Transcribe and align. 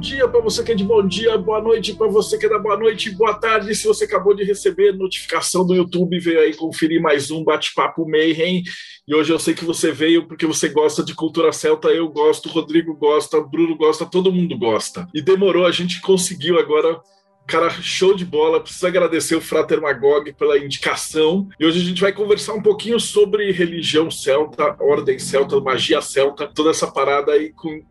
dia 0.00 0.26
para 0.26 0.40
você 0.40 0.64
que 0.64 0.72
é 0.72 0.74
de 0.74 0.82
bom 0.82 1.06
dia, 1.06 1.36
boa 1.36 1.60
noite 1.60 1.92
para 1.92 2.08
você 2.08 2.38
que 2.38 2.46
é 2.46 2.48
da 2.48 2.58
boa 2.58 2.76
noite, 2.76 3.10
boa 3.10 3.34
tarde. 3.34 3.74
Se 3.74 3.86
você 3.86 4.06
acabou 4.06 4.34
de 4.34 4.42
receber 4.42 4.92
notificação 4.92 5.64
do 5.64 5.74
YouTube, 5.74 6.18
veio 6.18 6.40
aí 6.40 6.54
conferir 6.54 7.02
mais 7.02 7.30
um 7.30 7.44
bate-papo 7.44 8.08
Mayhem. 8.08 8.62
E 9.06 9.14
hoje 9.14 9.30
eu 9.30 9.38
sei 9.38 9.52
que 9.52 9.64
você 9.64 9.92
veio 9.92 10.26
porque 10.26 10.46
você 10.46 10.70
gosta 10.70 11.04
de 11.04 11.14
cultura 11.14 11.52
celta, 11.52 11.88
eu 11.88 12.08
gosto, 12.08 12.48
Rodrigo 12.48 12.96
gosta, 12.96 13.42
Bruno 13.42 13.76
gosta, 13.76 14.06
todo 14.06 14.32
mundo 14.32 14.56
gosta. 14.56 15.06
E 15.14 15.20
demorou, 15.20 15.66
a 15.66 15.70
gente 15.70 16.00
conseguiu 16.00 16.58
agora 16.58 16.98
Cara, 17.46 17.68
show 17.68 18.14
de 18.14 18.24
bola. 18.24 18.60
Preciso 18.60 18.86
agradecer 18.86 19.34
o 19.34 19.40
Frater 19.40 19.80
Magog 19.80 20.32
pela 20.34 20.56
indicação. 20.56 21.48
E 21.58 21.66
hoje 21.66 21.80
a 21.80 21.84
gente 21.84 22.00
vai 22.00 22.12
conversar 22.12 22.54
um 22.54 22.62
pouquinho 22.62 23.00
sobre 23.00 23.50
religião 23.50 24.08
celta, 24.08 24.76
ordem 24.78 25.18
celta, 25.18 25.60
magia 25.60 26.00
celta, 26.00 26.46
toda 26.46 26.70
essa 26.70 26.86
parada 26.86 27.32
aí 27.32 27.52
com, 27.52 27.82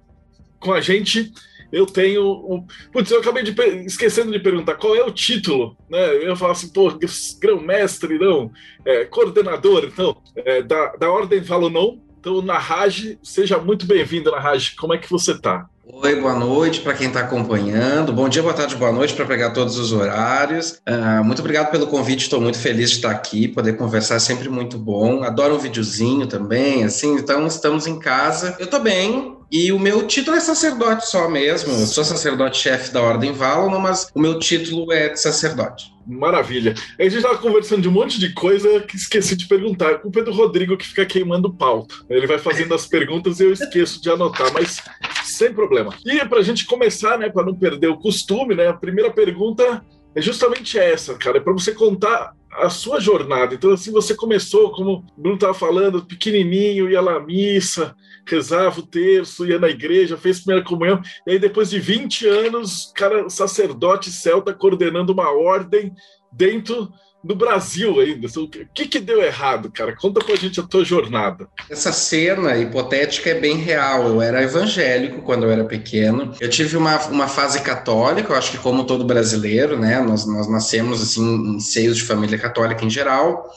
com 0.61 0.71
a 0.71 0.79
gente 0.79 1.33
eu 1.71 1.85
tenho. 1.85 2.23
Um... 2.23 2.65
Putz, 2.91 3.11
eu 3.11 3.19
acabei 3.19 3.43
de 3.43 3.53
esquecendo 3.85 4.31
de 4.31 4.39
perguntar 4.39 4.75
qual 4.75 4.95
é 4.95 5.03
o 5.03 5.11
título, 5.11 5.75
né? 5.89 6.15
Eu 6.23 6.35
falar 6.35 6.53
assim, 6.53 6.69
pô, 6.69 6.91
grão-mestre, 7.39 8.17
não, 8.17 8.51
é, 8.85 9.05
coordenador, 9.05 9.85
então, 9.85 10.17
é, 10.35 10.61
da, 10.61 10.95
da 10.95 11.11
Ordem 11.11 11.41
Valonon. 11.41 11.97
Então, 12.19 12.41
Narrage, 12.41 13.17
seja 13.23 13.57
muito 13.57 13.85
bem-vindo, 13.85 14.29
Narrage. 14.29 14.75
Como 14.75 14.93
é 14.93 14.97
que 14.97 15.09
você 15.09 15.31
está? 15.31 15.69
Oi, 15.91 16.15
boa 16.17 16.35
noite 16.35 16.81
para 16.81 16.93
quem 16.93 17.07
está 17.07 17.21
acompanhando. 17.21 18.13
Bom 18.13 18.29
dia, 18.29 18.43
boa 18.43 18.53
tarde, 18.53 18.75
boa 18.75 18.91
noite 18.91 19.13
para 19.15 19.25
pegar 19.25 19.49
todos 19.49 19.79
os 19.79 19.91
horários. 19.91 20.79
Uh, 20.87 21.23
muito 21.23 21.39
obrigado 21.39 21.71
pelo 21.71 21.87
convite, 21.87 22.21
estou 22.21 22.39
muito 22.39 22.59
feliz 22.59 22.91
de 22.91 22.97
estar 22.97 23.09
aqui, 23.09 23.47
poder 23.47 23.73
conversar 23.75 24.15
é 24.15 24.19
sempre 24.19 24.49
muito 24.49 24.77
bom. 24.77 25.23
Adoro 25.23 25.55
um 25.55 25.57
videozinho 25.57 26.27
também, 26.27 26.83
assim, 26.83 27.15
então 27.15 27.47
estamos 27.47 27.87
em 27.87 27.97
casa. 27.97 28.55
Eu 28.59 28.65
estou 28.65 28.79
bem, 28.79 29.38
e 29.51 29.71
o 29.71 29.79
meu 29.79 30.05
título 30.05 30.37
é 30.37 30.39
sacerdote 30.39 31.07
só 31.07 31.27
mesmo. 31.29 31.73
Eu 31.73 31.87
sou 31.87 32.03
sacerdote-chefe 32.03 32.91
da 32.91 33.01
Ordem 33.01 33.31
Valon, 33.31 33.79
mas 33.79 34.09
o 34.13 34.19
meu 34.19 34.37
título 34.37 34.91
é 34.91 35.09
de 35.09 35.19
sacerdote. 35.19 35.91
Maravilha. 36.05 36.73
A 36.99 37.03
gente 37.03 37.17
estava 37.17 37.37
conversando 37.37 37.81
de 37.81 37.89
um 37.89 37.91
monte 37.91 38.19
de 38.19 38.33
coisa 38.33 38.79
que 38.81 38.95
esqueci 38.95 39.35
de 39.35 39.47
perguntar. 39.47 39.91
É 39.91 40.21
do 40.23 40.31
Rodrigo 40.31 40.77
que 40.77 40.87
fica 40.87 41.05
queimando 41.05 41.53
pauta. 41.53 41.95
Ele 42.09 42.27
vai 42.27 42.39
fazendo 42.39 42.73
as 42.73 42.85
perguntas 42.85 43.39
e 43.39 43.43
eu 43.43 43.53
esqueço 43.53 44.01
de 44.01 44.09
anotar, 44.09 44.51
mas 44.53 44.81
sem 45.23 45.53
problema. 45.53 45.93
E 46.05 46.23
para 46.25 46.39
a 46.39 46.43
gente 46.43 46.65
começar, 46.65 47.17
né, 47.17 47.29
para 47.29 47.45
não 47.45 47.55
perder 47.55 47.87
o 47.87 47.97
costume, 47.97 48.55
né, 48.55 48.67
a 48.67 48.73
primeira 48.73 49.11
pergunta 49.11 49.83
é 50.15 50.21
justamente 50.21 50.77
essa, 50.77 51.15
cara. 51.15 51.37
É 51.37 51.41
para 51.41 51.53
você 51.53 51.73
contar 51.73 52.33
a 52.51 52.69
sua 52.69 52.99
jornada. 52.99 53.53
Então, 53.53 53.71
assim, 53.71 53.91
você 53.91 54.15
começou, 54.15 54.71
como 54.71 55.05
o 55.15 55.21
Bruno 55.21 55.35
estava 55.35 55.53
falando, 55.53 56.05
pequenininho, 56.05 56.89
ia 56.89 57.01
lá 57.01 57.17
à 57.17 57.19
missa, 57.19 57.95
rezava 58.25 58.79
o 58.79 58.85
terço, 58.85 59.45
ia 59.45 59.59
na 59.59 59.69
igreja, 59.69 60.17
fez 60.17 60.39
primeira 60.39 60.65
comunhão, 60.65 61.01
e 61.25 61.31
aí 61.31 61.39
depois 61.39 61.69
de 61.69 61.79
20 61.79 62.27
anos, 62.27 62.91
cara, 62.95 63.29
sacerdote 63.29 64.11
celta 64.11 64.53
coordenando 64.53 65.13
uma 65.13 65.31
ordem 65.31 65.93
dentro 66.31 66.91
do 67.23 67.35
Brasil 67.35 67.99
ainda. 67.99 68.27
O 68.27 68.47
que, 68.73 68.87
que 68.87 68.99
deu 68.99 69.21
errado, 69.21 69.71
cara? 69.71 69.95
Conta 69.95 70.23
pra 70.23 70.35
gente 70.35 70.59
a 70.59 70.63
tua 70.63 70.85
jornada. 70.85 71.47
Essa 71.69 71.91
cena 71.91 72.55
hipotética 72.57 73.29
é 73.29 73.39
bem 73.39 73.57
real. 73.57 74.07
Eu 74.07 74.21
era 74.21 74.41
evangélico 74.41 75.21
quando 75.21 75.43
eu 75.43 75.51
era 75.51 75.65
pequeno. 75.65 76.33
Eu 76.39 76.49
tive 76.49 76.77
uma, 76.77 76.97
uma 77.07 77.27
fase 77.27 77.61
católica, 77.61 78.31
eu 78.31 78.37
acho 78.37 78.51
que 78.51 78.57
como 78.57 78.85
todo 78.85 79.03
brasileiro, 79.03 79.77
né? 79.77 79.99
Nós, 80.01 80.25
nós 80.25 80.49
nascemos 80.49 81.01
assim 81.01 81.55
em 81.55 81.59
seios 81.59 81.97
de 81.97 82.03
família 82.03 82.37
católica 82.37 82.85
em 82.85 82.89
geral. 82.89 83.49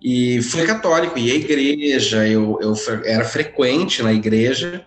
E 0.00 0.40
fui 0.42 0.64
católico, 0.64 1.18
ia 1.18 1.32
à 1.32 1.36
igreja, 1.36 2.28
eu, 2.28 2.58
eu 2.60 2.74
era 3.04 3.24
frequente 3.24 4.00
na 4.00 4.12
igreja, 4.12 4.86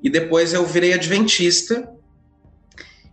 e 0.00 0.08
depois 0.08 0.52
eu 0.52 0.64
virei 0.64 0.92
adventista, 0.92 1.88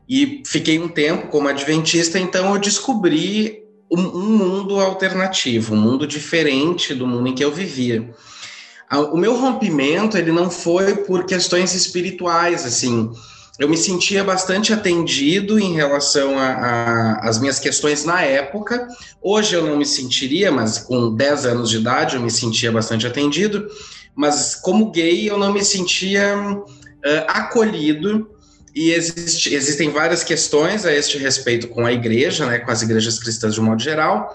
e 0.07 0.44
fiquei 0.45 0.78
um 0.78 0.88
tempo 0.88 1.29
como 1.29 1.47
adventista, 1.47 2.19
então 2.19 2.53
eu 2.53 2.61
descobri 2.61 3.63
um, 3.91 4.02
um 4.02 4.38
mundo 4.38 4.79
alternativo, 4.79 5.75
um 5.75 5.79
mundo 5.79 6.07
diferente 6.07 6.96
do 6.96 7.06
mundo 7.06 7.28
em 7.28 7.35
que 7.35 7.44
eu 7.44 7.52
vivia. 7.52 8.09
O 9.12 9.18
meu 9.18 9.35
rompimento, 9.35 10.18
ele 10.18 10.31
não 10.31 10.50
foi 10.50 10.96
por 10.96 11.25
questões 11.25 11.74
espirituais, 11.74 12.66
assim, 12.66 13.09
eu 13.62 13.69
me 13.69 13.78
sentia 13.78 14.24
bastante 14.24 14.74
atendido 14.74 15.59
em 15.59 15.74
relação 15.74 16.34
às 17.22 17.40
minhas 17.40 17.59
questões 17.59 18.03
na 18.03 18.22
época. 18.22 18.88
Hoje 19.22 19.56
eu 19.56 19.63
não 19.66 19.78
me 19.78 19.85
sentiria, 19.85 20.52
mas 20.52 20.79
com 20.79 21.16
10 21.16 21.46
anos 21.46 21.69
de 21.69 21.78
idade 21.78 22.16
eu 22.16 22.22
me 22.22 22.31
sentia 22.31 22.72
bastante 22.72 23.06
atendido. 23.06 23.68
Mas 24.16 24.56
como 24.56 24.90
gay 24.90 25.29
eu 25.29 25.38
não 25.38 25.53
me 25.53 25.63
sentia 25.63 26.35
uh, 26.38 26.66
acolhido. 27.28 28.31
E 28.73 28.91
existe, 28.91 29.53
existem 29.53 29.89
várias 29.89 30.23
questões 30.23 30.85
a 30.85 30.93
este 30.93 31.17
respeito 31.17 31.67
com 31.67 31.85
a 31.85 31.91
igreja, 31.91 32.45
né, 32.45 32.59
com 32.59 32.71
as 32.71 32.81
igrejas 32.81 33.19
cristãs 33.19 33.53
de 33.53 33.61
um 33.61 33.65
modo 33.65 33.81
geral. 33.81 34.33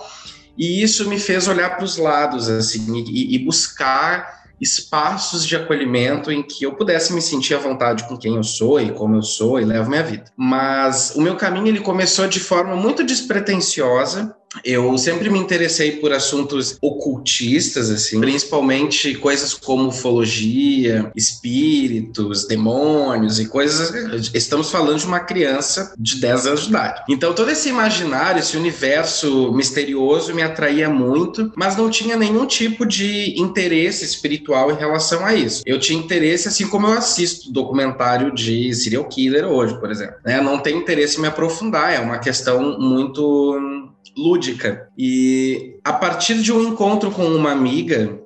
E 0.57 0.83
isso 0.83 1.09
me 1.09 1.19
fez 1.19 1.49
olhar 1.49 1.77
para 1.77 1.85
os 1.85 1.97
lados 1.97 2.49
assim 2.49 3.05
e, 3.07 3.35
e 3.35 3.39
buscar 3.39 4.47
espaços 4.61 5.47
de 5.47 5.55
acolhimento 5.55 6.31
em 6.31 6.43
que 6.43 6.65
eu 6.65 6.73
pudesse 6.75 7.13
me 7.13 7.21
sentir 7.21 7.55
à 7.55 7.59
vontade 7.59 8.09
com 8.09 8.17
quem 8.17 8.37
eu 8.37 8.43
sou 8.43 8.81
e 8.81 8.91
como 8.91 9.17
eu 9.17 9.23
sou 9.23 9.61
e 9.61 9.65
levo 9.65 9.91
minha 9.91 10.03
vida. 10.03 10.25
Mas 10.37 11.15
o 11.15 11.21
meu 11.21 11.37
caminho 11.37 11.69
ele 11.69 11.81
começou 11.81 12.27
de 12.27 12.41
forma 12.41 12.75
muito 12.75 13.05
despretensiosa, 13.05 14.35
eu 14.65 14.97
sempre 14.97 15.29
me 15.29 15.39
interessei 15.39 15.93
por 15.93 16.13
assuntos 16.13 16.79
ocultistas, 16.81 17.91
assim, 17.91 18.21
principalmente 18.21 19.15
coisas 19.17 19.55
como 19.55 19.89
ufologia, 19.89 21.11
espíritos, 21.15 22.47
demônios 22.47 23.39
e 23.39 23.47
coisas. 23.47 24.31
Estamos 24.35 24.71
falando 24.71 24.99
de 24.99 25.07
uma 25.07 25.21
criança 25.21 25.95
de 25.99 26.21
10 26.21 26.47
anos 26.47 26.63
de 26.63 26.69
idade. 26.69 27.03
Então, 27.09 27.35
todo 27.35 27.51
esse 27.51 27.69
imaginário, 27.69 28.41
esse 28.41 28.57
universo 28.57 29.53
misterioso 29.53 30.35
me 30.35 30.43
atraía 30.43 30.89
muito, 30.89 31.53
mas 31.57 31.77
não 31.77 31.91
tinha 31.91 32.17
nenhum 32.17 32.47
tipo 32.47 32.87
de 32.87 33.39
interesse 33.41 34.05
espiritual 34.05 34.71
em 34.71 34.77
relação 34.77 35.25
a 35.25 35.35
isso. 35.35 35.63
Eu 35.67 35.79
tinha 35.79 35.99
interesse, 35.99 36.49
assim 36.49 36.69
como 36.69 36.87
eu 36.87 36.93
assisto 36.93 37.53
documentário 37.53 38.35
de 38.35 38.73
serial 38.75 39.05
killer 39.05 39.45
hoje, 39.45 39.79
por 39.79 39.91
exemplo. 39.91 40.17
Né? 40.25 40.41
Não 40.41 40.59
tenho 40.59 40.79
interesse 40.79 41.19
em 41.19 41.23
me 41.23 41.29
aprofundar, 41.29 41.93
é 41.93 42.01
uma 42.01 42.19
questão 42.19 42.79
muito 42.79 43.95
lúdica. 44.17 44.89
E 44.97 45.79
a 45.85 45.93
partir 45.93 46.41
de 46.43 46.53
um 46.53 46.69
encontro 46.69 47.11
com 47.11 47.25
uma 47.27 47.53
amiga 47.53 48.19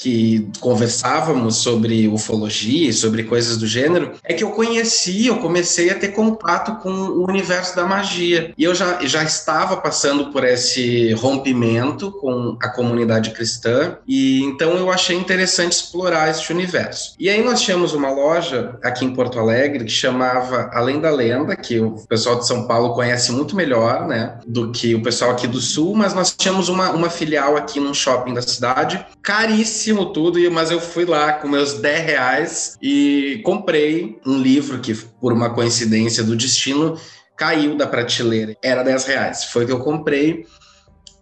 que 0.00 0.48
conversávamos 0.60 1.56
sobre 1.56 2.08
ufologia 2.08 2.88
e 2.88 2.92
sobre 2.92 3.24
coisas 3.24 3.58
do 3.58 3.66
gênero, 3.66 4.12
é 4.24 4.32
que 4.32 4.42
eu 4.42 4.52
conheci, 4.52 5.26
eu 5.26 5.36
comecei 5.36 5.90
a 5.90 5.94
ter 5.94 6.08
contato 6.08 6.76
com 6.76 6.90
o 6.90 7.28
universo 7.28 7.76
da 7.76 7.84
magia. 7.84 8.54
E 8.56 8.64
eu 8.64 8.74
já, 8.74 8.98
já 9.02 9.22
estava 9.22 9.76
passando 9.76 10.32
por 10.32 10.42
esse 10.42 11.12
rompimento 11.12 12.10
com 12.12 12.56
a 12.62 12.68
comunidade 12.70 13.30
cristã, 13.30 13.98
e 14.08 14.42
então 14.42 14.74
eu 14.78 14.90
achei 14.90 15.16
interessante 15.16 15.72
explorar 15.72 16.30
esse 16.30 16.50
universo. 16.50 17.14
E 17.18 17.28
aí 17.28 17.44
nós 17.44 17.60
tínhamos 17.60 17.92
uma 17.92 18.10
loja 18.10 18.78
aqui 18.82 19.04
em 19.04 19.12
Porto 19.12 19.38
Alegre 19.38 19.84
que 19.84 19.90
chamava 19.90 20.70
Além 20.72 20.98
da 20.98 21.10
Lenda, 21.10 21.54
que 21.54 21.78
o 21.78 21.96
pessoal 22.08 22.38
de 22.38 22.46
São 22.46 22.66
Paulo 22.66 22.94
conhece 22.94 23.32
muito 23.32 23.54
melhor, 23.54 24.06
né, 24.08 24.38
do 24.46 24.72
que 24.72 24.94
o 24.94 25.02
pessoal 25.02 25.32
aqui 25.32 25.46
do 25.46 25.60
Sul, 25.60 25.94
mas 25.94 26.14
nós 26.14 26.34
tínhamos 26.34 26.70
uma, 26.70 26.90
uma 26.90 27.10
filial 27.10 27.54
aqui 27.54 27.78
num 27.78 27.92
shopping 27.92 28.32
da 28.32 28.40
cidade, 28.40 29.04
caríssima 29.22 29.89
caríssimo 29.90 30.06
tudo, 30.06 30.38
mas 30.50 30.70
eu 30.70 30.80
fui 30.80 31.04
lá 31.04 31.32
com 31.34 31.48
meus 31.48 31.74
10 31.74 32.06
reais 32.06 32.78
e 32.80 33.40
comprei 33.44 34.18
um 34.24 34.38
livro 34.38 34.78
que, 34.78 34.94
por 34.94 35.32
uma 35.32 35.50
coincidência 35.50 36.22
do 36.22 36.36
destino, 36.36 36.96
caiu 37.36 37.76
da 37.76 37.86
prateleira. 37.86 38.56
Era 38.62 38.82
10 38.82 39.04
reais. 39.04 39.44
Foi 39.46 39.64
o 39.64 39.66
que 39.66 39.72
eu 39.72 39.80
comprei 39.80 40.46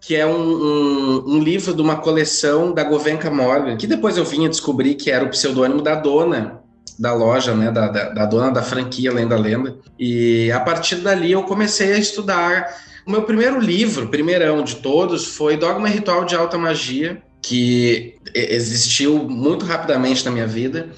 que 0.01 0.15
é 0.15 0.25
um, 0.25 0.31
um, 0.31 1.23
um, 1.35 1.39
livro 1.39 1.71
de 1.71 1.81
uma 1.81 1.97
coleção 1.97 2.73
da 2.73 2.83
Govenka 2.83 3.29
Morgan, 3.29 3.77
que 3.77 3.85
depois 3.85 4.17
eu 4.17 4.25
vim 4.25 4.49
descobrir 4.49 4.95
que 4.95 5.11
era 5.11 5.23
o 5.23 5.29
pseudônimo 5.29 5.83
da 5.83 5.93
dona 5.93 6.63
da 6.97 7.13
loja, 7.13 7.53
né, 7.53 7.71
da, 7.71 7.87
da, 7.89 8.09
da 8.09 8.25
dona 8.25 8.49
da 8.49 8.63
franquia 8.63 9.13
Lenda 9.13 9.37
Lenda. 9.37 9.77
E 9.99 10.51
a 10.51 10.59
partir 10.59 10.95
dali 10.95 11.31
eu 11.31 11.43
comecei 11.43 11.93
a 11.93 11.97
estudar. 11.97 12.75
O 13.05 13.11
meu 13.11 13.21
primeiro 13.21 13.59
livro, 13.59 14.07
primeirão 14.07 14.63
de 14.63 14.77
todos, 14.77 15.27
foi 15.27 15.55
Dogma 15.57 15.87
Ritual 15.87 16.25
de 16.25 16.35
Alta 16.35 16.57
Magia, 16.57 17.21
que 17.41 18.15
existiu 18.33 19.27
muito 19.29 19.65
rapidamente 19.65 20.25
na 20.25 20.31
minha 20.31 20.47
vida. 20.47 20.89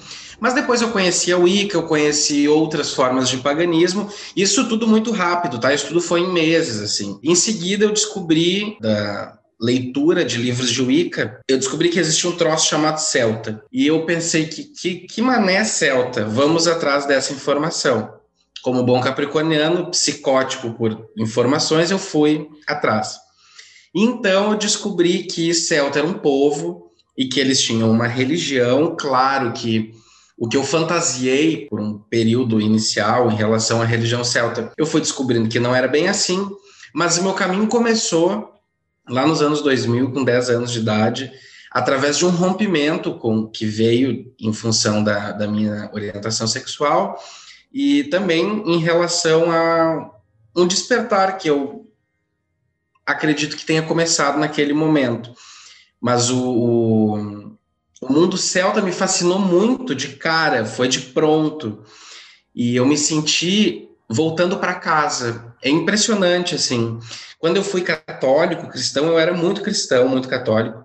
Mas 0.42 0.54
depois 0.54 0.82
eu 0.82 0.90
conheci 0.90 1.32
a 1.32 1.38
Wicca, 1.38 1.76
eu 1.76 1.84
conheci 1.84 2.48
outras 2.48 2.92
formas 2.92 3.28
de 3.28 3.36
paganismo, 3.36 4.10
isso 4.34 4.68
tudo 4.68 4.88
muito 4.88 5.12
rápido, 5.12 5.60
tá? 5.60 5.72
Isso 5.72 5.86
tudo 5.86 6.00
foi 6.00 6.20
em 6.20 6.32
meses, 6.32 6.80
assim. 6.80 7.16
Em 7.22 7.36
seguida 7.36 7.84
eu 7.84 7.92
descobri 7.92 8.76
da 8.80 9.38
leitura 9.60 10.24
de 10.24 10.38
livros 10.38 10.72
de 10.72 10.82
Wicca, 10.82 11.40
eu 11.48 11.56
descobri 11.56 11.88
que 11.88 12.00
existia 12.00 12.28
um 12.28 12.36
troço 12.36 12.66
chamado 12.66 12.98
Celta. 12.98 13.62
E 13.72 13.86
eu 13.86 14.04
pensei 14.04 14.46
que, 14.46 14.64
que, 14.64 14.94
que 15.06 15.22
mané 15.22 15.62
Celta? 15.62 16.24
Vamos 16.24 16.66
atrás 16.66 17.06
dessa 17.06 17.32
informação. 17.32 18.12
Como 18.62 18.82
bom 18.82 19.00
capricorniano, 19.00 19.90
psicótico 19.90 20.72
por 20.72 21.08
informações, 21.16 21.92
eu 21.92 21.98
fui 22.00 22.48
atrás. 22.66 23.16
Então 23.94 24.50
eu 24.50 24.58
descobri 24.58 25.24
que 25.24 25.54
Celta 25.54 26.00
era 26.00 26.08
um 26.08 26.14
povo 26.14 26.91
e 27.22 27.28
que 27.28 27.38
eles 27.38 27.62
tinham 27.62 27.88
uma 27.88 28.08
religião, 28.08 28.96
claro 28.98 29.52
que 29.52 29.94
o 30.36 30.48
que 30.48 30.56
eu 30.56 30.64
fantasiei 30.64 31.68
por 31.68 31.80
um 31.80 31.96
período 31.96 32.60
inicial 32.60 33.30
em 33.30 33.36
relação 33.36 33.80
à 33.80 33.84
religião 33.84 34.24
celta, 34.24 34.72
eu 34.76 34.84
fui 34.84 35.00
descobrindo 35.00 35.48
que 35.48 35.60
não 35.60 35.72
era 35.72 35.86
bem 35.86 36.08
assim, 36.08 36.50
mas 36.92 37.18
o 37.18 37.22
meu 37.22 37.32
caminho 37.32 37.68
começou 37.68 38.52
lá 39.08 39.24
nos 39.24 39.40
anos 39.40 39.62
2000, 39.62 40.10
com 40.10 40.24
10 40.24 40.50
anos 40.50 40.72
de 40.72 40.80
idade, 40.80 41.32
através 41.70 42.18
de 42.18 42.26
um 42.26 42.30
rompimento 42.30 43.14
com 43.14 43.46
que 43.46 43.66
veio 43.66 44.34
em 44.40 44.52
função 44.52 45.04
da, 45.04 45.30
da 45.30 45.46
minha 45.46 45.90
orientação 45.94 46.48
sexual 46.48 47.16
e 47.72 48.02
também 48.04 48.64
em 48.66 48.78
relação 48.78 49.48
a 49.48 50.10
um 50.56 50.66
despertar 50.66 51.38
que 51.38 51.48
eu 51.48 51.88
acredito 53.06 53.56
que 53.56 53.64
tenha 53.64 53.82
começado 53.82 54.40
naquele 54.40 54.72
momento. 54.72 55.32
Mas 56.02 56.30
o, 56.30 56.50
o 56.50 57.42
o 58.02 58.12
mundo 58.12 58.36
celta 58.36 58.82
me 58.82 58.90
fascinou 58.90 59.38
muito 59.38 59.94
de 59.94 60.08
cara, 60.08 60.66
foi 60.66 60.88
de 60.88 61.00
pronto. 61.00 61.84
E 62.52 62.74
eu 62.74 62.84
me 62.84 62.98
senti 62.98 63.88
voltando 64.08 64.58
para 64.58 64.74
casa. 64.74 65.54
É 65.62 65.70
impressionante, 65.70 66.56
assim. 66.56 66.98
Quando 67.38 67.58
eu 67.58 67.62
fui 67.62 67.82
católico, 67.82 68.66
cristão, 68.66 69.06
eu 69.06 69.20
era 69.20 69.32
muito 69.32 69.62
cristão, 69.62 70.08
muito 70.08 70.28
católico. 70.28 70.84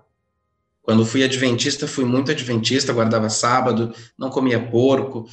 Quando 0.80 1.04
fui 1.04 1.24
adventista, 1.24 1.88
fui 1.88 2.04
muito 2.04 2.30
adventista, 2.30 2.92
guardava 2.92 3.28
sábado, 3.28 3.92
não 4.16 4.30
comia 4.30 4.60
porco, 4.70 5.28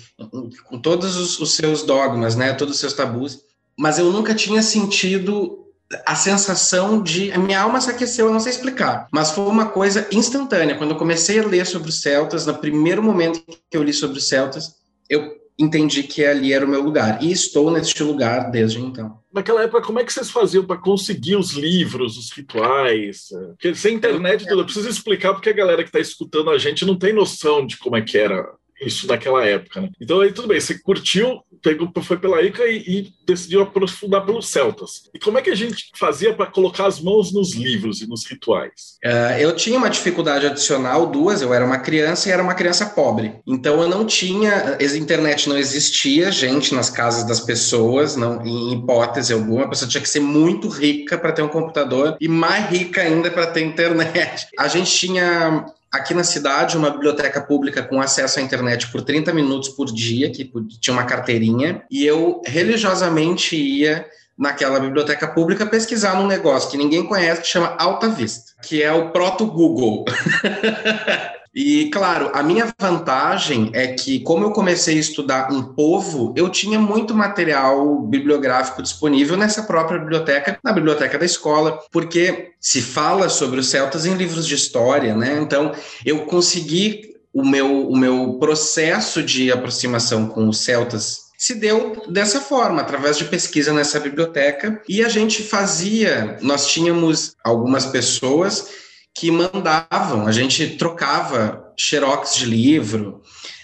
com 0.66 0.80
todos 0.80 1.16
os, 1.16 1.40
os 1.40 1.54
seus 1.54 1.84
dogmas, 1.84 2.36
né, 2.36 2.52
todos 2.54 2.74
os 2.74 2.80
seus 2.80 2.94
tabus. 2.94 3.42
Mas 3.78 4.00
eu 4.00 4.12
nunca 4.12 4.34
tinha 4.34 4.64
sentido 4.64 5.65
a 6.06 6.16
sensação 6.16 7.02
de. 7.02 7.32
A 7.32 7.38
minha 7.38 7.62
alma 7.62 7.80
se 7.80 7.90
aqueceu, 7.90 8.28
eu 8.28 8.34
não 8.34 8.40
sei 8.40 8.52
explicar, 8.52 9.08
mas 9.12 9.32
foi 9.32 9.46
uma 9.46 9.68
coisa 9.68 10.08
instantânea. 10.12 10.76
Quando 10.76 10.92
eu 10.92 10.98
comecei 10.98 11.40
a 11.40 11.46
ler 11.46 11.66
sobre 11.66 11.90
os 11.90 12.02
Celtas, 12.02 12.46
no 12.46 12.56
primeiro 12.56 13.04
momento 13.04 13.44
que 13.70 13.78
eu 13.78 13.84
li 13.84 13.94
sobre 13.94 14.18
os 14.18 14.28
Celtas, 14.28 14.76
eu 15.10 15.36
entendi 15.58 16.04
que 16.04 16.26
ali 16.26 16.52
era 16.52 16.66
o 16.66 16.70
meu 16.70 16.82
lugar. 16.82 17.24
E 17.24 17.32
estou 17.32 17.72
neste 17.72 18.04
lugar 18.04 18.52
desde 18.52 18.80
então. 18.80 19.20
Naquela 19.34 19.64
época, 19.64 19.82
como 19.82 20.00
é 20.00 20.04
que 20.04 20.12
vocês 20.12 20.30
faziam 20.30 20.66
para 20.66 20.78
conseguir 20.78 21.36
os 21.36 21.52
livros, 21.52 22.18
os 22.18 22.32
rituais? 22.32 23.28
Porque 23.50 23.74
sem 23.76 23.96
internet. 23.96 24.46
Eu 24.48 24.64
preciso 24.64 24.90
explicar 24.90 25.34
porque 25.34 25.50
a 25.50 25.54
galera 25.54 25.84
que 25.84 25.90
está 25.90 26.00
escutando 26.00 26.50
a 26.50 26.58
gente 26.58 26.86
não 26.86 26.98
tem 26.98 27.14
noção 27.14 27.66
de 27.66 27.78
como 27.78 27.96
é 27.96 28.02
que 28.02 28.18
era 28.18 28.46
isso 28.82 29.08
naquela 29.08 29.46
época. 29.46 29.82
Né? 29.82 29.90
Então 30.00 30.22
aí 30.22 30.32
tudo 30.32 30.48
bem, 30.48 30.60
você 30.60 30.78
curtiu, 30.78 31.42
pegou, 31.62 31.92
foi 32.04 32.18
pela 32.18 32.42
Ica 32.42 32.64
e, 32.68 32.78
e, 32.78 33.14
decidiu 33.26 33.64
aprofundar 33.64 34.26
pelos 34.26 34.50
celtas. 34.50 35.10
E 35.14 35.20
como 35.20 35.38
é 35.40 35.42
que 35.42 35.50
a 35.50 35.56
gente 35.56 35.90
fazia 35.96 36.34
para 36.34 36.46
colocar 36.46 36.86
as 36.86 37.02
mãos 37.02 37.34
nos 37.34 37.56
livros 37.56 38.02
e 38.02 38.08
nos 38.08 38.26
rituais? 38.26 38.98
Uh, 39.04 39.40
eu 39.40 39.56
tinha 39.56 39.78
uma 39.78 39.90
dificuldade 39.90 40.46
adicional, 40.46 41.08
duas. 41.08 41.42
Eu 41.42 41.54
era 41.54 41.66
uma 41.66 41.80
criança 41.80 42.30
e 42.30 42.32
era 42.32 42.44
uma 42.44 42.54
criança 42.54 42.86
pobre. 42.86 43.36
Então 43.48 43.82
eu 43.82 43.90
não 43.90 44.06
tinha, 44.06 44.78
a 44.80 44.98
internet 44.98 45.50
não 45.50 45.58
existia, 45.58 46.32
gente 46.32 46.74
nas 46.76 46.90
casas 46.90 47.24
das 47.24 47.40
pessoas, 47.40 48.16
não 48.16 48.46
em 48.46 48.74
hipótese 48.74 49.34
alguma. 49.34 49.66
A 49.66 49.70
pessoa 49.70 49.90
tinha 49.90 50.02
que 50.02 50.10
ser 50.10 50.20
muito 50.20 50.68
rica 50.68 51.18
para 51.18 51.32
ter 51.32 51.42
um 51.42 51.48
computador 51.48 52.16
e 52.22 52.28
mais 52.28 52.70
rica 52.70 53.02
ainda 53.02 53.32
para 53.32 53.48
ter 53.48 53.62
internet. 53.62 54.48
A 54.60 54.68
gente 54.68 54.92
tinha 54.92 55.66
aqui 55.92 56.14
na 56.14 56.24
cidade 56.24 56.78
uma 56.78 56.90
biblioteca 56.90 57.42
pública 57.42 57.84
com 57.84 58.02
acesso 58.02 58.40
à 58.40 58.42
internet 58.42 58.88
por 58.92 59.02
30 59.02 59.34
minutos 59.34 59.70
por 59.70 59.86
dia, 59.86 60.30
que 60.30 60.52
tinha 60.80 60.94
uma 60.94 61.06
carteirinha, 61.06 61.84
e 61.90 62.06
eu 62.06 62.42
religiosamente 62.46 63.56
ia 63.56 64.06
naquela 64.38 64.80
biblioteca 64.80 65.28
pública 65.28 65.66
pesquisar 65.66 66.20
num 66.20 66.28
negócio 66.28 66.70
que 66.70 66.78
ninguém 66.78 67.06
conhece 67.06 67.42
que 67.42 67.48
chama 67.48 67.76
Alta 67.80 68.10
Vista, 68.10 68.52
que 68.62 68.84
é 68.84 68.92
o 68.92 69.12
proto 69.12 69.46
Google. 69.46 70.06
E, 71.56 71.90
claro, 71.90 72.32
a 72.34 72.44
minha 72.44 72.74
vantagem 72.78 73.72
é 73.74 73.88
que, 73.88 74.20
como 74.20 74.44
eu 74.44 74.52
comecei 74.52 74.98
a 74.98 75.00
estudar 75.00 75.54
um 75.54 75.64
povo, 75.64 76.34
eu 76.36 76.50
tinha 76.50 76.78
muito 76.78 77.16
material 77.16 78.02
bibliográfico 78.02 78.84
disponível 78.84 79.38
nessa 79.38 79.64
própria 79.64 79.98
biblioteca, 79.98 80.60
na 80.62 80.74
biblioteca 80.74 81.18
da 81.18 81.26
escola, 81.26 81.80
porque 81.94 82.52
se 82.60 82.82
fala 82.82 83.30
sobre 83.30 83.62
os 83.62 83.70
celtas 83.70 84.06
em 84.06 84.16
livros 84.16 84.46
de 84.46 84.54
história, 84.54 85.16
né? 85.16 85.40
Então, 85.42 85.72
eu 86.06 86.26
consegui 86.26 87.16
o 87.34 87.46
meu, 87.46 87.88
o 87.88 87.98
meu 87.98 88.34
processo 88.34 89.24
de 89.24 89.50
aproximação 89.50 90.28
com 90.28 90.50
os 90.50 90.60
celtas 90.60 91.26
se 91.38 91.56
deu 91.56 92.02
dessa 92.10 92.42
forma, 92.42 92.82
através 92.82 93.18
de 93.18 93.26
pesquisa 93.26 93.72
nessa 93.72 94.00
biblioteca. 94.00 94.82
E 94.90 95.04
a 95.04 95.10
gente 95.10 95.44
fazia, 95.44 96.38
nós 96.42 96.68
tínhamos 96.68 97.36
algumas 97.44 97.86
pessoas 97.86 98.68
que 99.16 99.32
mandavam, 99.32 100.28
a 100.28 100.32
gente 100.32 100.76
trocava 100.76 101.72
xerox 101.78 102.36
de 102.36 102.46
livro, 102.46 103.22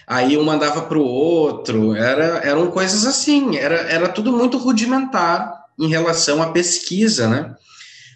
aí 0.07 0.37
um 0.37 0.43
mandava 0.43 0.83
para 0.83 0.97
o 0.97 1.05
outro, 1.05 1.93
era, 1.93 2.39
eram 2.43 2.71
coisas 2.71 3.05
assim, 3.05 3.57
era, 3.57 3.75
era 3.75 4.07
tudo 4.07 4.31
muito 4.31 4.57
rudimentar 4.57 5.53
em 5.77 5.89
relação 5.89 6.41
à 6.41 6.51
pesquisa, 6.51 7.27
né? 7.27 7.53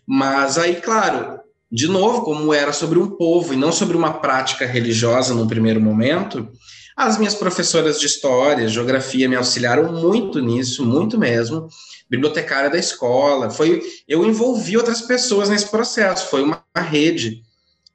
Mas 0.08 0.58
aí, 0.58 0.76
claro, 0.76 1.40
de 1.70 1.88
novo, 1.88 2.22
como 2.22 2.54
era 2.54 2.72
sobre 2.72 3.00
um 3.00 3.12
povo 3.12 3.54
e 3.54 3.58
não 3.58 3.72
sobre 3.72 3.98
uma 3.98 4.14
prática 4.14 4.66
religiosa 4.66 5.34
no 5.34 5.48
primeiro 5.48 5.82
momento, 5.82 6.48
as 6.96 7.18
minhas 7.18 7.36
professoras 7.36 8.00
de 8.00 8.06
história, 8.06 8.70
geografia 8.70 9.28
me 9.28 9.36
auxiliaram 9.36 9.92
muito 9.92 10.40
nisso, 10.40 10.86
muito 10.86 11.18
mesmo. 11.18 11.68
Bibliotecária 12.10 12.70
da 12.70 12.78
escola, 12.78 13.50
foi 13.50 13.82
eu 14.08 14.26
envolvi 14.26 14.78
outras 14.78 15.02
pessoas 15.02 15.50
nesse 15.50 15.68
processo, 15.68 16.30
foi 16.30 16.44
uma 16.44 16.64
rede, 16.76 17.42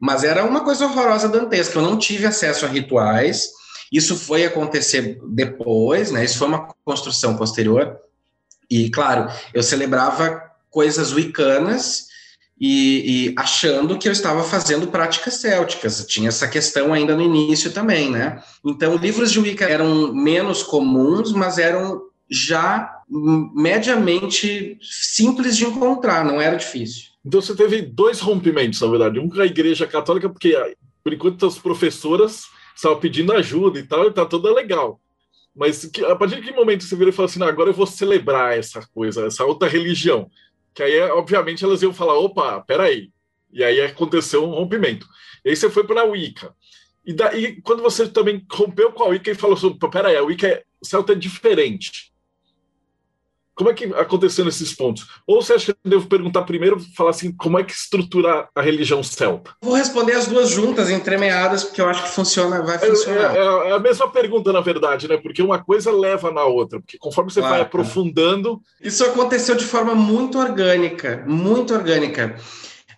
mas 0.01 0.25
era 0.25 0.45
uma 0.45 0.65
coisa 0.65 0.87
horrorosa 0.87 1.29
dantesca. 1.29 1.79
Eu 1.79 1.83
não 1.83 1.99
tive 1.99 2.27
acesso 2.27 2.65
a 2.65 2.69
rituais. 2.69 3.51
Isso 3.93 4.17
foi 4.17 4.45
acontecer 4.45 5.21
depois, 5.29 6.11
né? 6.11 6.25
Isso 6.25 6.39
foi 6.39 6.49
uma 6.49 6.69
construção 6.85 7.37
posterior. 7.37 7.99
E 8.71 8.89
claro, 8.89 9.31
eu 9.53 9.63
celebrava 9.63 10.43
coisas 10.71 11.13
wiccanas 11.13 12.09
e, 12.61 13.31
e, 13.31 13.35
achando 13.37 13.99
que 13.99 14.07
eu 14.07 14.13
estava 14.13 14.45
fazendo 14.45 14.89
práticas 14.89 15.35
célticas. 15.35 16.05
Tinha 16.07 16.29
essa 16.29 16.47
questão 16.47 16.93
ainda 16.93 17.17
no 17.17 17.23
início 17.23 17.73
também, 17.73 18.11
né? 18.11 18.43
Então, 18.65 18.97
livros 18.97 19.33
de 19.33 19.41
Wicca 19.41 19.65
eram 19.65 20.13
menos 20.13 20.63
comuns, 20.63 21.33
mas 21.33 21.57
eram 21.57 22.03
já 22.31 23.00
mediamente 23.11 24.79
simples 24.81 25.57
de 25.57 25.65
encontrar, 25.65 26.25
não 26.25 26.41
era 26.41 26.57
difícil. 26.57 27.11
Então 27.25 27.41
você 27.41 27.55
teve 27.55 27.83
dois 27.83 28.21
rompimentos, 28.21 28.81
na 28.81 28.89
verdade. 28.89 29.19
Um 29.19 29.29
com 29.29 29.41
a 29.41 29.47
Igreja 29.47 29.87
Católica, 29.87 30.29
porque 30.29 30.57
por 31.03 31.13
enquanto 31.13 31.47
as 31.47 31.59
professoras 31.59 32.45
estavam 32.75 33.01
pedindo 33.01 33.33
ajuda 33.33 33.79
e 33.79 33.83
tal, 33.83 34.07
e 34.07 34.13
tá 34.13 34.25
toda 34.25 34.53
legal. 34.53 35.01
Mas 35.55 35.85
que, 35.85 36.05
a 36.05 36.15
partir 36.15 36.37
de 36.37 36.43
que 36.43 36.53
momento 36.53 36.85
você 36.85 36.95
virou 36.95 37.13
e 37.13 37.15
falou 37.15 37.29
assim, 37.29 37.43
agora 37.43 37.71
eu 37.71 37.75
vou 37.75 37.87
celebrar 37.87 38.57
essa 38.57 38.87
coisa, 38.95 39.27
essa 39.27 39.45
outra 39.45 39.69
religião? 39.69 40.31
Que 40.75 40.83
aí, 40.83 41.01
obviamente, 41.11 41.65
elas 41.65 41.83
iam 41.83 41.93
falar: 41.93 42.19
opa, 42.19 42.61
peraí. 42.63 43.11
E 43.53 43.65
aí 43.65 43.81
aconteceu 43.81 44.45
um 44.45 44.51
rompimento. 44.51 45.07
E 45.45 45.51
aí 45.51 45.57
você 45.57 45.69
foi 45.69 45.85
para 45.85 46.03
a 46.03 46.05
Wicca. 46.05 46.55
E 47.05 47.13
daí, 47.13 47.61
quando 47.63 47.83
você 47.83 48.09
também 48.09 48.45
rompeu 48.51 48.93
com 48.93 49.03
a 49.03 49.09
Wicca 49.09 49.31
e 49.31 49.35
falou 49.35 49.57
assim: 49.57 49.77
peraí, 49.91 50.17
a 50.17 50.23
Wicca 50.23 50.47
é, 50.47 50.65
Celta 50.83 51.13
é 51.13 51.17
diferente. 51.17 52.10
Como 53.61 53.69
é 53.69 53.75
que 53.75 53.85
aconteceu 53.93 54.43
nesses 54.43 54.73
pontos? 54.73 55.07
Ou 55.27 55.43
você 55.43 55.53
acha 55.53 55.67
que 55.67 55.73
eu 55.73 55.91
devo 55.91 56.07
perguntar 56.07 56.45
primeiro, 56.45 56.81
falar 56.97 57.11
assim, 57.11 57.31
como 57.31 57.59
é 57.59 57.63
que 57.63 57.75
estrutura 57.75 58.49
a 58.55 58.63
religião 58.63 59.03
celta? 59.03 59.51
Vou 59.61 59.75
responder 59.75 60.15
as 60.15 60.27
duas 60.27 60.49
juntas, 60.49 60.89
entremeadas, 60.89 61.63
porque 61.63 61.79
eu 61.79 61.87
acho 61.87 62.05
que 62.05 62.09
funciona, 62.09 62.63
vai 62.63 62.77
é, 62.77 62.79
funcionar. 62.79 63.37
É, 63.37 63.39
é, 63.39 63.69
é, 63.69 63.73
a 63.73 63.79
mesma 63.79 64.11
pergunta, 64.11 64.51
na 64.51 64.63
verdade, 64.63 65.07
né? 65.07 65.19
Porque 65.19 65.43
uma 65.43 65.63
coisa 65.63 65.93
leva 65.93 66.31
na 66.31 66.43
outra, 66.43 66.81
porque 66.81 66.97
conforme 66.97 67.31
você 67.31 67.41
claro, 67.41 67.57
vai 67.57 67.63
aprofundando. 67.63 68.63
Isso 68.81 69.05
aconteceu 69.05 69.55
de 69.55 69.67
forma 69.67 69.95
muito 69.95 70.39
orgânica, 70.39 71.23
muito 71.27 71.75
orgânica. 71.75 72.37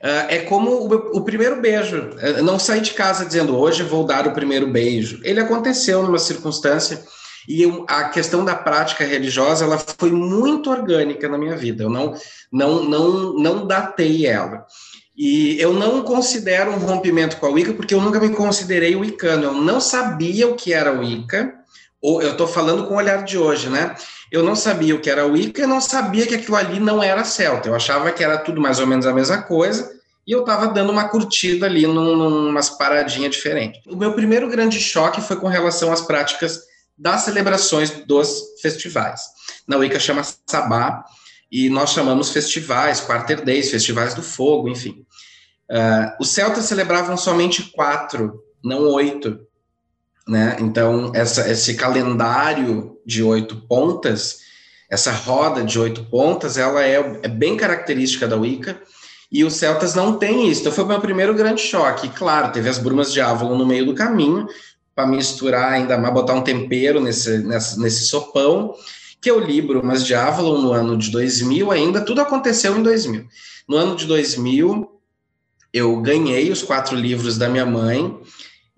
Uh, 0.00 0.26
é 0.28 0.38
como 0.42 0.71
o, 0.71 1.19
o, 1.19 1.25
primeiro 1.25 1.61
beijo. 1.61 2.11
Eu 2.21 2.45
não 2.45 2.57
saí 2.57 2.81
de 2.81 2.92
casa 2.92 3.26
dizendo 3.26 3.59
hoje 3.59 3.83
vou 3.83 4.07
dar 4.07 4.28
o 4.28 4.33
primeiro 4.33 4.69
beijo. 4.69 5.21
Ele 5.25 5.40
aconteceu 5.40 6.04
numa 6.04 6.21
circunstância 6.21 7.02
e 7.49 7.62
eu, 7.62 7.84
a 7.88 8.04
questão 8.04 8.44
da 8.44 8.54
prática 8.54 9.04
religiosa, 9.04 9.64
ela 9.64 9.78
foi 9.99 10.11
muito 10.11 10.70
orgânica 10.70 11.28
na 11.28 11.38
minha 11.38 11.56
vida. 11.56 11.84
Eu 11.84 11.90
não, 11.90 12.14
não, 12.52 12.84
não, 12.84 13.32
não 13.34 13.66
datei 13.66 14.26
ela. 14.26 14.66
E 15.16 15.61
eu 15.61 15.72
não 15.72 16.02
considero 16.02 16.70
um 16.70 16.78
rompimento 16.78 17.37
com 17.37 17.46
a 17.46 17.50
Wicca, 17.50 17.75
porque 17.75 17.94
eu 17.94 18.00
nunca 18.00 18.18
me 18.18 18.30
considerei 18.30 18.96
wicano. 18.96 19.44
Eu 19.44 19.54
não 19.54 19.80
sabia 19.80 20.49
o 20.49 20.54
que 20.54 20.72
era 20.72 20.92
Wicca, 20.92 21.54
ou 22.00 22.22
eu 22.22 22.32
estou 22.32 22.46
falando 22.46 22.87
com 22.87 22.94
o 22.94 22.96
olhar 22.96 23.22
de 23.22 23.37
hoje, 23.37 23.68
né? 23.68 23.94
Eu 24.30 24.42
não 24.42 24.56
sabia 24.56 24.94
o 24.94 25.00
que 25.00 25.11
era 25.11 25.26
Wicca, 25.26 25.62
eu 25.62 25.68
não 25.68 25.80
sabia 25.80 26.26
que 26.26 26.34
aquilo 26.34 26.56
ali 26.56 26.80
não 26.80 27.02
era 27.02 27.25
celta. 27.25 27.68
Eu 27.68 27.75
achava 27.75 28.11
que 28.11 28.25
era 28.25 28.38
tudo 28.38 28.61
mais 28.61 28.80
ou 28.80 28.87
menos 28.87 29.06
a 29.06 29.12
mesma 29.12 29.42
coisa, 29.42 29.92
e 30.26 30.32
eu 30.32 30.40
estava 30.40 30.68
dando 30.68 30.90
uma 30.90 31.08
curtida 31.08 31.66
ali 31.66 31.87
num, 31.87 32.54
paradinhas 32.78 33.32
diferentes. 33.32 33.82
O 33.87 33.96
meu 33.96 34.14
primeiro 34.14 34.49
grande 34.49 34.80
choque 34.80 35.20
foi 35.20 35.37
com 35.37 35.49
relação 35.49 35.92
às 35.92 36.00
práticas 36.00 36.71
das 37.02 37.23
celebrações 37.23 37.90
dos 38.06 38.61
festivais. 38.62 39.23
Na 39.66 39.76
Wicca 39.76 39.99
chama 39.99 40.23
Sabá, 40.47 41.04
e 41.50 41.68
nós 41.68 41.90
chamamos 41.90 42.30
festivais, 42.30 43.00
Quarter 43.00 43.44
Days, 43.44 43.71
festivais 43.71 44.14
do 44.14 44.23
fogo, 44.23 44.68
enfim. 44.68 45.04
Uh, 45.68 46.16
os 46.21 46.28
celtas 46.28 46.64
celebravam 46.64 47.16
somente 47.16 47.64
quatro, 47.73 48.40
não 48.64 48.88
oito, 48.92 49.40
né? 50.28 50.56
Então, 50.61 51.11
essa, 51.12 51.50
esse 51.50 51.75
calendário 51.75 52.97
de 53.04 53.23
oito 53.23 53.56
pontas, 53.66 54.38
essa 54.88 55.11
roda 55.11 55.64
de 55.64 55.78
oito 55.80 56.04
pontas, 56.04 56.56
ela 56.56 56.85
é, 56.85 57.21
é 57.23 57.28
bem 57.28 57.56
característica 57.56 58.28
da 58.28 58.37
Wicca, 58.37 58.80
e 59.30 59.42
os 59.44 59.54
celtas 59.54 59.94
não 59.94 60.16
têm 60.18 60.49
isso. 60.49 60.61
Então, 60.61 60.73
foi 60.73 60.85
o 60.85 60.88
meu 60.88 61.00
primeiro 61.00 61.35
grande 61.35 61.62
choque. 61.62 62.09
claro, 62.11 62.52
teve 62.52 62.68
as 62.68 62.78
brumas 62.78 63.12
de 63.12 63.21
Avalon 63.21 63.59
no 63.59 63.66
meio 63.66 63.87
do 63.87 63.94
caminho, 63.94 64.47
para 64.94 65.06
misturar 65.06 65.72
ainda 65.72 65.96
mais, 65.96 66.14
botar 66.14 66.34
um 66.34 66.42
tempero 66.42 67.00
nesse, 67.00 67.38
nesse, 67.38 67.80
nesse 67.80 68.06
sopão, 68.06 68.75
que 69.20 69.30
eu 69.30 69.38
li 69.38 69.62
Brumas 69.62 70.04
de 70.04 70.14
Avalon 70.14 70.61
no 70.61 70.72
ano 70.72 70.96
de 70.96 71.11
2000 71.11 71.70
ainda, 71.70 72.00
tudo 72.00 72.20
aconteceu 72.20 72.76
em 72.76 72.82
2000. 72.82 73.26
No 73.68 73.76
ano 73.76 73.96
de 73.96 74.06
2000, 74.06 74.90
eu 75.72 76.00
ganhei 76.00 76.50
os 76.50 76.62
quatro 76.62 76.96
livros 76.96 77.38
da 77.38 77.49
minha 77.49 77.64
mãe, 77.64 78.20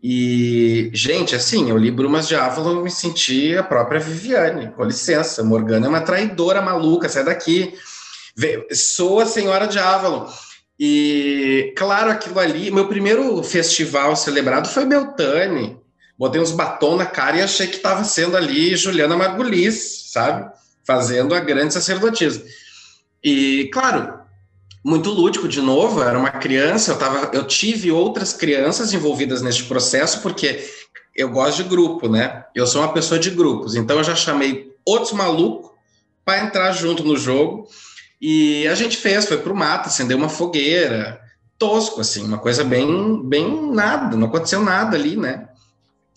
e, 0.07 0.91
gente, 0.93 1.35
assim, 1.35 1.71
eu 1.71 1.79
li 1.79 1.91
Brumas 1.91 2.29
de 2.29 2.37
Avalon 2.37 2.81
e 2.81 2.85
me 2.85 2.91
senti 2.91 3.57
a 3.57 3.63
própria 3.63 3.99
Viviane. 3.99 4.71
Com 4.73 4.85
licença, 4.85 5.43
Morgana 5.43 5.87
é 5.87 5.89
uma 5.89 6.03
traidora 6.03 6.61
maluca, 6.61 7.09
sai 7.09 7.25
daqui. 7.25 7.73
Sou 8.71 9.19
a 9.19 9.25
senhora 9.25 9.67
de 9.67 9.79
Avalon. 9.79 10.29
E, 10.79 11.73
claro, 11.75 12.11
aquilo 12.11 12.39
ali, 12.39 12.71
meu 12.71 12.87
primeiro 12.87 13.43
festival 13.43 14.15
celebrado 14.15 14.69
foi 14.69 14.85
Beltane. 14.85 15.79
Botei 16.19 16.41
uns 16.41 16.53
batom 16.53 16.97
na 16.97 17.07
cara 17.07 17.39
e 17.39 17.43
achei 17.43 17.67
que 17.67 17.77
estava 17.77 18.05
sendo 18.05 18.37
ali 18.37 18.77
Juliana 18.77 19.17
Margulis, 19.17 20.11
sabe? 20.13 20.51
Fazendo 20.87 21.35
a 21.35 21.41
grande 21.41 21.75
sacerdotisa. 21.75 22.45
E, 23.23 23.69
claro, 23.73 24.21
muito 24.85 25.11
lúdico 25.11 25.49
de 25.49 25.61
novo, 25.61 26.01
eu 26.01 26.09
era 26.09 26.19
uma 26.19 26.31
criança, 26.31 26.93
eu, 26.93 26.99
tava, 26.99 27.31
eu 27.33 27.47
tive 27.47 27.91
outras 27.91 28.33
crianças 28.33 28.93
envolvidas 28.93 29.41
neste 29.41 29.65
processo, 29.65 30.21
porque 30.21 30.63
eu 31.17 31.31
gosto 31.31 31.63
de 31.63 31.69
grupo, 31.69 32.09
né? 32.09 32.45
Eu 32.55 32.67
sou 32.67 32.83
uma 32.83 32.93
pessoa 32.93 33.19
de 33.19 33.31
grupos, 33.31 33.75
então 33.75 33.97
eu 33.97 34.05
já 34.05 34.15
chamei 34.15 34.73
outros 34.85 35.13
malucos 35.13 35.71
para 36.25 36.45
entrar 36.45 36.73
junto 36.73 37.03
no 37.03 37.17
jogo. 37.17 37.69
E 38.21 38.67
a 38.69 38.75
gente 38.75 38.97
fez, 38.97 39.27
foi 39.27 39.39
pro 39.39 39.55
mato, 39.55 39.89
acendeu 39.89 40.17
uma 40.17 40.29
fogueira, 40.29 41.21
tosco, 41.59 42.01
assim, 42.01 42.25
uma 42.25 42.39
coisa 42.39 42.63
bem, 42.63 43.23
bem 43.27 43.71
nada, 43.73 44.17
não 44.17 44.29
aconteceu 44.29 44.63
nada 44.63 44.97
ali, 44.97 45.17
né? 45.17 45.49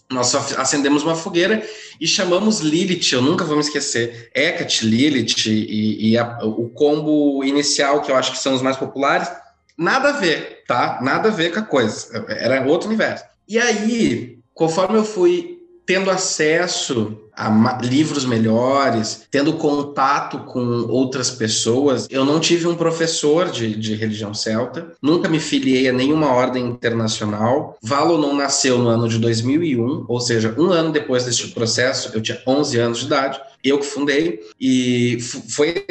Nós 0.09 0.33
acendemos 0.33 1.03
uma 1.03 1.15
fogueira 1.15 1.61
e 1.99 2.07
chamamos 2.07 2.59
Lilith, 2.59 3.11
eu 3.11 3.21
nunca 3.21 3.43
vou 3.43 3.55
me 3.55 3.61
esquecer, 3.61 4.29
Hecate, 4.33 4.85
Lilith 4.85 5.47
e, 5.47 6.11
e 6.11 6.17
a, 6.17 6.39
o 6.43 6.69
combo 6.69 7.43
inicial, 7.43 8.01
que 8.01 8.11
eu 8.11 8.15
acho 8.15 8.31
que 8.31 8.39
são 8.39 8.53
os 8.53 8.61
mais 8.61 8.77
populares, 8.77 9.29
nada 9.77 10.09
a 10.09 10.13
ver, 10.13 10.63
tá? 10.65 10.99
Nada 11.01 11.29
a 11.29 11.31
ver 11.31 11.51
com 11.51 11.59
a 11.59 11.63
coisa, 11.63 12.25
era 12.29 12.65
outro 12.65 12.87
universo. 12.87 13.25
E 13.47 13.59
aí, 13.59 14.39
conforme 14.53 14.97
eu 14.97 15.03
fui 15.03 15.59
tendo 15.85 16.09
acesso 16.09 17.26
livros 17.81 18.25
melhores, 18.25 19.27
tendo 19.29 19.53
contato 19.53 20.39
com 20.39 20.59
outras 20.89 21.29
pessoas. 21.29 22.07
Eu 22.09 22.25
não 22.25 22.39
tive 22.39 22.67
um 22.67 22.75
professor 22.75 23.49
de, 23.49 23.75
de 23.75 23.95
religião 23.95 24.33
celta, 24.33 24.91
nunca 25.01 25.29
me 25.29 25.39
filiei 25.39 25.87
a 25.87 25.93
nenhuma 25.93 26.27
ordem 26.27 26.65
internacional. 26.65 27.77
Valo 27.81 28.17
não 28.17 28.35
nasceu 28.35 28.77
no 28.77 28.87
ano 28.87 29.07
de 29.07 29.19
2001, 29.19 30.05
ou 30.07 30.19
seja, 30.19 30.55
um 30.57 30.71
ano 30.71 30.91
depois 30.91 31.25
deste 31.25 31.49
processo, 31.49 32.11
eu 32.13 32.21
tinha 32.21 32.41
11 32.47 32.79
anos 32.79 32.99
de 32.99 33.05
idade 33.05 33.39
eu 33.69 33.79
que 33.79 33.85
fundei, 33.85 34.39
e 34.59 35.17
foi 35.49 35.85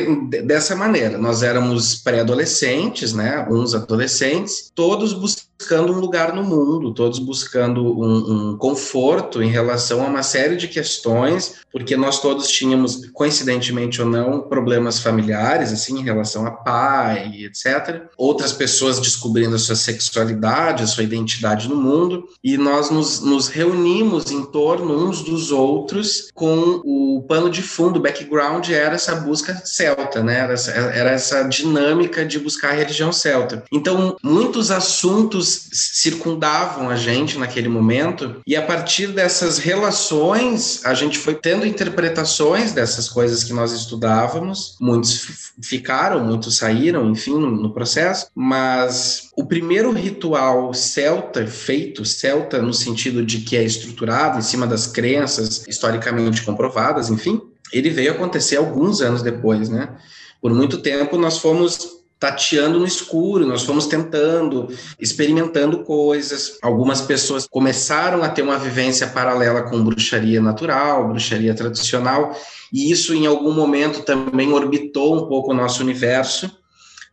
dessa 0.45 0.75
maneira. 0.75 1.19
Nós 1.19 1.43
éramos 1.43 1.97
pré-adolescentes, 1.97 3.13
né, 3.13 3.47
uns 3.51 3.75
adolescentes, 3.75 4.71
todos 4.75 5.13
buscando 5.13 5.93
um 5.93 6.01
lugar 6.01 6.35
no 6.35 6.45
mundo, 6.45 6.93
todos 6.93 7.19
buscando 7.19 7.83
um, 7.83 8.51
um, 8.53 8.57
conforto 8.59 9.43
em 9.43 9.49
relação 9.49 10.05
a 10.05 10.09
uma 10.09 10.23
série 10.23 10.55
de 10.55 10.69
questões, 10.69 11.57
porque 11.73 11.97
nós 11.97 12.21
todos 12.21 12.47
tínhamos, 12.49 13.07
coincidentemente 13.13 14.01
ou 14.03 14.09
não, 14.09 14.43
problemas 14.43 15.01
familiares, 15.01 15.73
assim, 15.73 15.99
em 15.99 16.03
relação 16.03 16.47
a 16.47 16.51
pai, 16.51 17.45
etc. 17.45 18.03
Outras 18.19 18.53
pessoas 18.53 19.01
descobrindo 19.01 19.57
a 19.57 19.59
sua 19.59 19.77
sexualidade, 19.77 20.83
a 20.83 20.87
sua 20.87 21.05
identidade 21.05 21.69
no 21.69 21.77
mundo, 21.77 22.29
e 22.45 22.59
nós 22.59 22.91
nos, 22.91 23.21
nos 23.21 23.49
reunimos 23.49 24.31
em 24.31 24.45
torno 24.45 25.09
uns 25.09 25.23
dos 25.23 25.51
outros 25.51 26.31
com 26.35 26.83
o 26.85 27.25
pano 27.27 27.51
de 27.51 27.63
fundo, 27.67 28.01
background 28.01 28.69
era 28.71 28.95
essa 28.95 29.15
busca 29.17 29.61
celta, 29.65 30.23
né? 30.23 30.39
Era 30.39 30.53
essa, 30.53 30.71
era 30.71 31.11
essa 31.11 31.43
dinâmica 31.45 32.25
de 32.25 32.39
buscar 32.39 32.71
a 32.71 32.75
religião 32.75 33.13
celta. 33.13 33.65
Então, 33.73 34.17
muitos 34.23 34.71
assuntos 34.71 35.69
circundavam 35.73 36.89
a 36.89 36.97
gente 36.97 37.39
naquele 37.39 37.69
momento, 37.69 38.41
e 38.47 38.57
a 38.57 38.63
partir 38.63 39.09
dessas 39.09 39.59
relações, 39.59 40.81
a 40.85 40.95
gente 40.95 41.19
foi 41.19 41.35
tendo 41.35 41.67
interpretações 41.67 42.73
dessas 42.73 43.09
coisas 43.09 43.43
que 43.45 43.53
nós 43.53 43.73
estudávamos. 43.73 44.77
Muitos 44.81 45.53
ficaram, 45.63 46.25
muitos 46.25 46.57
saíram, 46.57 47.11
enfim, 47.11 47.35
no, 47.35 47.51
no 47.51 47.73
processo, 47.73 48.29
mas 48.35 49.31
o 49.37 49.45
primeiro 49.45 49.93
ritual 49.93 50.73
celta 50.73 51.47
feito, 51.47 52.05
celta 52.05 52.61
no 52.61 52.73
sentido 52.73 53.25
de 53.25 53.39
que 53.39 53.57
é 53.57 53.63
estruturado 53.63 54.39
em 54.39 54.43
cima 54.43 54.67
das 54.67 54.87
crenças 54.87 55.65
historicamente 55.67 56.43
comprovadas, 56.43 57.11
enfim, 57.11 57.41
ele 57.73 57.91
veio 57.91 58.13
acontecer 58.13 58.57
alguns 58.57 59.01
anos 59.01 59.23
depois, 59.23 59.69
né? 59.69 59.97
Por 60.41 60.53
muito 60.53 60.79
tempo 60.79 61.17
nós 61.19 61.39
fomos 61.39 61.97
tateando 62.19 62.79
no 62.79 62.87
escuro, 62.87 63.47
nós 63.47 63.63
fomos 63.65 63.87
tentando, 63.87 64.69
experimentando 64.99 65.85
coisas. 65.85 66.59
Algumas 66.63 67.03
pessoas 67.03 67.47
começaram 67.47 68.23
a 68.23 68.29
ter 68.29 68.43
uma 68.43 68.59
vivência 68.59 69.07
paralela 69.07 69.63
com 69.63 69.85
bruxaria 69.85 70.41
natural, 70.41 71.09
bruxaria 71.09 71.55
tradicional, 71.55 72.35
e 72.73 72.91
isso 72.91 73.15
em 73.15 73.27
algum 73.27 73.53
momento 73.53 74.03
também 74.03 74.53
orbitou 74.53 75.17
um 75.17 75.29
pouco 75.29 75.51
o 75.51 75.55
nosso 75.55 75.83
universo, 75.83 76.51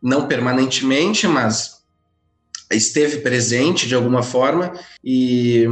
não 0.02 0.26
permanentemente, 0.26 1.28
mas 1.28 1.82
esteve 2.70 3.18
presente 3.18 3.86
de 3.86 3.94
alguma 3.94 4.22
forma 4.22 4.72
e 5.04 5.66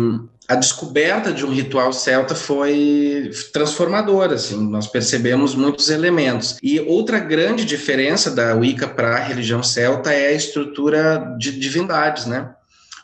a 0.52 0.54
descoberta 0.54 1.32
de 1.32 1.46
um 1.46 1.50
ritual 1.50 1.94
celta 1.94 2.34
foi 2.34 3.30
transformadora, 3.54 4.34
assim, 4.34 4.58
nós 4.68 4.86
percebemos 4.86 5.54
muitos 5.54 5.88
elementos. 5.88 6.58
E 6.62 6.78
outra 6.78 7.18
grande 7.18 7.64
diferença 7.64 8.30
da 8.30 8.54
Wicca 8.54 8.86
para 8.86 9.16
a 9.16 9.18
religião 9.18 9.62
celta 9.62 10.12
é 10.12 10.28
a 10.28 10.32
estrutura 10.32 11.34
de 11.38 11.58
divindades, 11.58 12.26
né? 12.26 12.50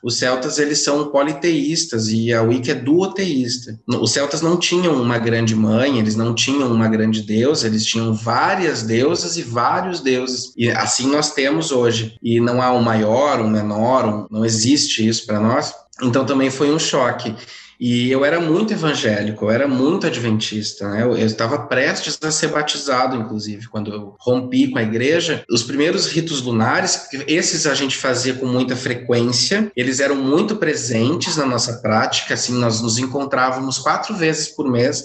Os 0.02 0.18
celtas 0.18 0.58
eles 0.58 0.84
são 0.84 1.08
politeístas 1.08 2.08
e 2.08 2.32
a 2.32 2.42
Wicca 2.42 2.72
é 2.72 2.74
duoteísta. 2.74 3.80
Os 3.86 4.12
celtas 4.12 4.42
não 4.42 4.58
tinham 4.58 5.00
uma 5.00 5.18
grande 5.18 5.54
mãe, 5.54 5.98
eles 5.98 6.14
não 6.14 6.34
tinham 6.34 6.70
uma 6.70 6.86
grande 6.86 7.22
deusa, 7.22 7.66
eles 7.66 7.84
tinham 7.84 8.14
várias 8.14 8.82
deusas 8.82 9.36
e 9.38 9.42
vários 9.42 10.00
deuses. 10.00 10.52
E 10.56 10.70
assim 10.70 11.10
nós 11.10 11.32
temos 11.32 11.72
hoje. 11.72 12.14
E 12.22 12.40
não 12.40 12.62
há 12.62 12.72
um 12.72 12.82
maior, 12.82 13.40
um 13.40 13.50
menor, 13.50 14.06
um, 14.06 14.26
não 14.30 14.44
existe 14.44 15.06
isso 15.06 15.26
para 15.26 15.40
nós. 15.40 15.72
Então 16.02 16.24
também 16.24 16.50
foi 16.50 16.70
um 16.70 16.78
choque. 16.78 17.34
E 17.80 18.10
eu 18.10 18.24
era 18.24 18.40
muito 18.40 18.72
evangélico, 18.72 19.44
eu 19.44 19.50
era 19.52 19.68
muito 19.68 20.04
adventista, 20.06 20.88
né? 20.88 21.04
Eu, 21.04 21.16
estava 21.16 21.66
prestes 21.66 22.18
a 22.24 22.30
ser 22.30 22.48
batizado, 22.48 23.16
inclusive, 23.16 23.68
quando 23.68 23.92
eu 23.92 24.16
rompi 24.18 24.68
com 24.68 24.78
a 24.78 24.82
igreja. 24.82 25.44
Os 25.48 25.62
primeiros 25.62 26.08
ritos 26.08 26.42
lunares, 26.42 27.06
esses 27.28 27.68
a 27.68 27.74
gente 27.74 27.96
fazia 27.96 28.34
com 28.34 28.46
muita 28.46 28.74
frequência, 28.74 29.70
eles 29.76 30.00
eram 30.00 30.16
muito 30.16 30.56
presentes 30.56 31.36
na 31.36 31.46
nossa 31.46 31.74
prática, 31.74 32.34
assim, 32.34 32.54
nós 32.58 32.80
nos 32.80 32.98
encontrávamos 32.98 33.78
quatro 33.78 34.12
vezes 34.16 34.48
por 34.48 34.68
mês 34.68 35.04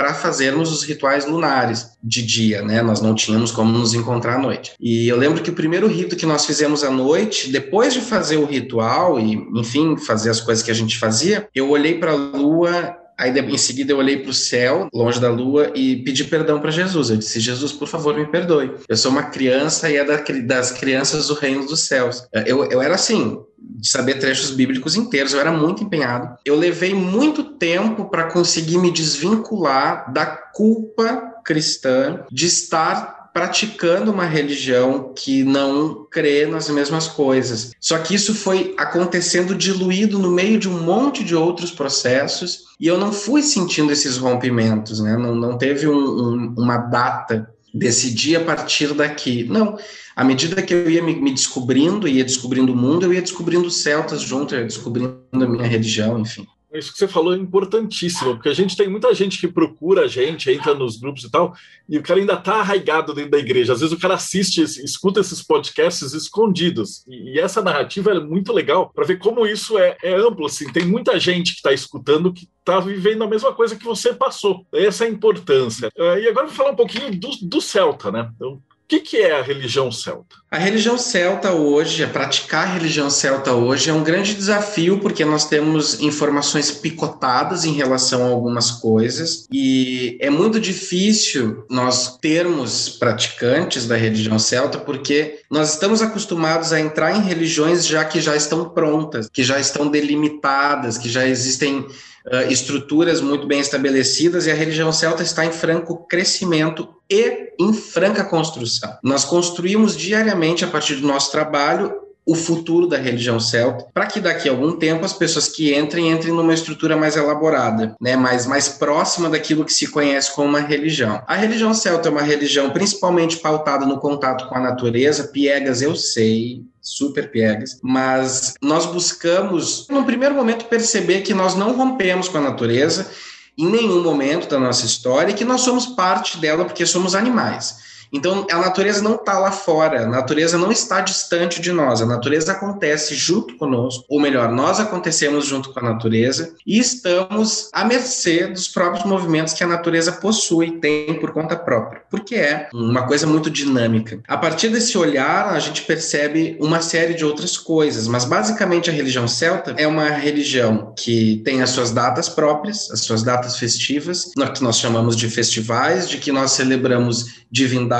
para 0.00 0.14
fazermos 0.14 0.72
os 0.72 0.82
rituais 0.82 1.26
lunares 1.26 1.90
de 2.02 2.22
dia, 2.22 2.62
né? 2.62 2.80
Nós 2.80 3.02
não 3.02 3.14
tínhamos 3.14 3.52
como 3.52 3.70
nos 3.70 3.92
encontrar 3.92 4.36
à 4.36 4.38
noite. 4.38 4.72
E 4.80 5.06
eu 5.06 5.14
lembro 5.14 5.42
que 5.42 5.50
o 5.50 5.52
primeiro 5.52 5.86
rito 5.86 6.16
que 6.16 6.24
nós 6.24 6.46
fizemos 6.46 6.82
à 6.82 6.90
noite, 6.90 7.52
depois 7.52 7.92
de 7.92 8.00
fazer 8.00 8.38
o 8.38 8.46
ritual 8.46 9.20
e, 9.20 9.34
enfim, 9.54 9.98
fazer 9.98 10.30
as 10.30 10.40
coisas 10.40 10.64
que 10.64 10.70
a 10.70 10.74
gente 10.74 10.98
fazia, 10.98 11.50
eu 11.54 11.68
olhei 11.68 11.98
para 11.98 12.12
a 12.12 12.14
lua 12.14 12.96
Aí 13.20 13.38
em 13.38 13.58
seguida 13.58 13.92
eu 13.92 13.98
olhei 13.98 14.16
para 14.16 14.30
o 14.30 14.34
céu, 14.34 14.88
longe 14.94 15.20
da 15.20 15.30
lua, 15.30 15.72
e 15.74 15.96
pedi 15.96 16.24
perdão 16.24 16.58
para 16.58 16.70
Jesus. 16.70 17.10
Eu 17.10 17.18
disse: 17.18 17.38
Jesus, 17.38 17.70
por 17.70 17.86
favor, 17.86 18.16
me 18.16 18.26
perdoe. 18.26 18.74
Eu 18.88 18.96
sou 18.96 19.10
uma 19.10 19.24
criança 19.24 19.90
e 19.90 19.96
é 19.96 20.04
das 20.42 20.72
crianças 20.72 21.28
do 21.28 21.34
reino 21.34 21.66
dos 21.66 21.80
céus. 21.80 22.26
Eu, 22.46 22.64
eu 22.64 22.80
era 22.80 22.94
assim, 22.94 23.38
de 23.58 23.88
saber 23.88 24.14
trechos 24.14 24.50
bíblicos 24.50 24.96
inteiros, 24.96 25.34
eu 25.34 25.40
era 25.40 25.52
muito 25.52 25.84
empenhado. 25.84 26.34
Eu 26.44 26.56
levei 26.56 26.94
muito 26.94 27.44
tempo 27.44 28.06
para 28.06 28.30
conseguir 28.30 28.78
me 28.78 28.90
desvincular 28.90 30.10
da 30.12 30.24
culpa 30.24 31.34
cristã 31.44 32.24
de 32.30 32.46
estar 32.46 33.19
praticando 33.32 34.10
uma 34.10 34.24
religião 34.24 35.12
que 35.14 35.44
não 35.44 36.06
crê 36.10 36.46
nas 36.46 36.68
mesmas 36.68 37.06
coisas. 37.06 37.72
Só 37.80 37.98
que 37.98 38.14
isso 38.14 38.34
foi 38.34 38.74
acontecendo 38.76 39.54
diluído 39.54 40.18
no 40.18 40.30
meio 40.30 40.58
de 40.58 40.68
um 40.68 40.82
monte 40.82 41.22
de 41.22 41.34
outros 41.34 41.70
processos 41.70 42.64
e 42.78 42.86
eu 42.86 42.98
não 42.98 43.12
fui 43.12 43.42
sentindo 43.42 43.92
esses 43.92 44.16
rompimentos, 44.16 45.00
né? 45.00 45.16
Não, 45.16 45.34
não 45.34 45.56
teve 45.56 45.86
um, 45.86 45.94
um, 45.96 46.54
uma 46.58 46.76
data 46.76 47.48
decidi 47.72 48.36
a 48.36 48.44
partir 48.44 48.92
daqui. 48.94 49.44
Não, 49.44 49.78
à 50.14 50.24
medida 50.24 50.60
que 50.60 50.74
eu 50.74 50.90
ia 50.90 51.02
me, 51.02 51.14
me, 51.14 51.32
descobrindo, 51.32 52.08
ia 52.08 52.24
descobrindo 52.24 52.72
o 52.72 52.76
mundo, 52.76 53.06
eu 53.06 53.14
ia 53.14 53.22
descobrindo 53.22 53.68
os 53.68 53.76
celtas 53.76 54.20
junto, 54.22 54.54
eu 54.54 54.60
ia 54.60 54.66
descobrindo 54.66 55.20
a 55.32 55.46
minha 55.46 55.66
religião, 55.66 56.18
enfim. 56.18 56.46
Isso 56.72 56.92
que 56.92 56.98
você 56.98 57.08
falou 57.08 57.34
é 57.34 57.36
importantíssimo, 57.36 58.34
porque 58.34 58.48
a 58.48 58.54
gente 58.54 58.76
tem 58.76 58.88
muita 58.88 59.12
gente 59.12 59.38
que 59.38 59.48
procura 59.48 60.02
a 60.02 60.06
gente, 60.06 60.50
entra 60.50 60.74
nos 60.74 60.96
grupos 60.96 61.24
e 61.24 61.30
tal, 61.30 61.54
e 61.88 61.98
o 61.98 62.02
cara 62.02 62.20
ainda 62.20 62.34
está 62.34 62.56
arraigado 62.56 63.12
dentro 63.12 63.32
da 63.32 63.38
igreja. 63.38 63.72
Às 63.72 63.80
vezes 63.80 63.94
o 63.94 64.00
cara 64.00 64.14
assiste, 64.14 64.62
escuta 64.62 65.20
esses 65.20 65.42
podcasts 65.42 66.12
escondidos. 66.12 67.04
E, 67.08 67.34
e 67.34 67.40
essa 67.40 67.60
narrativa 67.60 68.12
é 68.12 68.20
muito 68.20 68.52
legal 68.52 68.90
para 68.94 69.04
ver 69.04 69.18
como 69.18 69.46
isso 69.46 69.78
é, 69.78 69.96
é, 70.02 70.14
amplo. 70.14 70.46
Assim. 70.46 70.72
Tem 70.72 70.84
muita 70.84 71.18
gente 71.18 71.52
que 71.52 71.58
está 71.58 71.72
escutando 71.72 72.32
que 72.32 72.48
está 72.58 72.78
vivendo 72.78 73.24
a 73.24 73.28
mesma 73.28 73.52
coisa 73.52 73.74
que 73.74 73.84
você 73.84 74.14
passou. 74.14 74.64
Essa 74.72 75.04
é 75.04 75.08
a 75.08 75.10
importância. 75.10 75.88
Uh, 75.98 76.18
e 76.18 76.28
agora 76.28 76.46
vou 76.46 76.54
falar 76.54 76.70
um 76.70 76.76
pouquinho 76.76 77.10
do, 77.18 77.30
do 77.42 77.60
Celta, 77.60 78.12
né? 78.12 78.30
Então, 78.36 78.62
que, 78.90 78.98
que 78.98 79.16
é 79.18 79.38
a 79.38 79.42
religião 79.42 79.92
celta? 79.92 80.34
A 80.50 80.58
religião 80.58 80.98
celta 80.98 81.52
hoje, 81.52 82.04
praticar 82.08 82.66
a 82.66 82.72
religião 82.72 83.08
celta 83.08 83.52
hoje 83.52 83.88
é 83.88 83.92
um 83.92 84.02
grande 84.02 84.34
desafio, 84.34 84.98
porque 84.98 85.24
nós 85.24 85.44
temos 85.44 86.00
informações 86.00 86.72
picotadas 86.72 87.64
em 87.64 87.72
relação 87.72 88.24
a 88.26 88.30
algumas 88.30 88.72
coisas, 88.72 89.46
e 89.52 90.18
é 90.20 90.28
muito 90.28 90.58
difícil 90.58 91.64
nós 91.70 92.18
termos 92.18 92.88
praticantes 92.88 93.86
da 93.86 93.96
religião 93.96 94.40
celta, 94.40 94.76
porque 94.78 95.38
nós 95.48 95.72
estamos 95.72 96.02
acostumados 96.02 96.72
a 96.72 96.80
entrar 96.80 97.16
em 97.16 97.22
religiões 97.22 97.86
já 97.86 98.04
que 98.04 98.20
já 98.20 98.34
estão 98.34 98.70
prontas, 98.70 99.28
que 99.32 99.44
já 99.44 99.60
estão 99.60 99.86
delimitadas, 99.86 100.98
que 100.98 101.08
já 101.08 101.24
existem 101.24 101.86
uh, 102.26 102.50
estruturas 102.50 103.20
muito 103.20 103.46
bem 103.46 103.60
estabelecidas 103.60 104.46
e 104.46 104.50
a 104.50 104.54
religião 104.54 104.92
celta 104.92 105.22
está 105.22 105.44
em 105.44 105.52
franco 105.52 106.06
crescimento 106.06 106.88
e 107.08 107.52
em 107.58 107.72
franca 107.72 108.24
construção. 108.24 108.96
Nós 109.02 109.24
construímos 109.24 109.96
diariamente, 109.96 110.64
a 110.64 110.68
partir 110.68 110.96
do 110.96 111.06
nosso 111.06 111.30
trabalho, 111.30 112.09
o 112.26 112.34
futuro 112.34 112.86
da 112.86 112.96
religião 112.96 113.40
celta, 113.40 113.86
para 113.92 114.06
que 114.06 114.20
daqui 114.20 114.48
a 114.48 114.52
algum 114.52 114.72
tempo 114.72 115.04
as 115.04 115.12
pessoas 115.12 115.48
que 115.48 115.74
entrem 115.74 116.10
entrem 116.10 116.32
numa 116.32 116.54
estrutura 116.54 116.96
mais 116.96 117.16
elaborada, 117.16 117.96
né, 118.00 118.16
mais, 118.16 118.46
mais 118.46 118.68
próxima 118.68 119.28
daquilo 119.28 119.64
que 119.64 119.72
se 119.72 119.88
conhece 119.88 120.34
como 120.34 120.48
uma 120.48 120.60
religião. 120.60 121.22
A 121.26 121.34
religião 121.34 121.74
celta 121.74 122.08
é 122.08 122.12
uma 122.12 122.22
religião 122.22 122.70
principalmente 122.70 123.38
pautada 123.38 123.86
no 123.86 123.98
contato 123.98 124.48
com 124.48 124.54
a 124.54 124.60
natureza, 124.60 125.28
piegas 125.28 125.82
eu 125.82 125.96
sei, 125.96 126.62
super 126.80 127.30
piegas, 127.30 127.78
mas 127.82 128.54
nós 128.62 128.86
buscamos, 128.86 129.86
num 129.88 130.04
primeiro 130.04 130.34
momento, 130.34 130.66
perceber 130.66 131.22
que 131.22 131.34
nós 131.34 131.54
não 131.54 131.72
rompemos 131.72 132.28
com 132.28 132.38
a 132.38 132.42
natureza 132.42 133.10
em 133.58 133.66
nenhum 133.66 134.02
momento 134.02 134.48
da 134.48 134.58
nossa 134.58 134.86
história 134.86 135.32
e 135.32 135.34
que 135.34 135.44
nós 135.44 135.60
somos 135.62 135.86
parte 135.86 136.38
dela 136.38 136.64
porque 136.64 136.86
somos 136.86 137.14
animais. 137.14 137.89
Então, 138.12 138.46
a 138.50 138.58
natureza 138.58 139.02
não 139.02 139.14
está 139.14 139.38
lá 139.38 139.52
fora, 139.52 140.02
a 140.02 140.06
natureza 140.06 140.58
não 140.58 140.72
está 140.72 141.00
distante 141.00 141.60
de 141.60 141.72
nós, 141.72 142.02
a 142.02 142.06
natureza 142.06 142.52
acontece 142.52 143.14
junto 143.14 143.56
conosco, 143.56 144.04
ou 144.08 144.20
melhor, 144.20 144.50
nós 144.50 144.80
acontecemos 144.80 145.46
junto 145.46 145.72
com 145.72 145.78
a 145.78 145.82
natureza 145.82 146.54
e 146.66 146.78
estamos 146.78 147.68
à 147.72 147.84
mercê 147.84 148.48
dos 148.48 148.66
próprios 148.66 149.04
movimentos 149.04 149.54
que 149.54 149.62
a 149.62 149.66
natureza 149.66 150.12
possui, 150.12 150.72
tem 150.72 151.14
por 151.20 151.32
conta 151.32 151.56
própria, 151.56 152.02
porque 152.10 152.34
é 152.34 152.68
uma 152.74 153.06
coisa 153.06 153.26
muito 153.26 153.50
dinâmica. 153.50 154.20
A 154.26 154.36
partir 154.36 154.68
desse 154.68 154.98
olhar, 154.98 155.48
a 155.48 155.58
gente 155.60 155.82
percebe 155.82 156.56
uma 156.60 156.80
série 156.80 157.14
de 157.14 157.24
outras 157.24 157.56
coisas, 157.56 158.08
mas 158.08 158.24
basicamente 158.24 158.90
a 158.90 158.92
religião 158.92 159.28
celta 159.28 159.74
é 159.76 159.86
uma 159.86 160.08
religião 160.08 160.92
que 160.96 161.40
tem 161.44 161.62
as 161.62 161.70
suas 161.70 161.92
datas 161.92 162.28
próprias, 162.28 162.90
as 162.90 163.00
suas 163.00 163.22
datas 163.22 163.56
festivas, 163.56 164.32
que 164.54 164.62
nós 164.62 164.78
chamamos 164.78 165.14
de 165.14 165.28
festivais, 165.28 166.08
de 166.08 166.18
que 166.18 166.32
nós 166.32 166.52
celebramos 166.52 167.40
divindades 167.50 167.99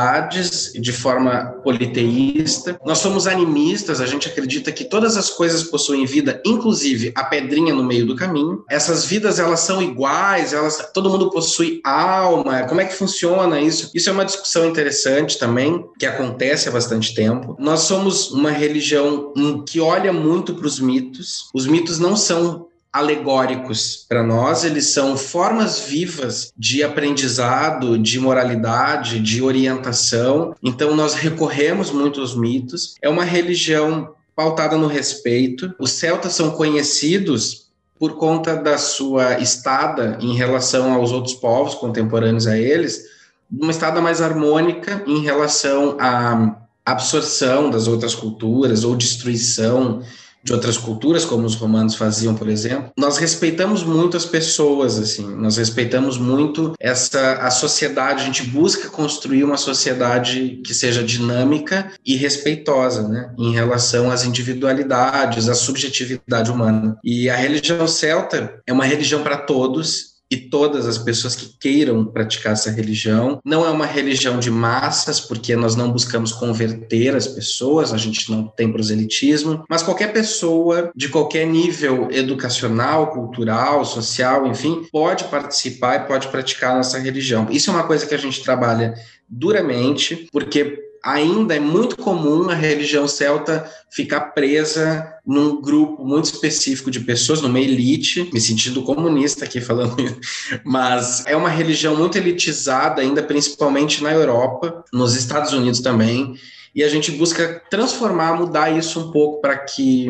de 0.73 0.93
forma 0.93 1.57
politeísta. 1.63 2.79
Nós 2.85 2.99
somos 2.99 3.27
animistas, 3.27 4.01
a 4.01 4.07
gente 4.07 4.29
acredita 4.29 4.73
que 4.73 4.85
todas 4.85 5.17
as 5.17 5.31
coisas 5.31 5.63
possuem 5.63 6.05
vida, 6.05 6.41
inclusive 6.45 7.13
a 7.15 7.25
pedrinha 7.25 7.75
no 7.75 7.85
meio 7.85 8.07
do 8.07 8.17
caminho. 8.17 8.65
Essas 8.69 9.05
vidas 9.05 9.39
elas 9.39 9.61
são 9.61 9.83
iguais, 9.83 10.53
elas 10.53 10.91
todo 10.93 11.11
mundo 11.11 11.31
possui 11.31 11.81
alma. 11.85 12.63
Como 12.65 12.81
é 12.81 12.85
que 12.85 12.95
funciona 12.95 13.61
isso? 13.61 13.91
Isso 13.95 14.09
é 14.09 14.13
uma 14.13 14.25
discussão 14.25 14.67
interessante 14.67 15.39
também, 15.39 15.85
que 15.99 16.07
acontece 16.07 16.69
há 16.69 16.73
bastante 16.73 17.15
tempo. 17.15 17.57
Nós 17.59 17.81
somos 17.81 18.31
uma 18.31 18.51
religião 18.51 19.33
que 19.67 19.81
olha 19.81 20.13
muito 20.13 20.55
para 20.55 20.67
os 20.67 20.81
mitos. 20.81 21.49
Os 21.55 21.67
mitos 21.67 21.99
não 21.99 22.17
são 22.17 22.70
alegóricos 22.93 24.05
para 24.09 24.23
nós, 24.23 24.65
eles 24.65 24.87
são 24.87 25.17
formas 25.17 25.81
vivas 25.81 26.53
de 26.57 26.83
aprendizado, 26.83 27.97
de 27.97 28.19
moralidade, 28.19 29.21
de 29.21 29.43
orientação. 29.43 30.55
Então 30.63 30.97
nós 30.97 31.15
recorremos 31.15 31.91
muito 31.91 32.21
aos 32.21 32.35
mitos. 32.35 32.95
É 33.01 33.09
uma 33.09 33.25
religião 33.25 34.15
pautada 34.35 34.77
no 34.77 34.87
respeito. 34.87 35.73
Os 35.79 35.93
celtas 35.93 36.33
são 36.33 36.51
conhecidos 36.51 37.71
por 37.99 38.17
conta 38.17 38.57
da 38.57 38.79
sua 38.79 39.39
estada 39.39 40.19
em 40.21 40.35
relação 40.35 40.93
aos 40.93 41.13
outros 41.13 41.35
povos 41.35 41.75
contemporâneos 41.75 42.47
a 42.47 42.57
eles, 42.57 43.05
uma 43.53 43.71
estada 43.71 44.01
mais 44.01 44.23
harmônica 44.23 45.05
em 45.07 45.21
relação 45.21 45.99
à 46.01 46.57
absorção 46.85 47.69
das 47.69 47.87
outras 47.87 48.15
culturas 48.15 48.85
ou 48.85 48.97
destruição 48.97 50.03
de 50.43 50.53
outras 50.53 50.77
culturas, 50.79 51.25
como 51.25 51.45
os 51.45 51.55
romanos 51.55 51.95
faziam, 51.95 52.35
por 52.35 52.49
exemplo, 52.49 52.91
nós 52.97 53.19
respeitamos 53.19 53.83
muito 53.83 54.17
as 54.17 54.25
pessoas, 54.25 54.99
assim, 54.99 55.27
nós 55.37 55.57
respeitamos 55.57 56.17
muito 56.17 56.75
essa 56.81 57.35
a 57.35 57.51
sociedade, 57.51 58.23
a 58.23 58.25
gente 58.25 58.45
busca 58.45 58.89
construir 58.89 59.45
uma 59.45 59.57
sociedade 59.57 60.61
que 60.65 60.75
seja 60.75 61.03
dinâmica 61.03 61.93
e 62.05 62.17
respeitosa, 62.17 63.07
né, 63.07 63.33
em 63.39 63.53
relação 63.53 64.11
às 64.11 64.25
individualidades, 64.25 65.49
à 65.49 65.55
subjetividade 65.55 66.51
humana. 66.51 66.97
E 67.05 67.29
a 67.29 67.37
religião 67.37 67.87
celta 67.87 68.61
é 68.67 68.73
uma 68.73 68.85
religião 68.85 69.23
para 69.23 69.37
todos, 69.37 70.10
e 70.31 70.37
todas 70.37 70.87
as 70.87 70.97
pessoas 70.97 71.35
que 71.35 71.55
queiram 71.59 72.05
praticar 72.05 72.53
essa 72.53 72.71
religião. 72.71 73.41
Não 73.45 73.67
é 73.67 73.71
uma 73.71 73.87
religião 73.87 74.39
de 74.39 74.51
massas, 74.51 75.19
porque 75.19 75.57
nós 75.57 75.75
não 75.75 75.91
buscamos 75.91 76.33
converter 76.33 77.17
as 77.17 77.27
pessoas, 77.27 77.93
a 77.93 77.99
gente 77.99 78.31
não 78.31 78.47
tem 78.47 78.73
proselitismo, 78.73 79.65
mas 79.69 79.83
qualquer 79.83 80.13
pessoa 80.13 80.93
de 80.95 81.09
qualquer 81.09 81.47
nível 81.47 82.09
educacional, 82.13 83.09
cultural, 83.13 83.85
social, 83.85 84.47
enfim, 84.47 84.87
pode 84.93 85.25
participar 85.25 85.97
e 85.97 86.07
pode 86.07 86.29
praticar 86.29 86.73
a 86.73 86.77
nossa 86.77 86.99
religião. 86.99 87.49
Isso 87.51 87.71
é 87.71 87.73
uma 87.73 87.87
coisa 87.87 88.07
que 88.07 88.15
a 88.15 88.19
gente 88.19 88.43
trabalha 88.43 88.95
duramente, 89.29 90.29
porque 90.33 90.90
ainda 91.03 91.55
é 91.55 91.61
muito 91.61 91.97
comum 91.97 92.49
a 92.51 92.55
religião 92.55 93.09
celta 93.09 93.71
ficar 93.91 94.21
presa 94.33 95.15
num 95.27 95.61
grupo 95.61 96.05
muito 96.05 96.27
específico 96.27 96.91
de 96.91 97.01
pessoas, 97.01 97.41
numa 97.41 97.61
elite, 97.61 98.29
me 98.33 98.41
sentindo 98.41 98.83
comunista 98.83 99.45
aqui 99.45 99.61
falando 99.61 100.01
isso, 100.01 100.19
mas 100.65 101.25
é 101.27 101.37
uma 101.37 101.49
religião 101.49 101.97
muito 101.97 102.19
elitizada 102.19 103.01
ainda, 103.01 103.23
principalmente 103.23 104.03
na 104.03 104.13
Europa, 104.13 104.85
nos 104.93 105.15
Estados 105.15 105.53
Unidos 105.53 105.81
também, 105.81 106.35
e 106.75 106.85
a 106.85 106.89
gente 106.89 107.11
busca 107.13 107.63
transformar, 107.71 108.35
mudar 108.35 108.77
isso 108.77 109.01
um 109.01 109.11
pouco 109.11 109.41
para 109.41 109.57
que 109.59 110.09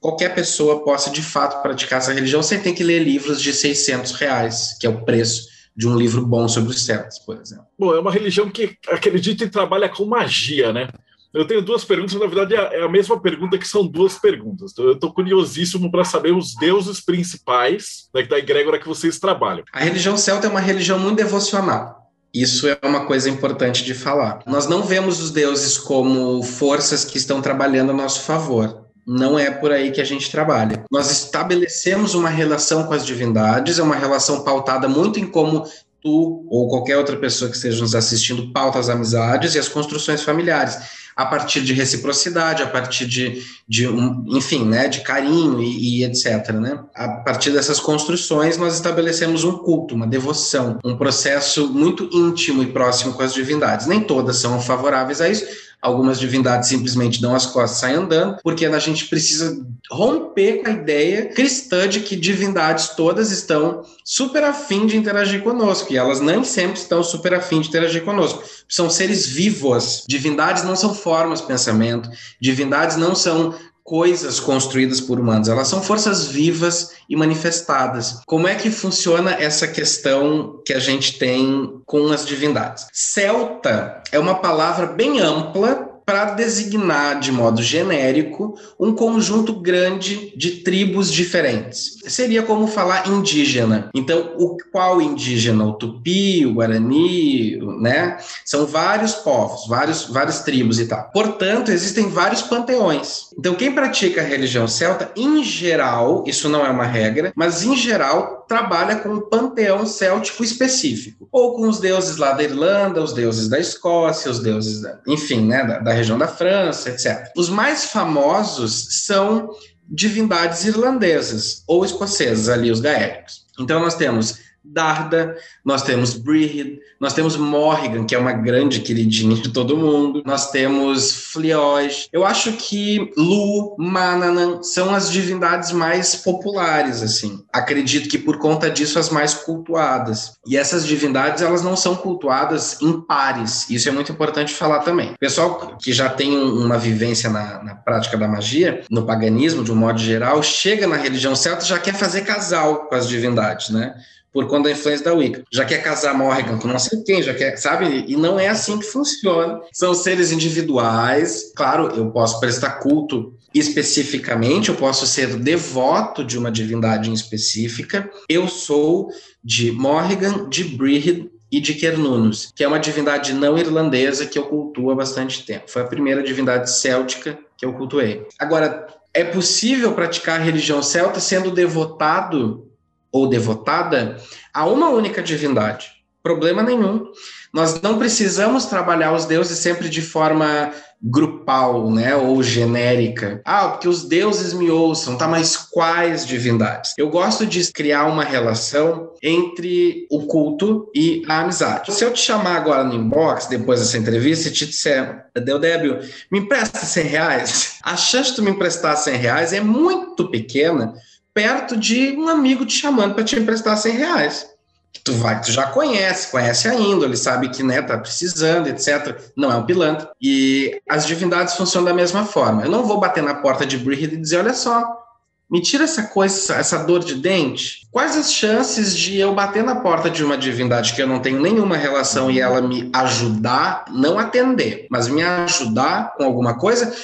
qualquer 0.00 0.34
pessoa 0.34 0.84
possa 0.84 1.08
de 1.10 1.22
fato 1.22 1.62
praticar 1.62 1.98
essa 1.98 2.12
religião 2.12 2.42
sem 2.42 2.60
ter 2.60 2.72
que 2.72 2.84
ler 2.84 2.98
livros 2.98 3.40
de 3.40 3.52
600 3.52 4.12
reais, 4.12 4.76
que 4.78 4.86
é 4.86 4.90
o 4.90 5.02
preço 5.02 5.53
de 5.76 5.88
um 5.88 5.96
livro 5.96 6.24
bom 6.24 6.46
sobre 6.48 6.70
os 6.70 6.84
celtas, 6.84 7.18
por 7.18 7.40
exemplo. 7.40 7.66
Bom, 7.78 7.94
é 7.94 8.00
uma 8.00 8.12
religião 8.12 8.48
que 8.48 8.76
acredita 8.88 9.44
e 9.44 9.50
trabalha 9.50 9.88
com 9.88 10.04
magia, 10.04 10.72
né? 10.72 10.88
Eu 11.32 11.44
tenho 11.44 11.60
duas 11.60 11.84
perguntas, 11.84 12.14
na 12.14 12.26
verdade 12.26 12.54
é 12.54 12.84
a 12.84 12.88
mesma 12.88 13.20
pergunta 13.20 13.58
que 13.58 13.66
são 13.66 13.84
duas 13.84 14.16
perguntas. 14.16 14.70
Então, 14.70 14.84
eu 14.84 14.92
estou 14.92 15.12
curiosíssimo 15.12 15.90
para 15.90 16.04
saber 16.04 16.32
os 16.32 16.54
deuses 16.54 17.00
principais 17.00 18.08
da, 18.14 18.22
da 18.22 18.38
egrégora 18.38 18.78
que 18.78 18.86
vocês 18.86 19.18
trabalham. 19.18 19.64
A 19.72 19.80
religião 19.80 20.16
celta 20.16 20.46
é 20.46 20.50
uma 20.50 20.60
religião 20.60 20.96
muito 20.96 21.16
devocional. 21.16 22.04
Isso 22.32 22.68
é 22.68 22.78
uma 22.84 23.06
coisa 23.06 23.28
importante 23.28 23.84
de 23.84 23.94
falar. 23.94 24.42
Nós 24.46 24.68
não 24.68 24.82
vemos 24.82 25.20
os 25.20 25.32
deuses 25.32 25.76
como 25.76 26.40
forças 26.42 27.04
que 27.04 27.18
estão 27.18 27.42
trabalhando 27.42 27.90
a 27.90 27.94
nosso 27.94 28.22
favor. 28.22 28.83
Não 29.06 29.38
é 29.38 29.50
por 29.50 29.70
aí 29.70 29.90
que 29.90 30.00
a 30.00 30.04
gente 30.04 30.30
trabalha. 30.30 30.84
Nós 30.90 31.10
estabelecemos 31.10 32.14
uma 32.14 32.28
relação 32.28 32.84
com 32.84 32.94
as 32.94 33.04
divindades, 33.04 33.78
é 33.78 33.82
uma 33.82 33.96
relação 33.96 34.42
pautada 34.42 34.88
muito 34.88 35.20
em 35.20 35.26
como 35.26 35.64
tu 36.02 36.46
ou 36.50 36.68
qualquer 36.68 36.98
outra 36.98 37.16
pessoa 37.16 37.50
que 37.50 37.56
esteja 37.56 37.80
nos 37.80 37.94
assistindo 37.94 38.52
pauta 38.52 38.78
as 38.78 38.88
amizades 38.88 39.54
e 39.54 39.58
as 39.58 39.68
construções 39.68 40.22
familiares 40.22 40.78
a 41.16 41.24
partir 41.24 41.62
de 41.62 41.72
reciprocidade, 41.72 42.62
a 42.62 42.66
partir 42.66 43.06
de, 43.06 43.42
de 43.68 43.86
um, 43.86 44.24
enfim, 44.28 44.64
né, 44.64 44.88
de 44.88 45.00
carinho 45.00 45.62
e, 45.62 46.00
e, 46.00 46.04
etc. 46.04 46.50
Né? 46.52 46.80
A 46.94 47.08
partir 47.08 47.50
dessas 47.50 47.78
construções, 47.78 48.56
nós 48.56 48.74
estabelecemos 48.74 49.44
um 49.44 49.52
culto, 49.58 49.94
uma 49.94 50.06
devoção, 50.06 50.78
um 50.84 50.96
processo 50.96 51.68
muito 51.68 52.08
íntimo 52.12 52.62
e 52.62 52.72
próximo 52.72 53.14
com 53.14 53.22
as 53.22 53.32
divindades. 53.32 53.86
Nem 53.86 54.00
todas 54.00 54.38
são 54.38 54.60
favoráveis 54.60 55.20
a 55.20 55.28
isso, 55.28 55.46
Algumas 55.80 56.18
divindades 56.18 56.68
simplesmente 56.68 57.20
dão 57.20 57.34
as 57.34 57.46
costas 57.46 57.78
e 57.78 57.80
saem 57.80 57.96
andando, 57.96 58.38
porque 58.42 58.64
a 58.66 58.78
gente 58.78 59.06
precisa 59.06 59.64
romper 59.90 60.62
com 60.62 60.68
a 60.68 60.72
ideia 60.72 61.26
cristã 61.26 61.86
de 61.88 62.00
que 62.00 62.16
divindades 62.16 62.88
todas 62.90 63.30
estão 63.30 63.82
super 64.04 64.44
afim 64.44 64.86
de 64.86 64.96
interagir 64.96 65.42
conosco, 65.42 65.92
e 65.92 65.96
elas 65.96 66.20
nem 66.20 66.42
sempre 66.42 66.78
estão 66.78 67.02
super 67.02 67.34
afim 67.34 67.60
de 67.60 67.68
interagir 67.68 68.04
conosco. 68.04 68.42
São 68.68 68.88
seres 68.88 69.26
vivos. 69.26 70.04
Divindades 70.08 70.64
não 70.64 70.74
são 70.76 70.94
formas 70.94 71.40
de 71.40 71.46
pensamento, 71.46 72.08
divindades 72.40 72.96
não 72.96 73.14
são 73.14 73.54
coisas 73.84 74.40
construídas 74.40 75.00
por 75.00 75.20
humanos, 75.20 75.46
elas 75.46 75.68
são 75.68 75.82
forças 75.82 76.26
vivas 76.26 76.92
e 77.08 77.14
manifestadas. 77.14 78.20
Como 78.26 78.48
é 78.48 78.54
que 78.54 78.70
funciona 78.70 79.32
essa 79.32 79.68
questão 79.68 80.62
que 80.64 80.72
a 80.72 80.80
gente 80.80 81.18
tem 81.18 81.80
com 81.84 82.08
as 82.08 82.24
divindades? 82.24 82.86
Celta 82.92 84.02
é 84.10 84.18
uma 84.18 84.36
palavra 84.36 84.86
bem 84.86 85.20
ampla 85.20 85.93
para 86.04 86.26
designar 86.26 87.18
de 87.18 87.32
modo 87.32 87.62
genérico 87.62 88.58
um 88.78 88.94
conjunto 88.94 89.54
grande 89.54 90.32
de 90.36 90.62
tribos 90.62 91.10
diferentes. 91.12 91.98
Seria 92.06 92.42
como 92.42 92.66
falar 92.66 93.08
indígena. 93.08 93.90
Então, 93.94 94.34
o 94.36 94.56
qual 94.70 95.00
indígena? 95.00 95.64
O 95.64 95.72
tupi, 95.72 96.44
o 96.44 96.54
guarani, 96.54 97.58
né? 97.80 98.18
São 98.44 98.66
vários 98.66 99.14
povos, 99.14 99.66
vários, 99.66 100.06
várias 100.06 100.42
tribos 100.42 100.78
e 100.78 100.86
tal. 100.86 101.10
Portanto, 101.12 101.70
existem 101.70 102.08
vários 102.08 102.42
panteões. 102.42 103.28
Então, 103.38 103.54
quem 103.54 103.72
pratica 103.72 104.20
a 104.20 104.24
religião 104.24 104.68
celta, 104.68 105.10
em 105.16 105.42
geral, 105.42 106.24
isso 106.26 106.48
não 106.48 106.64
é 106.64 106.70
uma 106.70 106.84
regra, 106.84 107.32
mas 107.34 107.62
em 107.62 107.76
geral 107.76 108.43
trabalha 108.54 108.96
com 108.96 109.08
um 109.08 109.20
panteão 109.20 109.84
céltico 109.84 110.44
específico, 110.44 111.28
ou 111.32 111.56
com 111.56 111.68
os 111.68 111.80
deuses 111.80 112.18
lá 112.18 112.32
da 112.32 112.44
Irlanda, 112.44 113.02
os 113.02 113.12
deuses 113.12 113.48
da 113.48 113.58
Escócia, 113.58 114.30
os 114.30 114.38
deuses, 114.38 114.80
da, 114.80 115.00
enfim, 115.08 115.44
né, 115.44 115.64
da, 115.64 115.80
da 115.80 115.92
região 115.92 116.16
da 116.16 116.28
França, 116.28 116.90
etc. 116.90 117.32
Os 117.36 117.48
mais 117.48 117.86
famosos 117.86 119.04
são 119.04 119.50
divindades 119.88 120.64
irlandesas 120.64 121.64
ou 121.66 121.84
escocesas, 121.84 122.48
ali 122.48 122.70
os 122.70 122.78
gaélicos. 122.78 123.44
Então 123.58 123.80
nós 123.80 123.96
temos 123.96 124.38
Darda, 124.64 125.36
nós 125.64 125.82
temos 125.82 126.14
Brihid, 126.14 126.80
nós 126.98 127.12
temos 127.12 127.36
Morrigan, 127.36 128.04
que 128.04 128.14
é 128.14 128.18
uma 128.18 128.32
grande 128.32 128.80
queridinha 128.80 129.36
de 129.36 129.50
todo 129.50 129.76
mundo, 129.76 130.22
nós 130.24 130.50
temos 130.50 131.12
Flioj. 131.32 132.08
Eu 132.12 132.24
acho 132.24 132.52
que 132.52 133.12
Lu, 133.16 133.76
Mananan 133.78 134.62
são 134.62 134.94
as 134.94 135.10
divindades 135.10 135.70
mais 135.70 136.16
populares, 136.16 137.02
assim. 137.02 137.44
Acredito 137.52 138.08
que 138.08 138.18
por 138.18 138.38
conta 138.38 138.70
disso 138.70 138.98
as 138.98 139.10
mais 139.10 139.34
cultuadas. 139.34 140.38
E 140.46 140.56
essas 140.56 140.86
divindades, 140.86 141.42
elas 141.42 141.62
não 141.62 141.76
são 141.76 141.94
cultuadas 141.94 142.80
em 142.80 143.00
pares. 143.00 143.68
Isso 143.68 143.88
é 143.88 143.92
muito 143.92 144.12
importante 144.12 144.54
falar 144.54 144.80
também. 144.80 145.12
O 145.12 145.18
pessoal 145.18 145.76
que 145.76 145.92
já 145.92 146.08
tem 146.08 146.36
uma 146.36 146.78
vivência 146.78 147.28
na, 147.28 147.62
na 147.62 147.74
prática 147.74 148.16
da 148.16 148.26
magia, 148.26 148.82
no 148.90 149.04
paganismo, 149.04 149.62
de 149.62 149.72
um 149.72 149.76
modo 149.76 149.98
geral, 149.98 150.42
chega 150.42 150.86
na 150.86 150.96
religião 150.96 151.36
celta 151.36 151.64
já 151.64 151.78
quer 151.78 151.94
fazer 151.94 152.22
casal 152.22 152.86
com 152.86 152.94
as 152.94 153.08
divindades, 153.08 153.70
né? 153.70 153.94
Por 154.34 154.48
conta 154.48 154.64
da 154.64 154.72
influência 154.72 155.04
da 155.04 155.14
Wicca. 155.14 155.44
Já 155.52 155.64
quer 155.64 155.78
casar 155.78 156.12
Morrigan 156.12 156.58
com 156.58 156.66
não 156.66 156.78
sei 156.78 157.00
quem, 157.04 157.22
já 157.22 157.32
quer, 157.32 157.56
sabe? 157.56 158.04
E 158.08 158.16
não 158.16 158.38
é 158.38 158.48
assim 158.48 158.80
que 158.80 158.84
funciona. 158.84 159.60
São 159.72 159.94
seres 159.94 160.32
individuais. 160.32 161.52
Claro, 161.54 161.94
eu 161.94 162.10
posso 162.10 162.40
prestar 162.40 162.72
culto 162.80 163.32
especificamente, 163.54 164.70
eu 164.70 164.74
posso 164.74 165.06
ser 165.06 165.36
devoto 165.36 166.24
de 166.24 166.36
uma 166.36 166.50
divindade 166.50 167.08
em 167.08 167.12
específica. 167.12 168.10
Eu 168.28 168.48
sou 168.48 169.08
de 169.42 169.70
Morrigan, 169.70 170.48
de 170.48 170.64
Brihid 170.64 171.30
e 171.52 171.60
de 171.60 171.78
Cernunnos, 171.78 172.50
que 172.52 172.64
é 172.64 172.68
uma 172.68 172.80
divindade 172.80 173.32
não 173.32 173.56
irlandesa 173.56 174.26
que 174.26 174.36
eu 174.36 174.46
cultuo 174.46 174.90
há 174.90 174.96
bastante 174.96 175.46
tempo. 175.46 175.70
Foi 175.70 175.82
a 175.82 175.86
primeira 175.86 176.24
divindade 176.24 176.68
céltica 176.72 177.38
que 177.56 177.64
eu 177.64 177.72
cultuei. 177.74 178.26
Agora, 178.40 178.88
é 179.14 179.22
possível 179.22 179.92
praticar 179.92 180.40
a 180.40 180.42
religião 180.42 180.82
celta 180.82 181.20
sendo 181.20 181.52
devotado 181.52 182.68
ou 183.14 183.28
devotada 183.28 184.16
a 184.52 184.66
uma 184.66 184.90
única 184.90 185.22
divindade. 185.22 185.92
Problema 186.20 186.64
nenhum. 186.64 187.12
Nós 187.52 187.80
não 187.80 187.96
precisamos 187.96 188.66
trabalhar 188.66 189.12
os 189.12 189.24
deuses 189.24 189.56
sempre 189.58 189.88
de 189.88 190.02
forma 190.02 190.72
grupal, 191.00 191.90
né, 191.90 192.16
ou 192.16 192.42
genérica. 192.42 193.40
Ah, 193.44 193.68
porque 193.68 193.86
os 193.86 194.08
deuses 194.08 194.54
me 194.54 194.70
ouçam, 194.70 195.16
tá? 195.16 195.28
Mas 195.28 195.54
quais 195.54 196.26
divindades? 196.26 196.94
Eu 196.96 197.10
gosto 197.10 197.46
de 197.46 197.70
criar 197.70 198.06
uma 198.06 198.24
relação 198.24 199.10
entre 199.22 200.08
o 200.10 200.26
culto 200.26 200.90
e 200.94 201.22
a 201.28 201.40
amizade. 201.40 201.92
Se 201.92 202.04
eu 202.04 202.12
te 202.12 202.20
chamar 202.20 202.56
agora 202.56 202.82
no 202.82 202.94
inbox, 202.94 203.46
depois 203.46 203.80
dessa 203.80 203.98
entrevista, 203.98 204.48
e 204.48 204.52
te 204.52 204.66
disser, 204.66 205.26
Deodébio, 205.34 206.00
me 206.32 206.40
empresta 206.40 206.78
100 206.80 207.04
reais, 207.04 207.74
a 207.84 207.96
chance 207.96 208.30
de 208.30 208.36
tu 208.36 208.42
me 208.42 208.50
emprestar 208.50 208.96
100 208.96 209.16
reais 209.16 209.52
é 209.52 209.60
muito 209.60 210.28
pequena 210.30 210.94
perto 211.34 211.76
de 211.76 212.12
um 212.16 212.28
amigo 212.28 212.64
te 212.64 212.74
chamando 212.74 213.14
para 213.14 213.24
te 213.24 213.36
emprestar 213.36 213.76
100 213.76 213.92
reais. 213.96 214.54
Tu 215.02 215.12
vai, 215.14 215.40
tu 215.40 215.50
já 215.50 215.66
conhece, 215.66 216.30
conhece 216.30 216.68
a 216.68 216.74
índole, 216.74 217.16
sabe 217.16 217.48
que 217.50 217.62
né, 217.62 217.82
tá 217.82 217.98
precisando, 217.98 218.68
etc. 218.68 219.20
Não 219.36 219.50
é 219.50 219.56
um 219.56 219.66
pilantra. 219.66 220.10
E 220.22 220.80
as 220.88 221.04
divindades 221.04 221.56
funcionam 221.56 221.86
da 221.86 221.94
mesma 221.94 222.24
forma. 222.24 222.62
Eu 222.62 222.70
não 222.70 222.86
vou 222.86 223.00
bater 223.00 223.22
na 223.22 223.34
porta 223.34 223.66
de 223.66 223.76
Brihid 223.76 224.14
e 224.14 224.16
dizer, 224.16 224.38
olha 224.38 224.54
só, 224.54 225.04
me 225.50 225.60
tira 225.60 225.84
essa 225.84 226.04
coisa, 226.04 226.54
essa 226.54 226.78
dor 226.84 227.00
de 227.00 227.16
dente. 227.16 227.86
Quais 227.90 228.16
as 228.16 228.32
chances 228.32 228.96
de 228.96 229.18
eu 229.18 229.34
bater 229.34 229.62
na 229.62 229.76
porta 229.76 230.08
de 230.08 230.24
uma 230.24 230.38
divindade 230.38 230.94
que 230.94 231.02
eu 231.02 231.06
não 231.06 231.20
tenho 231.20 231.40
nenhuma 231.40 231.76
relação 231.76 232.30
e 232.30 232.40
ela 232.40 232.62
me 232.62 232.90
ajudar, 232.94 233.84
não 233.90 234.18
atender, 234.18 234.86
mas 234.90 235.08
me 235.08 235.22
ajudar 235.22 236.14
com 236.16 236.24
alguma 236.24 236.56
coisa, 236.56 236.94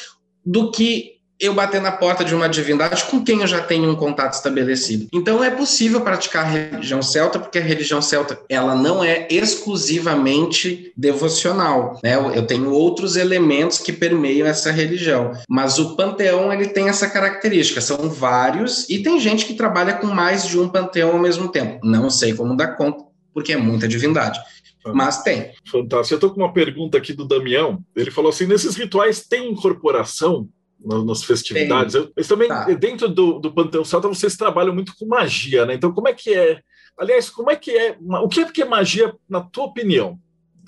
do 0.45 0.71
que 0.71 1.20
eu 1.41 1.55
bater 1.55 1.81
na 1.81 1.91
porta 1.91 2.25
de 2.25 2.35
uma 2.35 2.49
divindade 2.49 3.05
com 3.05 3.25
quem 3.25 3.41
eu 3.41 3.47
já 3.47 3.61
tenho 3.61 3.91
um 3.91 3.97
contato 3.97 4.35
estabelecido. 4.35 5.09
Então 5.13 5.43
é 5.43 5.51
possível 5.51 6.03
praticar 6.03 6.45
a 6.45 6.49
religião 6.49 7.03
celta, 7.03 7.39
porque 7.39 7.59
a 7.59 7.63
religião 7.63 8.03
celta 8.03 8.39
ela 8.49 8.75
não 8.75 9.03
é 9.03 9.27
exclusivamente 9.31 10.93
devocional. 10.97 11.99
Né? 12.03 12.15
Eu 12.35 12.47
tenho 12.47 12.71
outros 12.71 13.17
elementos 13.17 13.79
que 13.79 13.93
permeiam 13.93 14.47
essa 14.47 14.71
religião, 14.71 15.33
mas 15.49 15.79
o 15.79 15.97
panteão 15.97 16.53
ele 16.53 16.69
tem 16.69 16.89
essa 16.89 17.09
característica. 17.09 17.81
São 17.81 18.11
vários 18.11 18.89
e 18.91 19.03
tem 19.03 19.19
gente 19.19 19.47
que 19.47 19.55
trabalha 19.55 19.95
com 19.95 20.07
mais 20.07 20.47
de 20.47 20.59
um 20.59 20.69
panteão 20.69 21.13
ao 21.13 21.19
mesmo 21.19 21.49
tempo. 21.49 21.81
Não 21.83 22.11
sei 22.11 22.35
como 22.35 22.57
dar 22.57 22.77
conta, 22.77 23.05
porque 23.33 23.53
é 23.53 23.57
muita 23.57 23.89
divindade. 23.89 24.39
Mas 24.87 25.23
tem. 25.23 25.53
Fantástico. 25.71 26.15
Eu 26.15 26.17
estou 26.17 26.31
com 26.31 26.41
uma 26.41 26.53
pergunta 26.53 26.97
aqui 26.97 27.13
do 27.13 27.27
Damião. 27.27 27.83
Ele 27.95 28.11
falou 28.11 28.31
assim: 28.31 28.47
nesses 28.47 28.77
rituais 28.77 29.27
tem 29.27 29.51
incorporação 29.51 30.49
nas 30.85 31.23
festividades. 31.23 31.95
Tem. 31.95 32.13
Mas 32.17 32.29
também, 32.29 32.49
tá. 32.49 32.65
dentro 32.75 33.09
do, 33.09 33.39
do 33.39 33.53
Panteão 33.53 33.85
Celta, 33.85 34.09
vocês 34.09 34.37
trabalham 34.37 34.75
muito 34.75 34.95
com 34.99 35.07
magia, 35.07 35.67
né? 35.67 35.75
Então, 35.75 35.93
como 35.93 36.09
é 36.09 36.13
que 36.13 36.33
é? 36.33 36.61
Aliás, 36.99 37.31
como 37.31 37.51
é 37.51 37.57
que 37.57 37.71
é? 37.71 37.97
O 38.23 38.29
que 38.29 38.41
é 38.41 38.45
que 38.51 38.63
é 38.63 38.65
magia, 38.65 39.15
na 39.29 39.41
tua 39.41 39.65
opinião? 39.65 40.19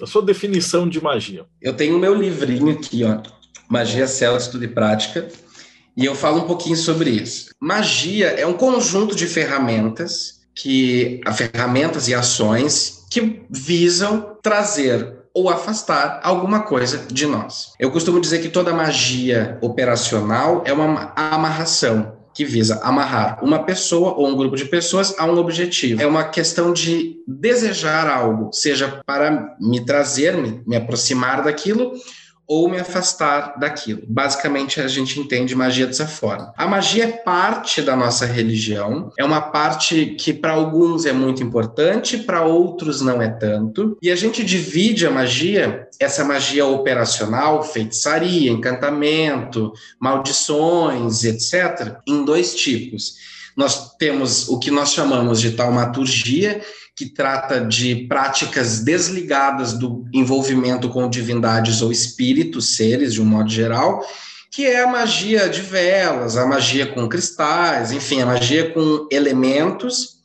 A 0.00 0.06
sua 0.06 0.22
definição 0.22 0.88
de 0.88 1.02
magia? 1.02 1.46
Eu 1.60 1.74
tenho 1.74 1.96
o 1.96 1.98
meu 1.98 2.14
livrinho 2.14 2.70
aqui, 2.70 3.04
ó. 3.04 3.20
Magia 3.68 4.06
Celta 4.06 4.42
Estudo 4.42 4.64
e 4.64 4.68
Prática. 4.68 5.28
E 5.96 6.04
eu 6.04 6.14
falo 6.14 6.38
um 6.38 6.46
pouquinho 6.46 6.76
sobre 6.76 7.10
isso. 7.10 7.50
Magia 7.60 8.28
é 8.28 8.46
um 8.46 8.54
conjunto 8.54 9.14
de 9.14 9.26
ferramentas 9.26 10.42
que 10.54 11.20
ferramentas 11.34 12.08
e 12.08 12.14
ações 12.14 13.06
que 13.10 13.42
visam 13.50 14.36
trazer 14.42 15.21
ou 15.34 15.48
afastar 15.48 16.20
alguma 16.22 16.60
coisa 16.60 17.06
de 17.10 17.26
nós. 17.26 17.72
Eu 17.78 17.90
costumo 17.90 18.20
dizer 18.20 18.40
que 18.40 18.48
toda 18.48 18.72
magia 18.72 19.58
operacional 19.60 20.62
é 20.66 20.72
uma 20.72 21.12
amarração 21.16 22.20
que 22.34 22.44
visa 22.44 22.80
amarrar 22.82 23.44
uma 23.44 23.62
pessoa 23.62 24.14
ou 24.14 24.26
um 24.26 24.36
grupo 24.36 24.56
de 24.56 24.64
pessoas 24.64 25.14
a 25.18 25.26
um 25.26 25.36
objetivo. 25.38 26.00
É 26.00 26.06
uma 26.06 26.24
questão 26.24 26.72
de 26.72 27.16
desejar 27.26 28.08
algo, 28.08 28.50
seja 28.52 29.02
para 29.06 29.54
me 29.60 29.84
trazer, 29.84 30.36
me, 30.66 30.76
aproximar 30.76 31.42
daquilo, 31.42 31.92
ou 32.46 32.68
me 32.68 32.78
afastar 32.78 33.58
daquilo. 33.58 34.02
Basicamente, 34.06 34.80
a 34.80 34.88
gente 34.88 35.18
entende 35.18 35.54
magia 35.54 35.86
dessa 35.86 36.06
forma. 36.06 36.52
A 36.56 36.66
magia 36.66 37.04
é 37.04 37.12
parte 37.12 37.80
da 37.80 37.96
nossa 37.96 38.26
religião, 38.26 39.10
é 39.18 39.24
uma 39.24 39.40
parte 39.40 40.16
que 40.18 40.32
para 40.32 40.52
alguns 40.52 41.06
é 41.06 41.12
muito 41.12 41.42
importante, 41.42 42.18
para 42.18 42.44
outros 42.44 43.00
não 43.00 43.22
é 43.22 43.28
tanto. 43.28 43.96
E 44.02 44.10
a 44.10 44.16
gente 44.16 44.44
divide 44.44 45.06
a 45.06 45.10
magia, 45.10 45.88
essa 45.98 46.24
magia 46.24 46.66
operacional, 46.66 47.62
feitiçaria, 47.62 48.50
encantamento, 48.50 49.72
maldições, 49.98 51.24
etc., 51.24 51.96
em 52.06 52.24
dois 52.24 52.54
tipos 52.54 53.31
nós 53.56 53.96
temos 53.96 54.48
o 54.48 54.58
que 54.58 54.70
nós 54.70 54.92
chamamos 54.92 55.40
de 55.40 55.52
taumaturgia, 55.52 56.62
que 56.96 57.06
trata 57.06 57.60
de 57.60 58.06
práticas 58.06 58.80
desligadas 58.80 59.72
do 59.72 60.04
envolvimento 60.12 60.88
com 60.88 61.08
divindades 61.08 61.80
ou 61.82 61.90
espíritos, 61.90 62.76
seres, 62.76 63.14
de 63.14 63.22
um 63.22 63.24
modo 63.24 63.50
geral, 63.50 64.04
que 64.50 64.66
é 64.66 64.82
a 64.82 64.86
magia 64.86 65.48
de 65.48 65.62
velas, 65.62 66.36
a 66.36 66.46
magia 66.46 66.86
com 66.86 67.08
cristais, 67.08 67.90
enfim, 67.92 68.20
a 68.20 68.26
magia 68.26 68.70
com 68.70 69.08
elementos 69.10 70.18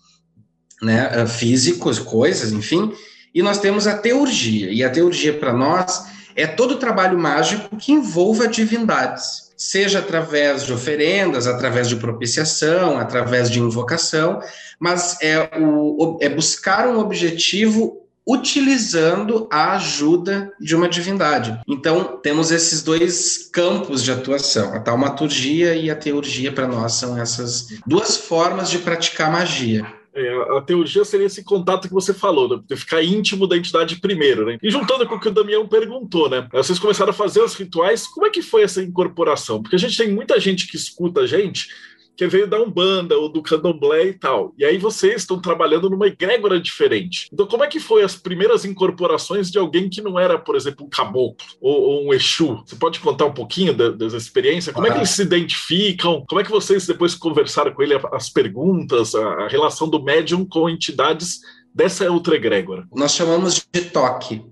né, 0.81 1.25
físicos, 1.25 1.97
coisas, 1.97 2.51
enfim. 2.51 2.91
E 3.33 3.41
nós 3.41 3.59
temos 3.59 3.87
a 3.87 3.97
teurgia, 3.97 4.69
e 4.71 4.83
a 4.83 4.89
teurgia 4.89 5.33
para 5.33 5.53
nós 5.53 6.05
é 6.35 6.45
todo 6.45 6.75
o 6.75 6.77
trabalho 6.77 7.17
mágico 7.17 7.77
que 7.77 7.91
envolva 7.91 8.47
divindades, 8.47 9.46
seja 9.57 9.99
através 9.99 10.63
de 10.63 10.71
oferendas, 10.71 11.47
através 11.47 11.89
de 11.89 11.95
propiciação, 11.95 12.99
através 12.99 13.49
de 13.49 13.59
invocação, 13.59 14.39
mas 14.79 15.17
é, 15.21 15.49
o, 15.59 16.19
é 16.21 16.29
buscar 16.29 16.87
um 16.87 16.99
objetivo 16.99 18.07
utilizando 18.27 19.47
a 19.49 19.75
ajuda 19.75 20.51
de 20.59 20.75
uma 20.75 20.89
divindade. 20.89 21.57
Então, 21.65 22.19
temos 22.21 22.51
esses 22.51 22.83
dois 22.83 23.49
campos 23.53 24.03
de 24.03 24.11
atuação. 24.11 24.73
A 24.73 24.81
taumaturgia 24.81 25.73
e 25.73 25.89
a 25.89 25.95
teurgia, 25.95 26.51
para 26.51 26.67
nós, 26.67 26.93
são 26.93 27.17
essas 27.17 27.67
duas 27.87 28.17
formas 28.17 28.69
de 28.69 28.79
praticar 28.79 29.31
magia. 29.31 29.85
É, 30.17 30.57
a 30.57 30.61
teologia 30.61 31.05
seria 31.05 31.27
esse 31.27 31.43
contato 31.43 31.87
que 31.87 31.93
você 31.93 32.11
falou, 32.11 32.49
né? 32.49 32.75
ficar 32.75 33.03
íntimo 33.03 33.45
da 33.45 33.55
entidade 33.55 33.97
primeiro, 33.97 34.47
né? 34.47 34.57
E 34.63 34.71
juntando 34.71 35.05
com 35.05 35.13
o 35.13 35.19
que 35.19 35.27
o 35.27 35.31
Damião 35.31 35.67
perguntou, 35.67 36.27
né? 36.27 36.47
Vocês 36.51 36.79
começaram 36.79 37.11
a 37.11 37.13
fazer 37.13 37.39
os 37.41 37.53
rituais, 37.53 38.07
como 38.07 38.25
é 38.25 38.31
que 38.31 38.41
foi 38.41 38.63
essa 38.63 38.81
incorporação? 38.81 39.61
Porque 39.61 39.75
a 39.75 39.79
gente 39.79 39.95
tem 39.95 40.11
muita 40.11 40.39
gente 40.39 40.67
que 40.67 40.75
escuta 40.75 41.21
a 41.21 41.27
gente 41.27 41.69
que 42.17 42.27
veio 42.27 42.47
da 42.47 42.59
Umbanda 42.59 43.15
ou 43.15 43.29
do 43.29 43.43
Candomblé 43.43 44.07
e 44.07 44.13
tal. 44.13 44.53
E 44.57 44.65
aí 44.65 44.77
vocês 44.79 45.21
estão 45.21 45.39
trabalhando 45.39 45.89
numa 45.89 46.07
egrégora 46.07 46.59
diferente. 46.59 47.29
Então, 47.31 47.45
como 47.45 47.63
é 47.63 47.67
que 47.67 47.79
foi 47.79 48.01
as 48.01 48.15
primeiras 48.15 48.65
incorporações 48.65 49.51
de 49.51 49.59
alguém 49.59 49.87
que 49.87 50.01
não 50.01 50.19
era, 50.19 50.39
por 50.39 50.55
exemplo, 50.55 50.85
um 50.85 50.89
caboclo 50.89 51.37
ou, 51.61 51.79
ou 51.81 52.07
um 52.07 52.13
Exu? 52.13 52.63
Você 52.65 52.75
pode 52.75 52.99
contar 52.99 53.25
um 53.25 53.33
pouquinho 53.33 53.73
da, 53.73 53.89
dessa 53.89 54.17
experiência? 54.17 54.73
Como 54.73 54.87
é 54.87 54.91
que 54.91 54.97
eles 54.97 55.11
se 55.11 55.21
identificam? 55.21 56.25
Como 56.27 56.41
é 56.41 56.43
que 56.43 56.49
vocês 56.49 56.87
depois 56.87 57.13
conversaram 57.13 57.71
com 57.71 57.83
ele 57.83 57.93
as 58.11 58.29
perguntas, 58.29 59.13
a, 59.13 59.43
a 59.43 59.47
relação 59.47 59.87
do 59.87 60.01
médium 60.01 60.43
com 60.43 60.67
entidades 60.67 61.41
dessa 61.73 62.09
outra 62.11 62.35
egrégora? 62.35 62.87
Nós 62.95 63.13
chamamos 63.13 63.63
de 63.71 63.81
toque 63.81 64.43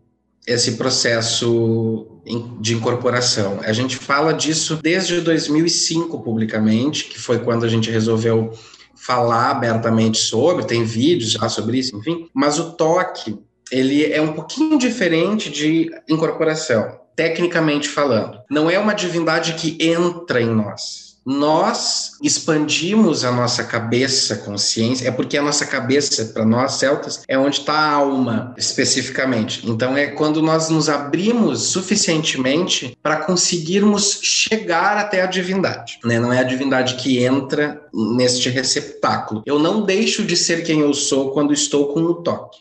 esse 0.45 0.78
processo 0.78 2.14
de 2.59 2.73
incorporação. 2.73 3.59
A 3.63 3.71
gente 3.71 3.97
fala 3.97 4.33
disso 4.33 4.79
desde 4.81 5.21
2005 5.21 6.19
publicamente, 6.21 7.05
que 7.05 7.19
foi 7.19 7.39
quando 7.39 7.65
a 7.65 7.69
gente 7.69 7.91
resolveu 7.91 8.51
falar 8.95 9.51
abertamente 9.51 10.17
sobre, 10.17 10.65
tem 10.65 10.83
vídeos 10.83 11.31
já 11.31 11.47
sobre 11.47 11.77
isso, 11.77 11.95
enfim, 11.95 12.27
mas 12.33 12.57
o 12.57 12.71
toque, 12.71 13.38
ele 13.71 14.03
é 14.11 14.19
um 14.19 14.33
pouquinho 14.33 14.79
diferente 14.79 15.49
de 15.49 15.91
incorporação, 16.09 16.99
tecnicamente 17.15 17.88
falando. 17.88 18.39
Não 18.49 18.69
é 18.69 18.79
uma 18.79 18.93
divindade 18.93 19.53
que 19.53 19.77
entra 19.79 20.41
em 20.41 20.49
nós 20.49 21.04
nós 21.25 22.11
expandimos 22.21 23.25
a 23.25 23.31
nossa 23.31 23.63
cabeça, 23.63 24.35
consciência, 24.38 25.07
é 25.07 25.11
porque 25.11 25.35
a 25.38 25.41
nossa 25.41 25.65
cabeça, 25.65 26.25
para 26.25 26.45
nós 26.45 26.73
celtas, 26.73 27.23
é 27.27 27.35
onde 27.38 27.59
está 27.59 27.73
a 27.73 27.93
alma, 27.93 28.53
especificamente. 28.57 29.67
Então, 29.67 29.97
é 29.97 30.07
quando 30.07 30.41
nós 30.41 30.69
nos 30.69 30.88
abrimos 30.88 31.63
suficientemente 31.63 32.95
para 33.01 33.17
conseguirmos 33.23 34.19
chegar 34.21 34.97
até 34.97 35.23
a 35.23 35.25
divindade. 35.25 35.97
Né? 36.03 36.19
Não 36.19 36.31
é 36.31 36.39
a 36.39 36.43
divindade 36.43 36.95
que 36.95 37.23
entra 37.23 37.81
neste 37.91 38.49
receptáculo. 38.49 39.41
Eu 39.47 39.57
não 39.57 39.83
deixo 39.83 40.23
de 40.23 40.38
ser 40.38 40.63
quem 40.63 40.81
eu 40.81 40.93
sou 40.93 41.31
quando 41.31 41.53
estou 41.53 41.88
com 41.91 42.01
o 42.01 42.15
toque. 42.15 42.59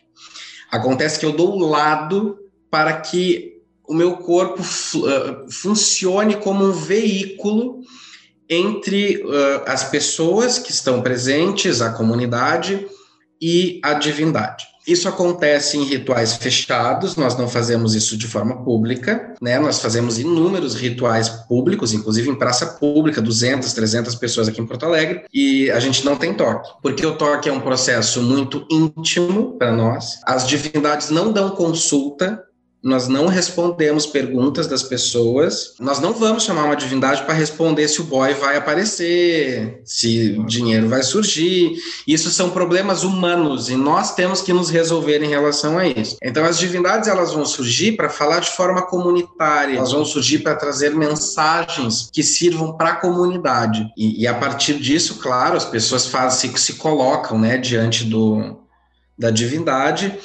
Acontece 0.70 1.18
que 1.18 1.27
eu 1.27 1.33
dou 1.33 1.55
o 1.55 1.68
lado 1.68 2.38
para 2.70 2.94
que 2.94 3.55
o 3.87 3.92
meu 3.92 4.16
corpo 4.16 4.62
uh, 4.62 5.50
funcione 5.50 6.37
como 6.37 6.64
um 6.64 6.72
veículo 6.72 7.83
entre 8.48 9.22
uh, 9.22 9.62
as 9.66 9.85
pessoas 9.85 10.59
que 10.59 10.70
estão 10.70 11.02
presentes, 11.02 11.80
a 11.80 11.90
comunidade 11.90 12.87
e 13.40 13.80
a 13.83 13.94
divindade. 13.94 14.64
Isso 14.87 15.09
acontece 15.09 15.78
em 15.78 15.85
rituais 15.85 16.37
fechados, 16.37 17.16
nós 17.16 17.38
não 17.38 17.48
fazemos 17.48 17.94
isso 17.94 18.18
de 18.18 18.26
forma 18.26 18.62
pública, 18.62 19.35
né? 19.40 19.59
Nós 19.59 19.80
fazemos 19.80 20.18
inúmeros 20.18 20.74
rituais 20.74 21.26
públicos, 21.28 21.94
inclusive 21.94 22.28
em 22.28 22.35
praça 22.35 22.66
pública, 22.66 23.22
200, 23.22 23.72
300 23.72 24.14
pessoas 24.16 24.46
aqui 24.46 24.61
em 24.61 24.66
Porto 24.66 24.85
Alegre, 24.85 25.24
e 25.33 25.70
a 25.70 25.80
gente 25.80 26.04
não 26.04 26.16
tem 26.16 26.35
toque, 26.35 26.70
porque 26.83 27.04
o 27.07 27.16
toque 27.16 27.48
é 27.48 27.52
um 27.52 27.61
processo 27.61 28.20
muito 28.20 28.66
íntimo 28.70 29.57
para 29.59 29.72
nós. 29.72 30.20
As 30.26 30.46
divindades 30.46 31.09
não 31.09 31.33
dão 31.33 31.50
consulta 31.50 32.44
nós 32.85 33.09
não 33.09 33.29
respondemos 33.29 34.05
perguntas 34.05 34.66
das 34.66 34.83
pessoas, 34.83 35.75
nós 35.81 36.01
não 36.01 36.12
vamos 36.12 36.42
chamar 36.42 36.64
uma 36.64 36.77
divindade 36.77 37.23
para 37.23 37.33
responder 37.33 37.88
se 37.88 38.03
o 38.03 38.05
boy 38.05 38.35
vai 38.35 38.59
aparecer, 38.59 39.81
se 39.87 40.37
o 40.38 40.44
dinheiro 40.44 40.87
vai 40.87 41.03
surgir. 41.03 41.79
Isso 42.07 42.31
são 42.31 42.51
problemas 42.51 43.03
humanos 43.03 43.70
e 43.70 43.75
nós 43.75 44.14
temos 44.14 44.42
que 44.42 44.53
nos 44.53 44.68
resolver 44.68 45.23
em 45.23 45.29
relação 45.29 45.79
a 45.79 45.87
isso. 45.87 46.18
Então 46.23 46.44
as 46.44 46.59
divindades 46.59 47.09
elas 47.09 47.33
vão 47.33 47.47
surgir 47.47 47.92
para 47.92 48.11
falar 48.11 48.40
de 48.40 48.51
forma 48.51 48.83
comunitária, 48.83 49.79
elas 49.79 49.92
vão 49.92 50.05
surgir 50.05 50.40
para 50.40 50.55
trazer 50.55 50.94
mensagens 50.94 52.11
que 52.12 52.23
sirvam 52.23 52.77
para 52.77 52.90
a 52.90 52.97
comunidade. 52.97 53.88
E, 53.97 54.23
e, 54.23 54.27
a 54.27 54.35
partir 54.35 54.75
disso, 54.75 55.20
claro, 55.20 55.57
as 55.57 55.64
pessoas 55.64 56.07
fazem 56.07 56.55
se, 56.55 56.61
se 56.61 56.75
colocam, 56.75 57.38
né, 57.38 57.57
diante 57.57 58.05
do 58.05 58.59
da 59.16 59.31
divindade 59.31 60.18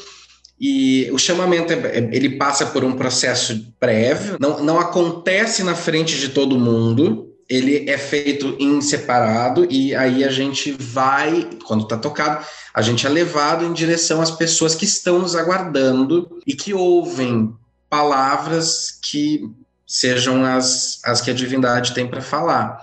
e 0.60 1.10
o 1.12 1.18
chamamento, 1.18 1.72
é, 1.72 1.76
é, 1.78 2.10
ele 2.12 2.32
passa 2.32 2.66
por 2.66 2.84
um 2.84 2.92
processo 2.92 3.74
prévio, 3.80 4.36
não, 4.40 4.62
não 4.62 4.80
acontece 4.80 5.64
na 5.64 5.74
frente 5.74 6.20
de 6.20 6.30
todo 6.30 6.60
mundo, 6.60 7.28
ele 7.48 7.90
é 7.90 7.98
feito 7.98 8.56
em 8.60 8.82
separado 8.82 9.66
e 9.70 9.96
aí 9.96 10.24
a 10.24 10.30
gente 10.30 10.72
vai, 10.72 11.50
quando 11.66 11.84
está 11.84 11.98
tocado, 11.98 12.46
a 12.74 12.82
gente 12.82 13.08
é 13.08 13.10
levado 13.10 13.66
em 13.66 13.74
direção 13.74 14.22
às 14.22 14.30
pessoas 14.30 14.76
que 14.76 14.86
estão 14.86 15.20
nos 15.20 15.36
aguardando 15.36 16.40
e 16.46 16.54
que 16.54 16.74
ouvem 16.74 17.54
palavras 17.90 18.92
que 19.02 19.50
sejam 19.88 20.46
as, 20.46 21.00
as 21.04 21.22
que 21.22 21.32
a 21.32 21.34
divindade 21.34 21.94
tem 21.96 22.06
para 22.06 22.22
falar. 22.22 22.78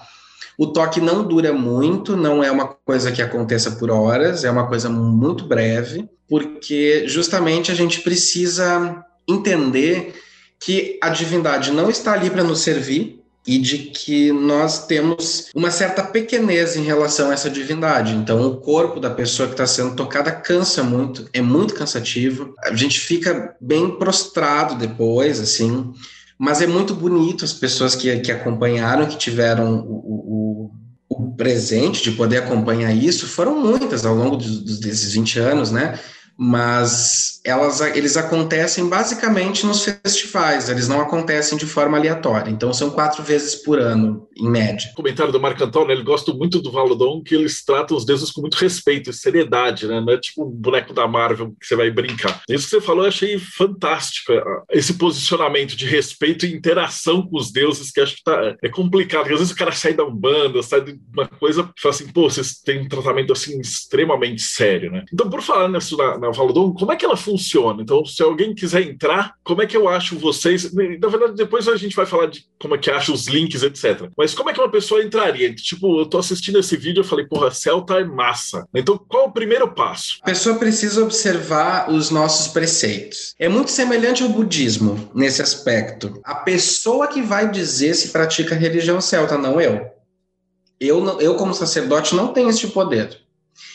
O 0.58 0.66
toque 0.66 1.00
não 1.00 1.22
dura 1.22 1.52
muito, 1.52 2.16
não 2.16 2.42
é 2.42 2.50
uma 2.50 2.66
coisa 2.66 3.12
que 3.12 3.22
aconteça 3.22 3.72
por 3.72 3.90
horas, 3.90 4.42
é 4.42 4.50
uma 4.50 4.66
coisa 4.66 4.88
muito 4.88 5.46
breve 5.46 6.08
porque 6.28 7.04
justamente 7.06 7.70
a 7.70 7.74
gente 7.74 8.00
precisa 8.00 9.04
entender 9.28 10.14
que 10.60 10.98
a 11.02 11.08
divindade 11.08 11.70
não 11.70 11.90
está 11.90 12.12
ali 12.12 12.30
para 12.30 12.42
nos 12.42 12.60
servir 12.60 13.20
e 13.46 13.58
de 13.58 13.78
que 13.78 14.32
nós 14.32 14.86
temos 14.86 15.50
uma 15.54 15.70
certa 15.70 16.02
pequenez 16.02 16.74
em 16.74 16.82
relação 16.82 17.30
a 17.30 17.34
essa 17.34 17.48
divindade. 17.48 18.14
Então, 18.14 18.44
o 18.44 18.56
corpo 18.56 18.98
da 18.98 19.10
pessoa 19.10 19.46
que 19.46 19.54
está 19.54 19.66
sendo 19.66 19.94
tocada 19.94 20.32
cansa 20.32 20.82
muito, 20.82 21.28
é 21.32 21.40
muito 21.40 21.74
cansativo. 21.74 22.54
A 22.64 22.74
gente 22.74 22.98
fica 22.98 23.54
bem 23.60 23.88
prostrado 23.90 24.74
depois, 24.74 25.38
assim, 25.38 25.92
mas 26.36 26.60
é 26.60 26.66
muito 26.66 26.92
bonito 26.92 27.44
as 27.44 27.52
pessoas 27.52 27.94
que, 27.94 28.18
que 28.18 28.32
acompanharam, 28.32 29.06
que 29.06 29.16
tiveram 29.16 29.80
o, 29.86 29.92
o 29.94 30.70
o 31.08 31.32
presente 31.32 32.02
de 32.02 32.12
poder 32.12 32.38
acompanhar 32.38 32.92
isso 32.92 33.26
foram 33.26 33.58
muitas 33.58 34.04
ao 34.04 34.14
longo 34.14 34.36
dos, 34.36 34.80
desses 34.80 35.12
20 35.14 35.38
anos, 35.38 35.70
né? 35.70 35.98
Mas 36.36 37.35
elas, 37.46 37.80
eles 37.80 38.16
acontecem 38.16 38.88
basicamente 38.88 39.64
nos 39.64 39.84
festivais, 39.84 40.68
eles 40.68 40.88
não 40.88 41.00
acontecem 41.00 41.56
de 41.56 41.64
forma 41.64 41.96
aleatória. 41.96 42.50
Então 42.50 42.72
são 42.72 42.90
quatro 42.90 43.22
vezes 43.22 43.54
por 43.54 43.78
ano, 43.78 44.26
em 44.36 44.48
média. 44.48 44.90
O 44.92 44.96
comentário 44.96 45.32
do 45.32 45.40
Marco 45.40 45.62
Antônio, 45.62 45.92
ele 45.92 46.02
gosta 46.02 46.32
muito 46.32 46.60
do 46.60 46.72
Valodon, 46.72 47.22
que 47.22 47.34
eles 47.34 47.64
tratam 47.64 47.96
os 47.96 48.04
deuses 48.04 48.30
com 48.30 48.40
muito 48.40 48.56
respeito 48.56 49.10
e 49.10 49.12
seriedade, 49.12 49.86
né? 49.86 50.00
Não 50.00 50.12
é 50.12 50.18
tipo 50.18 50.44
um 50.44 50.50
boneco 50.50 50.92
da 50.92 51.06
Marvel 51.06 51.54
que 51.60 51.66
você 51.66 51.76
vai 51.76 51.90
brincar. 51.90 52.42
Isso 52.48 52.64
que 52.64 52.70
você 52.70 52.80
falou, 52.80 53.04
eu 53.04 53.08
achei 53.08 53.38
fantástico, 53.38 54.32
é, 54.32 54.42
esse 54.72 54.94
posicionamento 54.94 55.76
de 55.76 55.86
respeito 55.86 56.44
e 56.44 56.54
interação 56.54 57.22
com 57.22 57.36
os 57.38 57.52
deuses, 57.52 57.92
que 57.92 58.00
acho 58.00 58.16
que 58.16 58.24
tá, 58.24 58.56
é 58.62 58.68
complicado, 58.68 59.22
porque 59.22 59.34
às 59.34 59.38
vezes 59.40 59.54
o 59.54 59.56
cara 59.56 59.72
sai 59.72 59.94
da 59.94 60.04
Umbanda, 60.04 60.62
sai 60.62 60.80
de 60.80 60.98
uma 61.12 61.28
coisa 61.28 61.70
e 61.76 61.80
fala 61.80 61.94
assim, 61.94 62.08
pô, 62.08 62.28
vocês 62.28 62.60
têm 62.60 62.82
um 62.82 62.88
tratamento 62.88 63.32
assim 63.32 63.60
extremamente 63.60 64.42
sério, 64.42 64.90
né? 64.90 65.04
Então, 65.12 65.30
por 65.30 65.42
falar 65.42 65.68
nisso 65.68 65.96
na, 65.96 66.18
na 66.18 66.30
Valodon, 66.30 66.72
como 66.72 66.92
é 66.92 66.96
que 66.96 67.04
ela 67.04 67.16
funciona? 67.16 67.35
Então, 67.80 68.04
se 68.04 68.22
alguém 68.22 68.54
quiser 68.54 68.82
entrar, 68.82 69.34
como 69.44 69.62
é 69.62 69.66
que 69.66 69.76
eu 69.76 69.88
acho 69.88 70.18
vocês? 70.18 70.72
Na 70.72 71.08
verdade, 71.08 71.34
depois 71.34 71.68
a 71.68 71.76
gente 71.76 71.96
vai 71.96 72.06
falar 72.06 72.26
de 72.26 72.44
como 72.58 72.74
é 72.74 72.78
que 72.78 72.90
acha 72.90 73.12
os 73.12 73.26
links, 73.26 73.62
etc. 73.62 74.08
Mas 74.16 74.34
como 74.34 74.50
é 74.50 74.52
que 74.52 74.60
uma 74.60 74.70
pessoa 74.70 75.02
entraria? 75.02 75.54
Tipo, 75.54 76.00
eu 76.00 76.06
tô 76.06 76.18
assistindo 76.18 76.58
esse 76.58 76.76
vídeo, 76.76 77.00
eu 77.00 77.04
falei, 77.04 77.26
porra, 77.26 77.50
Celta 77.50 77.94
é 77.94 78.04
massa. 78.04 78.66
Então, 78.74 78.98
qual 78.98 79.24
é 79.24 79.26
o 79.26 79.32
primeiro 79.32 79.68
passo? 79.72 80.18
A 80.22 80.26
pessoa 80.26 80.56
precisa 80.56 81.02
observar 81.02 81.90
os 81.90 82.10
nossos 82.10 82.48
preceitos. 82.48 83.34
É 83.38 83.48
muito 83.48 83.70
semelhante 83.70 84.22
ao 84.22 84.28
budismo 84.28 85.10
nesse 85.14 85.42
aspecto. 85.42 86.20
A 86.24 86.34
pessoa 86.34 87.06
que 87.06 87.22
vai 87.22 87.50
dizer 87.50 87.94
se 87.94 88.08
pratica 88.08 88.54
religião 88.54 89.00
celta, 89.00 89.36
não 89.38 89.60
eu. 89.60 89.96
Eu, 90.78 91.20
eu 91.20 91.34
como 91.36 91.54
sacerdote, 91.54 92.14
não 92.14 92.32
tenho 92.32 92.50
esse 92.50 92.66
poder. 92.68 93.25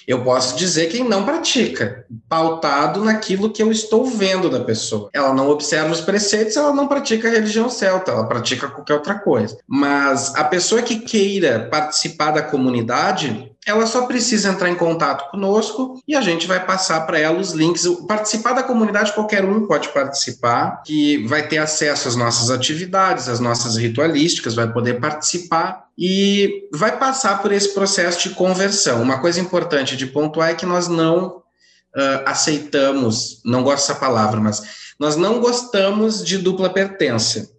Eu 0.07 0.23
posso 0.23 0.55
dizer 0.55 0.87
quem 0.87 1.07
não 1.07 1.25
pratica, 1.25 2.05
pautado 2.27 3.03
naquilo 3.03 3.51
que 3.51 3.61
eu 3.61 3.71
estou 3.71 4.05
vendo 4.05 4.49
da 4.49 4.59
pessoa. 4.59 5.09
Ela 5.13 5.33
não 5.33 5.49
observa 5.49 5.91
os 5.91 6.01
preceitos, 6.01 6.57
ela 6.57 6.73
não 6.73 6.87
pratica 6.87 7.27
a 7.27 7.31
religião 7.31 7.69
celta, 7.69 8.11
ela 8.11 8.27
pratica 8.27 8.67
qualquer 8.67 8.95
outra 8.95 9.19
coisa. 9.19 9.57
Mas 9.67 10.35
a 10.35 10.43
pessoa 10.43 10.81
que 10.81 10.99
queira 10.99 11.67
participar 11.69 12.31
da 12.31 12.41
comunidade, 12.41 13.50
ela 13.65 13.85
só 13.85 14.07
precisa 14.07 14.49
entrar 14.49 14.69
em 14.69 14.75
contato 14.75 15.29
conosco 15.29 16.01
e 16.07 16.15
a 16.15 16.21
gente 16.21 16.47
vai 16.47 16.65
passar 16.65 17.01
para 17.01 17.19
ela 17.19 17.39
os 17.39 17.51
links. 17.51 17.85
Participar 18.07 18.53
da 18.53 18.63
comunidade, 18.63 19.13
qualquer 19.13 19.45
um 19.45 19.67
pode 19.67 19.89
participar, 19.89 20.81
que 20.83 21.25
vai 21.27 21.47
ter 21.47 21.59
acesso 21.59 22.07
às 22.07 22.15
nossas 22.15 22.49
atividades, 22.49 23.29
às 23.29 23.39
nossas 23.39 23.77
ritualísticas, 23.77 24.55
vai 24.55 24.71
poder 24.71 24.99
participar 24.99 25.85
e 25.95 26.67
vai 26.73 26.97
passar 26.97 27.39
por 27.41 27.51
esse 27.51 27.71
processo 27.71 28.27
de 28.27 28.35
conversão. 28.35 29.01
Uma 29.01 29.19
coisa 29.19 29.39
importante 29.39 29.95
de 29.95 30.07
pontuar 30.07 30.49
é 30.49 30.55
que 30.55 30.65
nós 30.65 30.87
não 30.87 31.27
uh, 31.27 32.23
aceitamos, 32.25 33.41
não 33.45 33.61
gosto 33.61 33.87
dessa 33.87 33.99
palavra, 33.99 34.39
mas 34.41 34.91
nós 34.99 35.15
não 35.15 35.39
gostamos 35.39 36.25
de 36.25 36.39
dupla 36.39 36.69
pertença. 36.69 37.51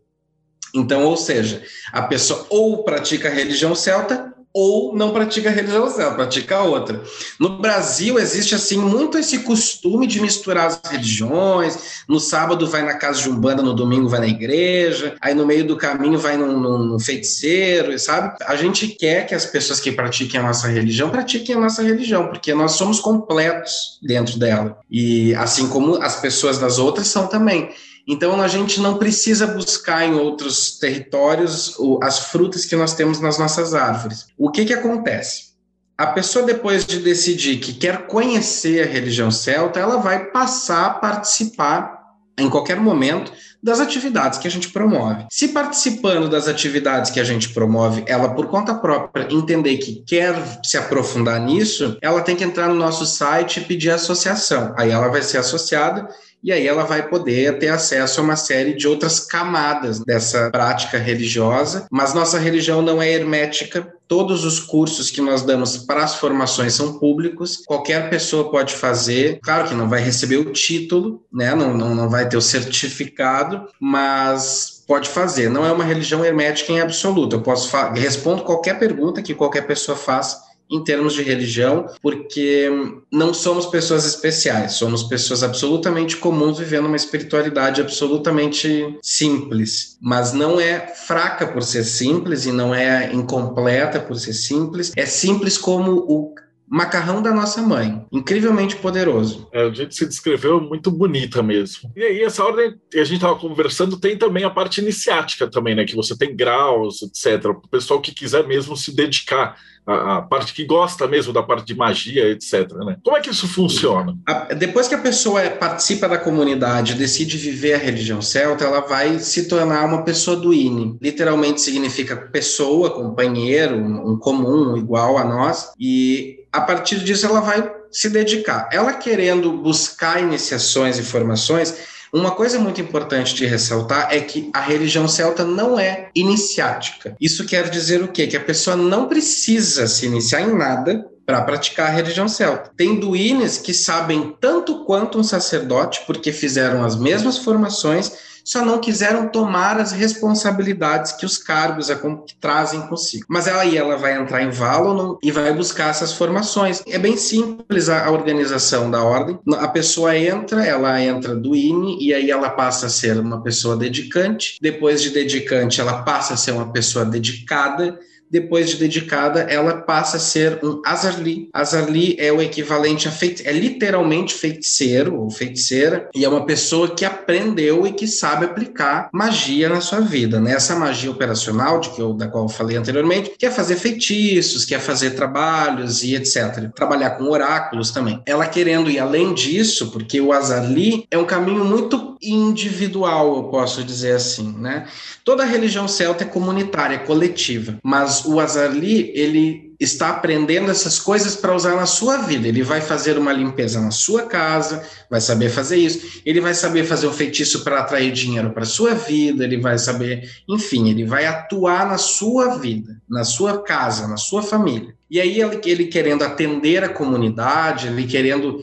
Então, 0.75 1.05
ou 1.05 1.17
seja, 1.17 1.63
a 1.93 2.03
pessoa 2.03 2.47
ou 2.49 2.83
pratica 2.83 3.29
a 3.29 3.33
religião 3.33 3.75
celta 3.75 4.32
ou 4.55 4.95
não 4.95 5.13
pratica 5.13 5.51
religião 5.51 5.91
pratica 6.15 6.61
outra. 6.61 7.03
No 7.39 7.59
Brasil 7.59 8.19
existe 8.19 8.55
assim 8.55 8.77
muito 8.77 9.17
esse 9.19 9.41
costume 9.41 10.07
de 10.07 10.21
misturar 10.21 10.67
as 10.67 10.81
religiões. 10.91 12.05
No 12.09 12.21
sábado 12.21 12.67
vai 12.67 12.83
na 12.83 12.95
casa 12.95 13.23
de 13.23 13.31
umbanda, 13.31 13.63
no 13.63 13.75
domingo 13.75 14.09
vai 14.09 14.21
na 14.21 14.29
igreja, 14.29 15.17
aí 15.21 15.35
no 15.35 15.47
meio 15.47 15.67
do 15.67 15.77
caminho 15.77 16.19
vai 16.19 16.37
num, 16.37 16.59
num 16.59 16.99
feiticeiro, 16.99 17.99
sabe? 17.99 18.37
A 18.45 18.57
gente 18.57 18.89
quer 18.89 19.27
que 19.27 19.35
as 19.35 19.47
pessoas 19.47 19.81
que 19.81 19.93
pratiquem 19.93 20.41
a 20.41 20.43
nossa 20.43 20.69
religião 20.69 21.11
pratiquem 21.11 21.55
a 21.55 21.61
nossa 21.61 21.83
religião, 21.83 22.29
porque 22.29 22.53
nós 22.55 22.73
somos 22.73 23.01
completos 23.01 23.99
dentro 24.03 24.39
dela 24.39 24.79
e 24.91 25.35
assim 25.37 25.69
como 25.69 25.97
as 26.03 26.21
pessoas 26.21 26.59
das 26.59 26.79
outras 26.79 27.07
são 27.07 27.27
também. 27.27 27.71
Então 28.07 28.41
a 28.41 28.49
gente 28.49 28.81
não 28.81 28.99
precisa 28.99 29.47
buscar 29.47 30.05
em 30.05 30.15
outros 30.15 30.79
territórios 30.79 31.77
as 32.03 32.19
frutas 32.31 32.65
que 32.65 32.77
nós 32.77 32.95
temos 32.95 33.21
nas 33.21 33.39
nossas 33.39 33.75
árvores. 33.75 34.27
O 34.37 34.51
que, 34.51 34.65
que 34.65 34.75
acontece? 34.75 35.53
A 35.97 36.07
pessoa, 36.07 36.45
depois 36.45 36.85
de 36.85 36.99
decidir 36.99 37.59
que 37.59 37.75
quer 37.75 38.07
conhecer 38.07 38.83
a 38.83 38.91
religião 38.91 39.31
celta, 39.31 39.79
ela 39.79 39.99
vai 39.99 40.31
passar 40.31 40.87
a 40.87 40.91
participar 40.95 42.03
em 42.39 42.49
qualquer 42.49 42.81
momento 42.81 43.33
das 43.63 43.79
atividades 43.79 44.39
que 44.39 44.49
a 44.49 44.51
gente 44.51 44.71
promove. 44.71 45.27
Se 45.31 45.49
participando 45.49 46.29
das 46.29 46.49
atividades 46.49 47.11
que 47.11 47.21
a 47.21 47.25
gente 47.25 47.51
promove, 47.51 48.03
ela 48.09 48.35
por 48.35 48.47
conta 48.47 48.75
própria 48.75 49.29
entender 49.31 49.77
que 49.77 50.03
quer 50.05 50.35
se 50.65 50.77
aprofundar 50.77 51.41
nisso, 51.41 51.97
ela 52.03 52.23
tem 52.23 52.35
que 52.35 52.43
entrar 52.43 52.69
no 52.69 52.75
nosso 52.75 53.07
site 53.07 53.61
e 53.61 53.65
pedir 53.65 53.91
associação. 53.91 54.75
Aí 54.77 54.91
ela 54.91 55.09
vai 55.09 55.23
ser 55.23 55.39
associada 55.39 56.09
e 56.43 56.51
aí 56.51 56.67
ela 56.67 56.85
vai 56.85 57.09
poder 57.09 57.59
ter 57.59 57.69
acesso 57.69 58.21
a 58.21 58.25
uma 58.25 58.37
série 58.37 58.75
de 58.75 58.89
outras 58.89 59.21
camadas 59.21 60.01
dessa 60.01 60.51
prática 60.51 60.99
religiosa, 60.99 61.87
mas 61.91 62.13
nossa 62.13 62.39
religião 62.39 62.83
não 62.83 63.01
é 63.01 63.11
hermética. 63.13 63.95
Todos 64.09 64.45
os 64.45 64.61
cursos 64.61 65.11
que 65.11 65.21
nós 65.21 65.43
damos 65.43 65.79
para 65.79 66.05
as 66.05 66.17
formações 66.17 66.75
são 66.75 66.99
públicos, 66.99 67.63
qualquer 67.65 68.11
pessoa 68.11 68.51
pode 68.51 68.75
fazer. 68.75 69.39
Claro 69.41 69.69
que 69.69 69.75
não 69.75 69.89
vai 69.89 70.03
receber 70.03 70.37
o 70.37 70.53
título, 70.53 71.23
né? 71.33 71.55
não, 71.55 71.75
não, 71.75 71.95
não 71.95 72.11
vai 72.11 72.29
ter 72.29 72.37
o 72.37 72.43
certificado, 72.43 73.69
mas 73.81 74.83
pode 74.87 75.09
fazer. 75.09 75.49
Não 75.49 75.65
é 75.65 75.73
uma 75.73 75.85
religião 75.85 76.25
hermética 76.25 76.73
em 76.73 76.81
absoluto. 76.81 77.37
Eu 77.37 77.41
posso 77.41 77.75
respondo 77.95 78.43
qualquer 78.43 78.79
pergunta 78.79 79.23
que 79.23 79.35
qualquer 79.35 79.67
pessoa 79.67 79.97
faça 79.97 80.52
em 80.71 80.83
termos 80.83 81.13
de 81.15 81.23
religião, 81.23 81.87
porque 82.01 82.71
não 83.11 83.35
somos 83.35 83.67
pessoas 83.67 84.07
especiais, 84.07 84.73
somos 84.73 85.03
pessoas 85.03 85.43
absolutamente 85.43 86.17
comuns 86.17 86.59
vivendo 86.59 86.87
uma 86.87 86.97
espiritualidade 86.97 87.81
absolutamente 87.81 88.99
simples, 89.03 89.99
mas 90.01 90.33
não 90.33 90.59
é 90.59 90.87
fraca 90.95 91.47
por 91.47 91.63
ser 91.63 91.85
simples 91.85 92.47
e 92.47 92.53
não 92.53 92.75
é 92.75 93.13
incompleta 93.13 94.01
por 94.01 94.17
ser 94.17 94.33
simples, 94.33 94.93
é 94.97 95.05
simples 95.05 95.59
como 95.59 95.93
o 95.93 96.35
macarrão 96.69 97.21
da 97.21 97.33
nossa 97.33 97.61
mãe. 97.61 98.05
Incrivelmente 98.11 98.77
poderoso. 98.77 99.49
É, 99.53 99.65
o 99.65 99.75
jeito 99.75 99.91
que 99.91 99.95
se 99.95 100.07
descreveu 100.07 100.61
muito 100.61 100.91
bonita 100.91 101.43
mesmo. 101.43 101.91
E 101.95 102.03
aí, 102.03 102.23
essa 102.23 102.45
ordem 102.45 102.75
que 102.91 102.99
a 102.99 103.05
gente 103.05 103.17
estava 103.17 103.39
conversando 103.39 103.99
tem 103.99 104.17
também 104.17 104.45
a 104.45 104.51
parte 104.51 104.81
iniciática 104.81 105.51
também, 105.51 105.75
né? 105.75 105.85
Que 105.85 105.97
você 105.97 106.17
tem 106.17 106.35
graus, 106.35 107.03
etc. 107.03 107.51
O 107.51 107.69
pessoal 107.69 108.01
que 108.01 108.15
quiser 108.15 108.47
mesmo 108.47 108.77
se 108.77 108.95
dedicar 108.95 109.57
a, 109.87 110.19
a, 110.19 110.23
parte 110.23 110.55
que 110.55 110.65
gosta 110.65 111.07
mesmo 111.07 111.33
da 111.33 111.43
parte 111.43 111.67
de 111.67 111.75
magia, 111.75 112.31
etc. 112.31 112.73
Né? 112.85 112.97
Como 113.03 113.17
é 113.17 113.21
que 113.21 113.31
isso 113.31 113.49
funciona? 113.49 114.17
A, 114.27 114.55
depois 114.55 114.89
que 114.89 114.95
a 114.95 115.01
pessoa 115.01 115.43
participa 115.51 116.09
da 116.09 116.19
comunidade, 116.19 116.95
decide 116.95 117.37
viver 117.37 117.75
a 117.75 117.79
religião 117.79 118.23
celta, 118.23 118.65
ela 118.65 118.81
vai 118.81 119.19
se 119.19 119.49
tornar 119.49 119.85
uma 119.85 120.05
pessoa 120.05 120.37
do 120.37 120.55
INE. 120.55 120.97
Literalmente 121.01 121.61
significa 121.61 122.17
pessoa, 122.17 122.91
companheiro, 122.91 123.77
um, 123.77 124.13
um 124.13 124.19
comum, 124.19 124.77
igual 124.77 125.19
a 125.19 125.25
nós. 125.25 125.73
E 125.79 126.42
a 126.53 126.61
partir 126.61 126.99
disso 127.03 127.27
ela 127.27 127.41
vai 127.41 127.69
se 127.91 128.09
dedicar. 128.11 128.69
Ela 128.71 128.93
querendo 128.93 129.53
buscar 129.53 130.21
iniciações 130.21 130.99
e 130.99 131.03
formações, 131.03 131.75
uma 132.13 132.33
coisa 132.33 132.59
muito 132.59 132.81
importante 132.81 133.35
de 133.35 133.47
ressaltar 133.47 134.09
é 134.11 134.21
que 134.21 134.51
a 134.53 134.61
religião 134.61 135.09
celta 135.09 135.45
não 135.45 135.81
é 135.81 136.11
iniciática. 136.15 137.17
Isso 137.19 137.47
quer 137.47 137.71
dizer 137.71 138.03
o 138.03 138.09
quê? 138.09 138.27
Que 138.27 138.37
a 138.37 138.45
pessoa 138.45 138.77
não 138.77 139.09
precisa 139.09 139.87
se 139.87 140.05
iniciar 140.05 140.43
em 140.43 140.55
nada 140.55 141.07
para 141.25 141.41
praticar 141.41 141.89
a 141.89 141.95
religião 141.95 142.29
celta. 142.29 142.71
Tem 142.77 143.01
duínes 143.01 143.57
que 143.57 143.73
sabem 143.73 144.37
tanto 144.41 144.85
quanto 144.85 145.19
um 145.19 145.25
sacerdote, 145.25 146.03
porque 146.07 146.33
fizeram 146.33 146.85
as 146.85 146.97
mesmas 146.97 147.39
formações 147.39 148.13
só 148.45 148.65
não 148.65 148.79
quiseram 148.79 149.29
tomar 149.29 149.79
as 149.81 149.93
responsabilidades 149.93 151.13
que 151.13 151.27
os 151.27 151.39
cargos 151.39 151.91
é 151.91 152.03
trazem 152.41 152.81
consigo. 152.83 153.25
Mas 153.29 153.47
aí 153.47 153.77
ela 153.77 153.97
vai 153.97 154.17
entrar 154.17 154.43
em 154.43 154.51
Valon 154.51 155.17
e 155.23 155.31
vai 155.31 155.53
buscar 155.53 155.91
essas 155.91 156.13
formações. 156.13 156.83
É 156.87 156.99
bem 156.99 157.17
simples 157.17 157.89
a, 157.89 158.11
organização 158.11 158.91
da 158.91 159.03
ordem. 159.03 159.39
A 159.59 159.69
pessoa 159.69 160.17
entra, 160.17 160.65
ela 160.65 161.01
entra 161.01 161.35
do 161.35 161.55
INE 161.55 161.99
e 162.01 162.13
aí 162.13 162.31
ela 162.31 162.51
passa 162.51 162.87
a 162.87 162.91
ser 162.91 163.19
uma 163.19 163.43
pessoa 163.43 163.77
dedicante. 163.77 164.59
Depois 164.61 165.01
de 165.03 165.11
dedicante, 165.11 165.81
ela 165.81 166.03
passa 166.03 166.35
a 166.35 166.37
ser 166.37 166.53
uma 166.53 166.73
pessoa 166.73 167.05
dedicada 167.05 167.99
depois 168.33 168.71
de 168.71 168.77
dedicada, 168.77 169.41
ela 169.43 169.83
passa 169.83 170.17
a 170.17 170.21
ser 170.21 170.59
um 170.63 170.81
Azarli. 170.87 171.51
Azarli 171.53 172.17
é 172.19 172.33
o 172.33 172.41
equivalente 172.41 173.07
a 173.07 173.11
feiticeiro, 173.11 173.57
é 173.57 173.61
literalmente 173.61 174.35
feiticeiro 174.35 175.21
ou 175.21 175.31
feiticeira, 175.31 176.09
e 176.15 176.25
é 176.25 176.29
uma 176.29 176.47
pessoa 176.47 176.95
que 176.95 177.05
aprendeu 177.05 177.87
e 177.87 177.93
que 177.93 178.09
sabe 178.09 178.47
aplicar 178.47 179.11
magia 179.13 179.69
na 179.69 179.83
sua 179.83 180.01
vida. 180.01 180.41
Né? 180.41 180.53
Essa 180.53 180.75
magia 180.75 181.11
operacional, 181.11 181.79
de 181.79 181.91
que 181.91 182.01
eu, 182.01 182.15
da 182.15 182.27
qual 182.27 182.45
eu 182.45 182.49
falei 182.49 182.79
anteriormente, 182.79 183.35
quer 183.39 183.53
fazer 183.53 183.77
feitiços, 183.77 184.65
quer 184.65 184.81
fazer 184.81 185.11
trabalhos 185.11 186.03
e 186.03 186.15
etc. 186.15 186.71
Trabalhar 186.75 187.11
com 187.11 187.25
oráculos 187.25 187.91
também. 187.91 188.23
Ela 188.25 188.47
querendo 188.47 188.91
ir 188.91 188.99
além 188.99 189.35
disso, 189.35 189.91
porque 189.91 190.21
o 190.21 190.33
Azarli 190.33 191.07
é 191.11 191.19
um 191.19 191.27
caminho 191.27 191.65
muito 191.65 192.17
individual, 192.23 193.37
eu 193.37 193.45
posso 193.45 193.83
dizer 193.83 194.13
assim, 194.13 194.55
né? 194.59 194.87
Toda 195.25 195.45
religião 195.45 195.89
celta 195.89 196.25
é 196.25 196.27
comunitária, 196.27 196.95
é 196.95 196.99
coletiva, 196.99 197.79
mas 197.83 198.22
o 198.25 198.41
Azarli, 198.41 199.13
ele 199.15 199.73
está 199.79 200.11
aprendendo 200.11 200.71
essas 200.71 200.99
coisas 200.99 201.35
para 201.35 201.55
usar 201.55 201.75
na 201.75 201.87
sua 201.87 202.19
vida. 202.19 202.47
Ele 202.47 202.63
vai 202.63 202.81
fazer 202.81 203.19
uma 203.19 203.33
limpeza 203.33 203.81
na 203.81 203.91
sua 203.91 204.23
casa, 204.23 204.87
vai 205.11 205.21
saber 205.21 205.49
fazer 205.49 205.77
isso. 205.77 206.21
Ele 206.25 206.41
vai 206.41 206.55
saber 206.55 206.85
fazer 206.85 207.07
um 207.09 207.13
feitiço 207.13 207.65
para 207.65 207.81
atrair 207.81 208.13
dinheiro 208.13 208.51
para 208.51 208.65
sua 208.65 208.95
vida, 208.95 209.45
ele 209.45 209.59
vai 209.59 209.79
saber, 209.79 210.29
enfim, 210.49 210.91
ele 210.91 211.05
vai 211.05 211.27
atuar 211.27 211.87
na 211.87 211.99
sua 211.99 212.59
vida, 212.59 213.01
na 213.09 213.25
sua 213.25 213.63
casa, 213.63 214.07
na 214.07 214.17
sua 214.17 214.43
família. 214.43 214.95
E 215.11 215.21
aí 215.21 215.41
ele, 215.41 215.61
ele 215.65 215.87
querendo 215.87 216.23
atender 216.23 216.85
a 216.85 216.89
comunidade, 216.89 217.89
ele 217.89 218.07
querendo 218.07 218.63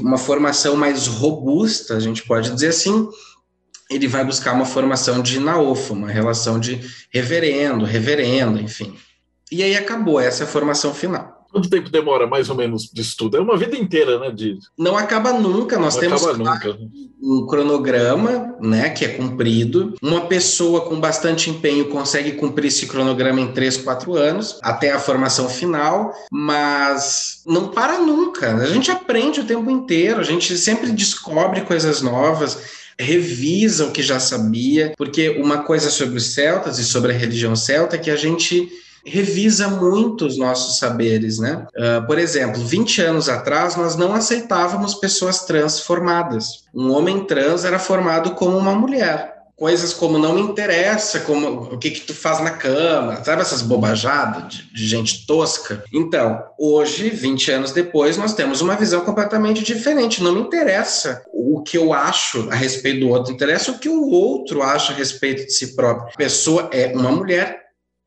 uma 0.00 0.18
formação 0.18 0.76
mais 0.76 1.08
robusta, 1.08 1.96
a 1.96 2.00
gente 2.00 2.22
pode 2.22 2.50
dizer 2.50 2.68
assim, 2.68 3.08
ele 3.94 4.08
vai 4.08 4.24
buscar 4.24 4.52
uma 4.52 4.64
formação 4.64 5.22
de 5.22 5.38
naofa, 5.38 5.92
uma 5.92 6.08
relação 6.08 6.58
de 6.58 6.80
reverendo, 7.12 7.84
reverendo, 7.84 8.60
enfim. 8.60 8.94
E 9.50 9.62
aí 9.62 9.76
acabou, 9.76 10.18
essa 10.18 10.44
é 10.44 10.46
a 10.46 10.50
formação 10.50 10.94
final. 10.94 11.42
Quanto 11.52 11.68
tempo 11.68 11.90
demora, 11.90 12.26
mais 12.26 12.48
ou 12.48 12.56
menos, 12.56 12.84
de 12.84 13.02
estudo? 13.02 13.36
É 13.36 13.40
uma 13.40 13.58
vida 13.58 13.76
inteira, 13.76 14.18
né? 14.18 14.30
De... 14.30 14.56
Não 14.78 14.96
acaba 14.96 15.34
nunca. 15.34 15.78
Nós 15.78 15.94
Não 15.94 16.00
temos 16.00 16.38
nunca. 16.38 16.78
um 17.22 17.46
cronograma, 17.46 18.56
né, 18.58 18.88
que 18.88 19.04
é 19.04 19.08
cumprido. 19.08 19.94
Uma 20.00 20.22
pessoa 20.22 20.80
com 20.80 20.98
bastante 20.98 21.50
empenho 21.50 21.90
consegue 21.90 22.32
cumprir 22.32 22.68
esse 22.68 22.86
cronograma 22.86 23.38
em 23.38 23.52
três, 23.52 23.76
quatro 23.76 24.14
anos, 24.14 24.58
até 24.62 24.92
a 24.92 24.98
formação 24.98 25.46
final, 25.46 26.14
mas 26.32 27.42
não 27.46 27.68
para 27.68 27.98
nunca. 27.98 28.56
A 28.56 28.66
gente 28.66 28.90
aprende 28.90 29.40
o 29.40 29.44
tempo 29.44 29.70
inteiro, 29.70 30.20
a 30.20 30.24
gente 30.24 30.56
sempre 30.56 30.90
descobre 30.90 31.60
coisas 31.60 32.00
novas 32.00 32.81
revisa 33.02 33.86
o 33.86 33.90
que 33.90 34.02
já 34.02 34.18
sabia, 34.20 34.92
porque 34.96 35.30
uma 35.30 35.58
coisa 35.64 35.90
sobre 35.90 36.16
os 36.16 36.34
celtas 36.34 36.78
e 36.78 36.84
sobre 36.84 37.12
a 37.12 37.16
religião 37.16 37.54
celta 37.56 37.96
é 37.96 37.98
que 37.98 38.10
a 38.10 38.16
gente 38.16 38.70
revisa 39.04 39.68
muito 39.68 40.26
os 40.26 40.38
nossos 40.38 40.78
saberes, 40.78 41.38
né? 41.38 41.66
Uh, 41.76 42.06
por 42.06 42.18
exemplo, 42.18 42.62
20 42.64 43.02
anos 43.02 43.28
atrás 43.28 43.76
nós 43.76 43.96
não 43.96 44.14
aceitávamos 44.14 44.94
pessoas 44.94 45.44
transformadas. 45.44 46.64
Um 46.72 46.92
homem 46.92 47.24
trans 47.24 47.64
era 47.64 47.78
formado 47.78 48.32
como 48.32 48.56
uma 48.56 48.74
mulher 48.74 49.41
coisas 49.62 49.94
como 49.94 50.18
não 50.18 50.34
me 50.34 50.40
interessa, 50.40 51.20
como 51.20 51.74
o 51.74 51.78
que 51.78 51.92
que 51.92 52.00
tu 52.00 52.12
faz 52.12 52.40
na 52.40 52.50
cama, 52.50 53.22
sabe 53.22 53.42
essas 53.42 53.62
bobajadas 53.62 54.52
de, 54.52 54.72
de, 54.72 54.88
gente 54.88 55.24
tosca? 55.24 55.84
Então, 55.92 56.42
hoje, 56.58 57.10
20 57.10 57.50
anos 57.52 57.70
depois, 57.70 58.16
nós 58.16 58.34
temos 58.34 58.60
uma 58.60 58.74
visão 58.74 59.02
completamente 59.02 59.62
diferente. 59.62 60.20
Não 60.20 60.34
me 60.34 60.40
interessa 60.40 61.22
o 61.32 61.62
que 61.62 61.78
eu 61.78 61.92
acho 61.92 62.50
a 62.50 62.56
respeito 62.56 63.06
do 63.06 63.10
outro, 63.10 63.32
interessa 63.32 63.70
o 63.70 63.78
que 63.78 63.88
o 63.88 64.10
outro 64.10 64.62
acha 64.62 64.92
a 64.92 64.96
respeito 64.96 65.46
de 65.46 65.52
si 65.52 65.76
próprio. 65.76 66.08
A 66.12 66.16
pessoa 66.16 66.68
é 66.72 66.88
uma 66.88 67.12
mulher, 67.12 67.61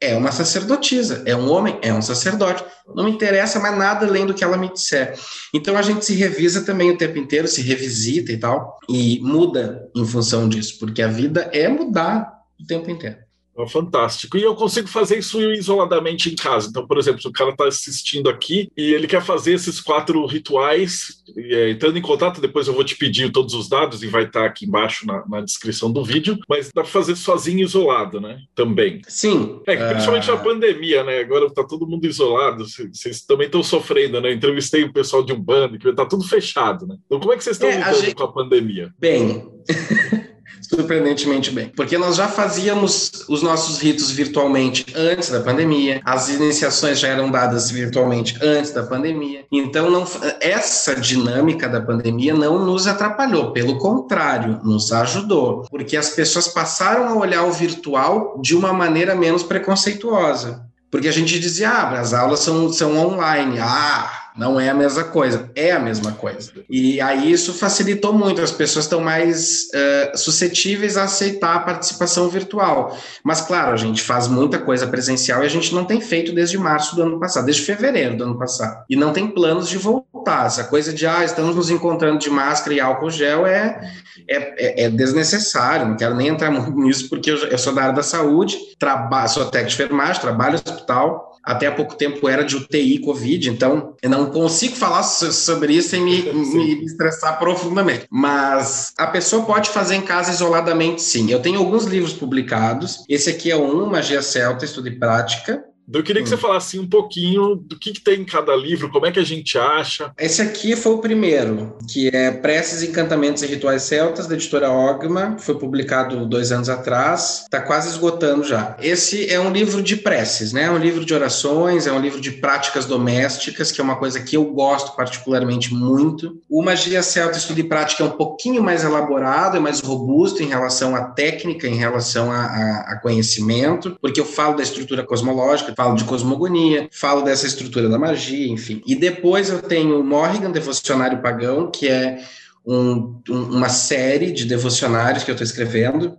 é 0.05 0.15
uma 0.15 0.31
sacerdotisa, 0.31 1.23
é 1.25 1.35
um 1.35 1.51
homem, 1.51 1.77
é 1.81 1.93
um 1.93 2.01
sacerdote. 2.01 2.63
Não 2.93 3.05
me 3.05 3.11
interessa 3.11 3.59
mais 3.59 3.77
nada 3.77 4.05
além 4.05 4.25
do 4.25 4.33
que 4.33 4.43
ela 4.43 4.57
me 4.57 4.71
disser. 4.71 5.17
Então 5.53 5.75
a 5.75 5.81
gente 5.81 6.05
se 6.05 6.13
revisa 6.13 6.61
também 6.61 6.91
o 6.91 6.97
tempo 6.97 7.17
inteiro, 7.17 7.47
se 7.47 7.61
revisita 7.61 8.31
e 8.31 8.37
tal, 8.37 8.79
e 8.87 9.19
muda 9.21 9.89
em 9.95 10.05
função 10.05 10.47
disso, 10.47 10.77
porque 10.79 11.01
a 11.01 11.07
vida 11.07 11.49
é 11.51 11.67
mudar 11.67 12.31
o 12.59 12.65
tempo 12.65 12.89
inteiro. 12.89 13.24
É 13.57 13.67
fantástico. 13.67 14.37
E 14.37 14.43
eu 14.43 14.53
consigo 14.53 14.87
fazer 14.87 15.17
isso 15.17 15.39
isoladamente 15.53 16.29
em 16.29 16.35
casa. 16.35 16.67
Então, 16.69 16.85
por 16.85 16.97
exemplo, 16.97 17.21
se 17.21 17.27
o 17.27 17.31
cara 17.31 17.51
está 17.51 17.65
assistindo 17.67 18.29
aqui 18.29 18.69
e 18.75 18.93
ele 18.93 19.07
quer 19.07 19.21
fazer 19.21 19.53
esses 19.53 19.79
quatro 19.79 20.25
rituais, 20.25 21.23
é, 21.37 21.69
entrando 21.69 21.97
em 21.97 22.01
contato, 22.01 22.41
depois 22.41 22.67
eu 22.67 22.73
vou 22.73 22.83
te 22.83 22.97
pedir 22.97 23.31
todos 23.31 23.53
os 23.53 23.69
dados 23.69 24.03
e 24.03 24.07
vai 24.07 24.23
estar 24.23 24.41
tá 24.41 24.45
aqui 24.45 24.65
embaixo 24.65 25.07
na, 25.07 25.23
na, 25.27 25.41
descrição 25.41 25.91
do 25.91 26.03
vídeo, 26.03 26.37
mas 26.49 26.67
dá 26.67 26.81
para 26.81 26.91
fazer 26.91 27.15
sozinho 27.15 27.61
isolado, 27.61 28.19
né? 28.19 28.39
Também. 28.53 29.01
Sim. 29.07 29.61
É, 29.65 29.75
principalmente 29.93 30.27
na 30.27 30.37
pandemia, 30.37 31.03
né? 31.03 31.19
Agora 31.19 31.45
está 31.45 31.63
todo 31.63 31.87
mundo 31.87 32.05
isolado, 32.05 32.65
vocês 32.67 33.21
também 33.21 33.45
estão 33.45 33.63
sofrendo, 33.63 34.19
né? 34.19 34.29
Eu 34.29 34.33
entrevistei 34.33 34.83
o 34.83 34.91
pessoal 34.91 35.23
de 35.23 35.31
um 35.31 35.39
bando 35.39 35.79
que 35.79 35.87
está 35.87 36.05
tudo 36.05 36.27
fechado, 36.27 36.85
né? 36.85 36.97
Então, 37.05 37.19
como 37.19 37.31
é 37.31 37.37
que 37.37 37.43
vocês 37.43 37.55
estão 37.55 37.69
é, 37.69 37.77
lidando 37.77 38.01
gente... 38.01 38.15
com 38.15 38.23
a 38.23 38.31
pandemia? 38.31 38.93
Bem. 38.99 39.47
surpreendentemente 40.61 41.51
bem. 41.51 41.71
Porque 41.75 41.97
nós 41.97 42.15
já 42.15 42.27
fazíamos 42.27 43.25
os 43.27 43.41
nossos 43.41 43.79
ritos 43.79 44.11
virtualmente 44.11 44.85
antes 44.95 45.29
da 45.29 45.39
pandemia, 45.41 46.01
as 46.03 46.29
iniciações 46.29 46.99
já 46.99 47.09
eram 47.09 47.29
dadas 47.29 47.69
virtualmente 47.69 48.37
antes 48.41 48.71
da 48.71 48.83
pandemia. 48.83 49.45
Então, 49.51 49.89
não, 49.89 50.05
essa 50.39 50.95
dinâmica 50.95 51.67
da 51.67 51.81
pandemia 51.81 52.33
não 52.33 52.63
nos 52.65 52.87
atrapalhou, 52.87 53.51
pelo 53.51 53.77
contrário, 53.77 54.59
nos 54.63 54.91
ajudou, 54.91 55.65
porque 55.69 55.97
as 55.97 56.09
pessoas 56.09 56.47
passaram 56.47 57.07
a 57.07 57.15
olhar 57.15 57.43
o 57.43 57.51
virtual 57.51 58.39
de 58.41 58.55
uma 58.55 58.73
maneira 58.73 59.15
menos 59.15 59.43
preconceituosa. 59.43 60.65
Porque 60.91 61.07
a 61.07 61.11
gente 61.11 61.39
dizia, 61.39 61.69
ah, 61.69 61.99
as 61.99 62.13
aulas 62.13 62.39
são, 62.39 62.71
são 62.71 62.95
online. 62.97 63.59
Ah, 63.59 64.24
não 64.37 64.59
é 64.59 64.69
a 64.69 64.73
mesma 64.73 65.03
coisa, 65.05 65.49
é 65.55 65.71
a 65.71 65.79
mesma 65.79 66.11
coisa. 66.11 66.51
E 66.69 66.99
aí 66.99 67.31
isso 67.31 67.53
facilitou 67.53 68.11
muito, 68.11 68.41
as 68.41 68.51
pessoas 68.51 68.85
estão 68.85 68.99
mais 68.99 69.67
uh, 69.73 70.17
suscetíveis 70.17 70.97
a 70.97 71.03
aceitar 71.03 71.55
a 71.55 71.59
participação 71.59 72.27
virtual. 72.27 72.97
Mas, 73.23 73.41
claro, 73.41 73.71
a 73.71 73.77
gente 73.77 74.01
faz 74.01 74.27
muita 74.27 74.57
coisa 74.57 74.87
presencial 74.87 75.41
e 75.41 75.45
a 75.45 75.49
gente 75.49 75.73
não 75.73 75.85
tem 75.85 76.01
feito 76.01 76.33
desde 76.33 76.57
março 76.57 76.95
do 76.95 77.03
ano 77.03 77.19
passado, 77.19 77.45
desde 77.45 77.63
fevereiro 77.63 78.17
do 78.17 78.25
ano 78.25 78.37
passado. 78.37 78.83
E 78.89 78.95
não 78.95 79.13
tem 79.13 79.27
planos 79.27 79.69
de 79.69 79.77
voltar. 79.77 80.47
Essa 80.47 80.65
coisa 80.65 80.91
de, 80.91 81.05
ah, 81.07 81.23
estamos 81.23 81.55
nos 81.55 81.69
encontrando 81.69 82.19
de 82.19 82.29
máscara 82.29 82.75
e 82.75 82.79
álcool 82.79 83.11
gel 83.11 83.45
é, 83.45 83.79
é, 84.27 84.83
é, 84.83 84.85
é 84.85 84.89
desnecessário, 84.89 85.87
não 85.87 85.95
quero 85.95 86.15
nem 86.15 86.27
entrar 86.27 86.51
nisso, 86.75 87.09
porque 87.09 87.31
eu, 87.31 87.37
eu 87.37 87.57
sou 87.57 87.73
da 87.73 87.83
área 87.83 87.95
da 87.95 88.03
saúde, 88.03 88.57
trabalho, 88.77 89.29
sou 89.29 89.45
técnico 89.45 89.77
de 89.77 89.83
enfermagem, 89.83 90.21
trabalho 90.21 90.53
no 90.53 90.73
hospital, 90.73 91.34
até 91.45 91.67
há 91.67 91.71
pouco 91.71 91.95
tempo 91.95 92.27
era 92.27 92.43
de 92.43 92.55
UTI 92.55 92.99
Covid, 92.99 93.49
então 93.49 93.93
eu 94.01 94.09
não 94.09 94.31
consigo 94.31 94.75
falar 94.75 95.03
sobre 95.03 95.73
isso 95.73 95.89
sem 95.89 96.01
me, 96.01 96.23
me, 96.33 96.85
estressar 96.85 97.37
profundamente. 97.37 98.07
Mas 98.09 98.93
a 98.97 99.07
pessoa 99.07 99.45
pode 99.45 99.69
fazer 99.69 99.95
em 99.95 100.01
casa 100.01 100.31
isoladamente, 100.31 101.01
sim. 101.01 101.29
Eu 101.29 101.41
tenho 101.41 101.59
alguns 101.59 101.85
livros 101.85 102.13
publicados. 102.13 103.03
Esse 103.07 103.29
aqui 103.29 103.51
é 103.51 103.55
um, 103.55 103.85
Magia 103.85 104.21
Celta, 104.21 104.65
Estudo 104.65 104.87
e 104.87 104.99
Prática. 104.99 105.63
Eu 105.91 106.03
queria 106.03 106.21
que 106.21 106.29
você 106.29 106.35
hum. 106.35 106.39
falasse 106.39 106.79
um 106.79 106.87
pouquinho 106.87 107.55
do 107.55 107.77
que, 107.77 107.93
que, 107.93 108.01
tem 108.01 108.21
em 108.21 108.25
cada 108.25 108.55
livro, 108.55 108.89
como 108.89 109.05
é 109.05 109.11
que 109.11 109.19
a 109.19 109.25
gente 109.25 109.57
acha. 109.57 110.11
Esse 110.17 110.41
aqui 110.41 110.75
foi 110.75 110.93
o 110.93 110.97
primeiro, 110.99 111.77
que 111.91 112.09
é 112.09 112.31
Preces, 112.31 112.83
Encantamentos 112.83 113.43
e 113.43 113.47
Rituais 113.47 113.83
Celtas, 113.83 114.27
da 114.27 114.35
editora 114.35 114.71
Ogma, 114.71 115.37
foi 115.39 115.55
publicado 115.55 116.25
dois 116.25 116.51
anos 116.51 116.69
atrás, 116.69 117.43
está 117.43 117.61
quase 117.61 117.89
esgotando 117.89 118.43
já. 118.43 118.75
Esse 118.81 119.31
é 119.31 119.39
um 119.39 119.51
livro 119.51 119.81
de 119.81 119.95
preces, 119.97 120.53
né? 120.53 120.63
É 120.63 120.71
um 120.71 120.77
livro 120.77 121.05
de 121.05 121.13
orações, 121.13 121.87
é 121.87 121.91
um 121.91 121.99
livro 121.99 122.19
de 122.19 122.31
práticas 122.31 122.85
domésticas, 122.85 123.71
que 123.71 123.79
é 123.79 123.83
uma 123.83 123.97
coisa 123.97 124.19
que 124.19 124.35
eu 124.35 124.45
gosto 124.45 124.95
particularmente 124.95 125.73
muito. 125.73 126.41
O 126.49 126.63
Magia 126.63 127.03
Celta 127.03 127.37
Estudo 127.37 127.59
e 127.59 127.63
Prática 127.63 128.03
é 128.03 128.05
um 128.05 128.11
pouquinho 128.11 128.63
mais 128.63 128.83
elaborado, 128.83 129.57
é 129.57 129.59
mais 129.59 129.79
robusto 129.81 130.41
em 130.41 130.47
relação 130.47 130.95
à 130.95 131.03
técnica, 131.03 131.67
em 131.67 131.75
relação 131.75 132.31
a, 132.31 132.45
a, 132.45 132.85
a 132.93 132.99
conhecimento, 133.01 133.97
porque 134.01 134.19
eu 134.19 134.25
falo 134.25 134.55
da 134.55 134.63
estrutura 134.63 135.03
cosmológica, 135.03 135.74
falo 135.75 135.95
de 135.95 136.03
cosmogonia, 136.03 136.87
falo 136.91 137.21
dessa 137.21 137.45
estrutura 137.45 137.89
da 137.89 137.99
magia, 137.99 138.47
enfim. 138.47 138.81
E 138.85 138.95
depois 138.95 139.49
eu 139.49 139.61
tenho 139.61 140.03
Morrigan, 140.03 140.51
Devocionário 140.51 141.21
Pagão, 141.21 141.69
que 141.69 141.87
é 141.87 142.23
um, 142.65 143.21
um, 143.29 143.43
uma 143.55 143.69
série 143.69 144.31
de 144.31 144.45
devocionários 144.45 145.23
que 145.23 145.31
eu 145.31 145.35
estou 145.35 145.45
escrevendo. 145.45 146.17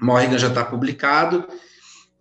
Morrigan 0.00 0.38
já 0.38 0.48
está 0.48 0.64
publicado, 0.64 1.46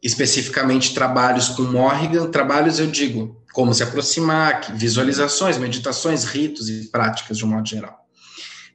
especificamente 0.01 0.93
trabalhos 0.93 1.49
com 1.49 1.61
Morrigan. 1.63 2.29
Trabalhos, 2.29 2.79
eu 2.79 2.87
digo, 2.87 3.41
como 3.53 3.73
se 3.73 3.83
aproximar, 3.83 4.75
visualizações, 4.75 5.57
meditações, 5.57 6.25
ritos 6.25 6.69
e 6.69 6.89
práticas 6.89 7.37
de 7.37 7.45
um 7.45 7.49
modo 7.49 7.67
geral. 7.67 8.06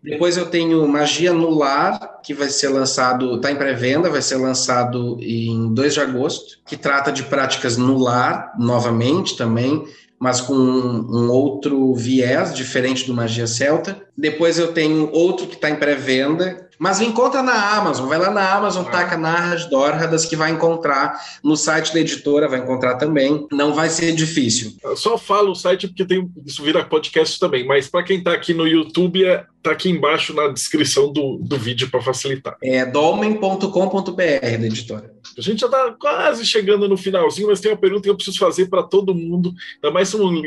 Depois 0.02 0.36
eu 0.36 0.46
tenho 0.46 0.86
Magia 0.88 1.32
no 1.32 1.50
Lar, 1.50 2.20
que 2.24 2.34
vai 2.34 2.48
ser 2.48 2.68
lançado, 2.68 3.36
está 3.36 3.52
em 3.52 3.56
pré-venda, 3.56 4.10
vai 4.10 4.20
ser 4.20 4.36
lançado 4.36 5.16
em 5.20 5.72
2 5.72 5.94
de 5.94 6.00
agosto, 6.00 6.58
que 6.66 6.76
trata 6.76 7.12
de 7.12 7.22
práticas 7.22 7.76
no 7.76 7.96
lar, 7.98 8.52
novamente 8.58 9.36
também, 9.36 9.84
mas 10.18 10.40
com 10.40 10.54
um, 10.54 11.24
um 11.24 11.30
outro 11.30 11.94
viés, 11.94 12.54
diferente 12.54 13.06
do 13.06 13.14
Magia 13.14 13.46
Celta. 13.46 14.00
Depois 14.16 14.58
eu 14.58 14.72
tenho 14.72 15.10
outro 15.10 15.46
que 15.46 15.54
está 15.54 15.70
em 15.70 15.76
pré-venda, 15.76 16.68
mas 16.78 17.00
encontra 17.00 17.42
na 17.42 17.76
Amazon, 17.76 18.08
vai 18.08 18.18
lá 18.18 18.30
na 18.30 18.54
Amazon, 18.54 18.84
taca 18.84 19.16
Narras 19.16 19.66
Dórradas, 19.70 20.26
que 20.26 20.34
vai 20.34 20.50
encontrar 20.50 21.18
no 21.42 21.56
site 21.56 21.94
da 21.94 22.00
editora, 22.00 22.48
vai 22.48 22.58
encontrar 22.58 22.96
também. 22.96 23.46
Não 23.52 23.72
vai 23.72 23.88
ser 23.88 24.12
difícil. 24.12 24.72
Eu 24.82 24.96
só 24.96 25.16
falo 25.16 25.52
o 25.52 25.54
site 25.54 25.86
porque 25.86 26.04
tem, 26.04 26.28
isso 26.44 26.62
vira 26.62 26.84
podcast 26.84 27.38
também, 27.38 27.64
mas 27.64 27.88
para 27.88 28.02
quem 28.02 28.18
está 28.18 28.32
aqui 28.32 28.52
no 28.52 28.66
YouTube, 28.66 29.24
é, 29.24 29.46
tá 29.62 29.70
aqui 29.70 29.88
embaixo 29.90 30.34
na 30.34 30.48
descrição 30.48 31.12
do, 31.12 31.38
do 31.40 31.56
vídeo 31.56 31.88
para 31.88 32.02
facilitar. 32.02 32.56
É 32.62 32.84
dolmen.com.br 32.84 34.12
da 34.12 34.66
editora. 34.66 35.14
A 35.38 35.40
gente 35.40 35.60
já 35.60 35.66
está 35.66 35.94
quase 35.98 36.44
chegando 36.44 36.88
no 36.88 36.96
finalzinho, 36.96 37.48
mas 37.48 37.60
tem 37.60 37.70
uma 37.70 37.78
pergunta 37.78 38.02
que 38.02 38.10
eu 38.10 38.16
preciso 38.16 38.38
fazer 38.38 38.66
para 38.66 38.82
todo 38.82 39.14
mundo, 39.14 39.54
ainda 39.76 39.94
mais 39.94 40.12
um 40.14 40.42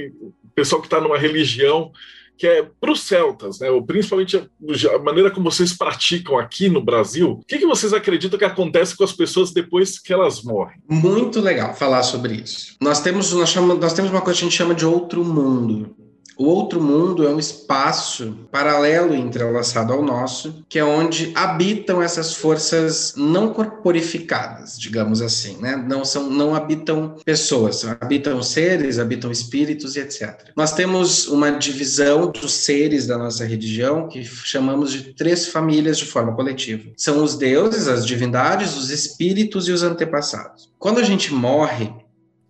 pessoal 0.54 0.82
que 0.82 0.88
está 0.88 1.00
numa 1.00 1.18
religião 1.18 1.92
que 2.38 2.48
é 2.48 2.68
para 2.80 2.92
os 2.92 3.02
celtas, 3.02 3.60
né? 3.60 3.68
Principalmente 3.86 4.38
a, 4.38 5.00
maneira 5.00 5.32
como 5.32 5.50
vocês 5.50 5.74
praticam 5.78 6.38
aqui 6.38 6.70
no 6.70 6.82
Brasil. 6.82 7.32
O 7.32 7.46
que, 7.46 7.58
que 7.58 7.66
vocês 7.66 7.94
acreditam 7.94 8.38
que 8.38 8.46
acontece 8.46 8.96
com 8.96 9.04
as 9.04 9.14
pessoas 9.14 9.52
depois 9.52 10.00
que 10.00 10.14
elas 10.14 10.44
morrem? 10.44 10.78
Muito 10.90 11.40
legal 11.40 11.74
falar 11.74 12.04
sobre 12.04 12.36
isso. 12.36 12.76
Nós 12.82 13.02
temos, 13.02 13.32
nós, 13.34 13.50
chamamos, 13.50 13.80
nós 13.80 13.94
temos 13.94 14.12
uma 14.12 14.22
coisa 14.22 14.40
que 14.40 14.46
a 14.46 14.50
gente 14.50 14.58
chama 14.58 14.76
de 14.76 14.86
outro 14.86 15.24
mundo. 15.24 15.96
O 16.38 16.46
outro 16.46 16.82
mundo 16.82 17.26
é 17.26 17.30
um 17.30 17.40
espaço 17.40 18.38
paralelo 18.52 19.16
entrelaçado 19.16 19.94
ao 19.94 20.04
nosso, 20.04 20.66
que 20.68 20.78
é 20.78 20.84
onde 20.84 21.32
habitam 21.34 22.02
essas 22.02 22.34
forças 22.34 23.14
não 23.16 23.54
corporificadas, 23.54 24.78
digamos 24.78 25.22
assim, 25.22 25.58
né? 25.62 25.76
Não 25.76 26.04
são, 26.04 26.30
não 26.30 26.54
habitam 26.54 27.16
pessoas, 27.24 27.86
habitam 27.86 28.42
seres, 28.44 29.00
habitam 29.00 29.32
espíritos 29.32 29.96
e 29.96 30.00
etc. 30.00 30.50
Nós 30.56 30.74
temos 30.74 31.28
uma 31.28 31.52
divisão 31.52 32.32
dos 32.32 32.52
seres 32.52 33.08
da 33.08 33.18
nossa 33.18 33.46
religião 33.46 34.08
que 34.08 34.24
chamamos 34.24 34.92
de 34.92 35.14
três 35.14 35.48
famílias 35.48 35.98
de 35.98 36.06
forma 36.06 36.36
coletiva. 36.36 36.90
São 36.98 37.24
os 37.24 37.36
deuses, 37.36 37.88
as 37.88 38.06
divindades, 38.06 38.76
os 38.76 38.90
espíritos 38.90 39.68
e 39.68 39.72
os 39.72 39.84
antepassados. 39.84 40.70
Quando 40.78 41.00
a 41.00 41.04
gente 41.04 41.34
morre, 41.34 41.92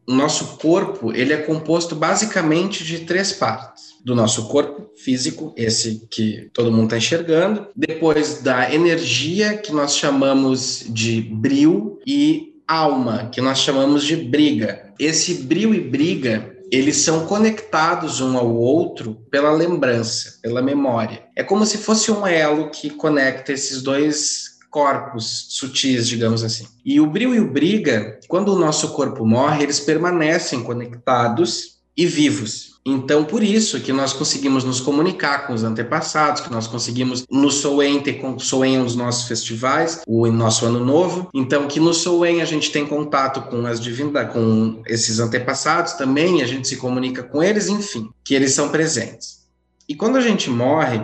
nosso 0.08 0.58
corpo 0.58 1.12
ele 1.14 1.34
é 1.34 1.38
composto 1.38 1.96
basicamente 1.96 2.84
de 2.84 3.00
três 3.00 3.32
partes. 3.32 3.96
Do 4.04 4.14
nosso 4.14 4.48
corpo 4.48 4.92
físico, 4.96 5.52
esse 5.58 6.08
que 6.12 6.50
todo 6.54 6.72
mundo 6.72 6.86
está 6.86 6.98
enxergando, 6.98 7.68
depois 7.76 8.42
da 8.42 8.72
energia, 8.72 9.58
que 9.58 9.72
nós 9.72 9.98
chamamos 9.98 10.86
de 10.88 11.22
bril, 11.22 12.00
e 12.06 12.54
alma, 12.68 13.30
que 13.32 13.42
nós 13.42 13.60
chamamos 13.60 14.04
de 14.04 14.16
briga. 14.16 14.94
Esse 15.00 15.44
bril 15.44 15.74
e 15.74 15.80
briga, 15.80 16.56
eles 16.72 16.98
são 16.98 17.26
conectados 17.26 18.22
um 18.22 18.38
ao 18.38 18.54
outro 18.56 19.16
pela 19.30 19.52
lembrança, 19.52 20.40
pela 20.42 20.62
memória. 20.62 21.24
É 21.36 21.44
como 21.44 21.66
se 21.66 21.78
fosse 21.78 22.12
um 22.12 22.26
elo 22.26 22.70
que 22.70 22.90
conecta 22.90 23.54
esses 23.54 23.82
dois 23.82 24.55
corpos 24.76 25.46
sutis, 25.52 26.06
digamos 26.06 26.44
assim. 26.44 26.68
E 26.84 27.00
o 27.00 27.08
brio 27.08 27.34
e 27.34 27.40
o 27.40 27.50
briga, 27.50 28.20
quando 28.28 28.54
o 28.54 28.60
nosso 28.60 28.90
corpo 28.90 29.26
morre, 29.26 29.64
eles 29.64 29.80
permanecem 29.80 30.62
conectados 30.62 31.78
e 31.96 32.06
vivos. 32.06 32.76
Então, 32.86 33.24
por 33.24 33.42
isso 33.42 33.80
que 33.80 33.94
nós 33.94 34.12
conseguimos 34.12 34.66
nos 34.66 34.82
comunicar 34.82 35.48
com 35.48 35.54
os 35.54 35.64
antepassados, 35.64 36.42
que 36.42 36.52
nós 36.52 36.68
conseguimos 36.68 37.26
no 37.32 37.50
Soen 37.50 38.02
ter 38.02 38.20
Soen 38.38 38.80
nos 38.80 38.98
nossos 38.98 39.30
festivais, 39.30 40.02
o 40.06 40.28
nosso 40.28 40.66
ano 40.66 40.84
novo. 40.84 41.30
Então, 41.34 41.70
que 41.70 41.80
no 41.80 41.94
Soen 41.94 42.42
a 42.42 42.46
gente 42.46 42.70
tem 42.70 42.86
contato 42.86 43.44
com 43.44 43.66
as 43.66 43.80
divindades, 43.80 44.34
com 44.34 44.84
esses 44.88 45.22
antepassados 45.22 45.94
também, 45.94 46.42
a 46.42 46.46
gente 46.46 46.68
se 46.68 46.76
comunica 46.76 47.24
com 47.24 47.42
eles, 47.42 47.70
enfim, 47.70 48.10
que 48.26 48.36
eles 48.36 48.52
são 48.52 48.68
presentes. 48.68 49.46
E 49.88 49.96
quando 49.96 50.18
a 50.18 50.22
gente 50.22 50.50
morre, 50.50 51.02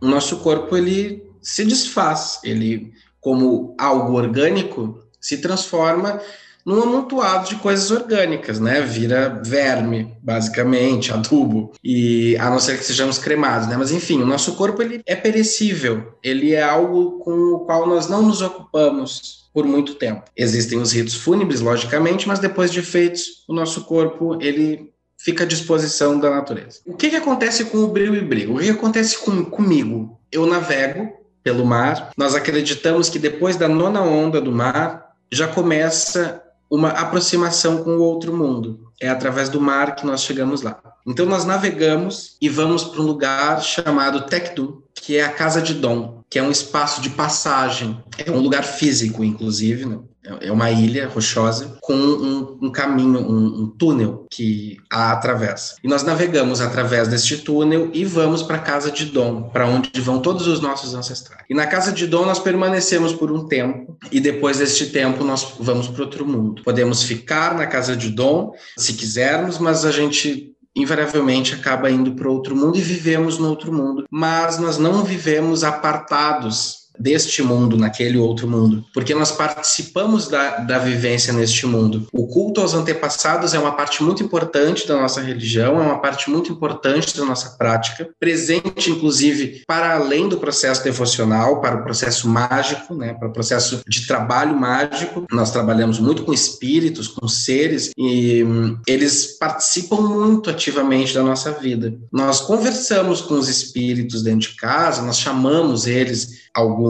o 0.00 0.06
nosso 0.08 0.38
corpo 0.38 0.74
ele 0.74 1.29
se 1.42 1.64
desfaz, 1.64 2.40
ele 2.44 2.92
como 3.20 3.74
algo 3.78 4.14
orgânico 4.14 5.04
se 5.20 5.38
transforma 5.38 6.20
num 6.64 6.82
amontoado 6.82 7.48
de 7.48 7.56
coisas 7.56 7.90
orgânicas, 7.90 8.60
né? 8.60 8.80
Vira 8.80 9.40
verme, 9.44 10.14
basicamente, 10.22 11.12
adubo, 11.12 11.72
e 11.82 12.36
a 12.38 12.50
não 12.50 12.60
ser 12.60 12.78
que 12.78 12.84
sejamos 12.84 13.18
cremados, 13.18 13.68
né? 13.68 13.76
Mas 13.76 13.90
enfim, 13.90 14.22
o 14.22 14.26
nosso 14.26 14.54
corpo 14.54 14.82
ele 14.82 15.02
é 15.06 15.16
perecível, 15.16 16.14
ele 16.22 16.54
é 16.54 16.62
algo 16.62 17.18
com 17.20 17.54
o 17.54 17.60
qual 17.60 17.86
nós 17.86 18.08
não 18.08 18.22
nos 18.22 18.42
ocupamos 18.42 19.48
por 19.52 19.66
muito 19.66 19.94
tempo. 19.94 20.24
Existem 20.36 20.78
os 20.78 20.92
ritos 20.92 21.14
fúnebres, 21.14 21.60
logicamente, 21.60 22.28
mas 22.28 22.38
depois 22.38 22.70
de 22.70 22.82
feitos, 22.82 23.44
o 23.48 23.52
nosso 23.52 23.84
corpo 23.84 24.38
ele 24.40 24.90
fica 25.18 25.44
à 25.44 25.46
disposição 25.46 26.18
da 26.18 26.30
natureza. 26.30 26.80
O 26.86 26.94
que, 26.94 27.10
que 27.10 27.16
acontece 27.16 27.64
com 27.66 27.78
o 27.78 27.88
brilho 27.88 28.14
e 28.14 28.22
brilho? 28.22 28.54
O 28.54 28.58
que, 28.58 28.64
que 28.64 28.70
acontece 28.70 29.18
com, 29.18 29.44
comigo? 29.44 30.18
Eu 30.30 30.46
navego 30.46 31.19
pelo 31.42 31.64
mar. 31.64 32.10
Nós 32.16 32.34
acreditamos 32.34 33.08
que 33.08 33.18
depois 33.18 33.56
da 33.56 33.68
nona 33.68 34.02
onda 34.02 34.40
do 34.40 34.52
mar 34.52 35.12
já 35.30 35.46
começa 35.46 36.42
uma 36.70 36.90
aproximação 36.90 37.82
com 37.82 37.96
o 37.96 38.02
outro 38.02 38.36
mundo. 38.36 38.92
É 39.00 39.08
através 39.08 39.48
do 39.48 39.60
mar 39.60 39.96
que 39.96 40.06
nós 40.06 40.22
chegamos 40.22 40.62
lá. 40.62 40.80
Então 41.06 41.26
nós 41.26 41.44
navegamos 41.44 42.36
e 42.40 42.48
vamos 42.48 42.84
para 42.84 43.00
um 43.00 43.06
lugar 43.06 43.62
chamado 43.62 44.26
Tekdu, 44.26 44.84
que 44.94 45.16
é 45.16 45.24
a 45.24 45.32
casa 45.32 45.60
de 45.60 45.74
Dom, 45.74 46.22
que 46.28 46.38
é 46.38 46.42
um 46.42 46.50
espaço 46.50 47.00
de 47.00 47.10
passagem. 47.10 47.98
É 48.18 48.30
um 48.30 48.38
lugar 48.38 48.62
físico, 48.62 49.24
inclusive, 49.24 49.86
né? 49.86 49.98
É 50.40 50.52
uma 50.52 50.70
ilha 50.70 51.08
rochosa 51.08 51.78
com 51.80 51.94
um, 51.94 52.58
um 52.62 52.70
caminho, 52.70 53.20
um, 53.20 53.62
um, 53.62 53.66
túnel 53.66 54.26
que 54.30 54.76
a 54.90 55.12
atravessa. 55.12 55.76
E 55.82 55.88
nós 55.88 56.02
navegamos 56.02 56.60
através 56.60 57.08
deste 57.08 57.38
túnel 57.38 57.90
e 57.94 58.04
vamos 58.04 58.42
para 58.42 58.56
a 58.56 58.60
casa 58.60 58.90
de 58.90 59.06
Dom, 59.06 59.44
para 59.44 59.66
onde 59.66 59.98
vão 60.00 60.20
todos 60.20 60.46
os 60.46 60.60
nossos 60.60 60.94
ancestrais. 60.94 61.44
E 61.48 61.54
na 61.54 61.66
casa 61.66 61.90
de 61.90 62.06
Dom 62.06 62.26
nós 62.26 62.38
permanecemos 62.38 63.14
por 63.14 63.32
um 63.32 63.46
tempo 63.46 63.96
e 64.12 64.20
depois 64.20 64.58
deste 64.58 64.86
tempo 64.86 65.24
nós 65.24 65.54
vamos 65.58 65.88
para 65.88 66.02
outro 66.02 66.26
mundo. 66.26 66.62
Podemos 66.62 67.02
ficar 67.02 67.54
na 67.54 67.66
casa 67.66 67.96
de 67.96 68.10
Dom 68.10 68.52
se 68.76 68.92
quisermos, 68.92 69.58
mas 69.58 69.86
a 69.86 69.90
gente 69.90 70.54
invariavelmente 70.74 71.54
acaba 71.54 71.90
indo 71.90 72.14
para 72.14 72.30
outro 72.30 72.54
mundo 72.54 72.76
e 72.76 72.80
vivemos 72.80 73.38
no 73.38 73.48
outro 73.48 73.72
mundo. 73.72 74.04
Mas 74.10 74.58
nós 74.58 74.78
não 74.78 75.02
vivemos 75.02 75.64
apartados 75.64 76.79
deste 77.00 77.42
mundo 77.42 77.76
naquele 77.76 78.18
outro 78.18 78.46
mundo, 78.46 78.84
porque 78.92 79.14
nós 79.14 79.32
participamos 79.32 80.28
da, 80.28 80.58
da 80.58 80.78
vivência 80.78 81.32
neste 81.32 81.66
mundo. 81.66 82.06
O 82.12 82.26
culto 82.26 82.60
aos 82.60 82.74
antepassados 82.74 83.54
é 83.54 83.58
uma 83.58 83.72
parte 83.72 84.02
muito 84.02 84.22
importante 84.22 84.86
da 84.86 85.00
nossa 85.00 85.20
religião, 85.20 85.80
é 85.80 85.82
uma 85.82 85.98
parte 85.98 86.28
muito 86.28 86.52
importante 86.52 87.16
da 87.16 87.24
nossa 87.24 87.56
prática, 87.56 88.10
presente 88.20 88.90
inclusive 88.90 89.62
para 89.66 89.94
além 89.94 90.28
do 90.28 90.36
processo 90.36 90.84
devocional, 90.84 91.60
para 91.60 91.76
o 91.76 91.82
processo 91.82 92.28
mágico, 92.28 92.94
né, 92.94 93.14
para 93.14 93.28
o 93.28 93.32
processo 93.32 93.80
de 93.88 94.06
trabalho 94.06 94.54
mágico. 94.54 95.24
Nós 95.30 95.50
trabalhamos 95.50 95.98
muito 95.98 96.24
com 96.24 96.32
espíritos, 96.34 97.08
com 97.08 97.26
seres 97.26 97.92
e 97.96 98.44
hum, 98.44 98.78
eles 98.86 99.38
participam 99.38 100.02
muito 100.02 100.50
ativamente 100.50 101.14
da 101.14 101.22
nossa 101.22 101.52
vida. 101.52 101.94
Nós 102.12 102.40
conversamos 102.40 103.22
com 103.22 103.34
os 103.34 103.48
espíritos 103.48 104.22
dentro 104.22 104.50
de 104.50 104.56
casa, 104.56 105.02
nós 105.02 105.18
chamamos 105.18 105.86
eles 105.86 106.40
alguns, 106.54 106.89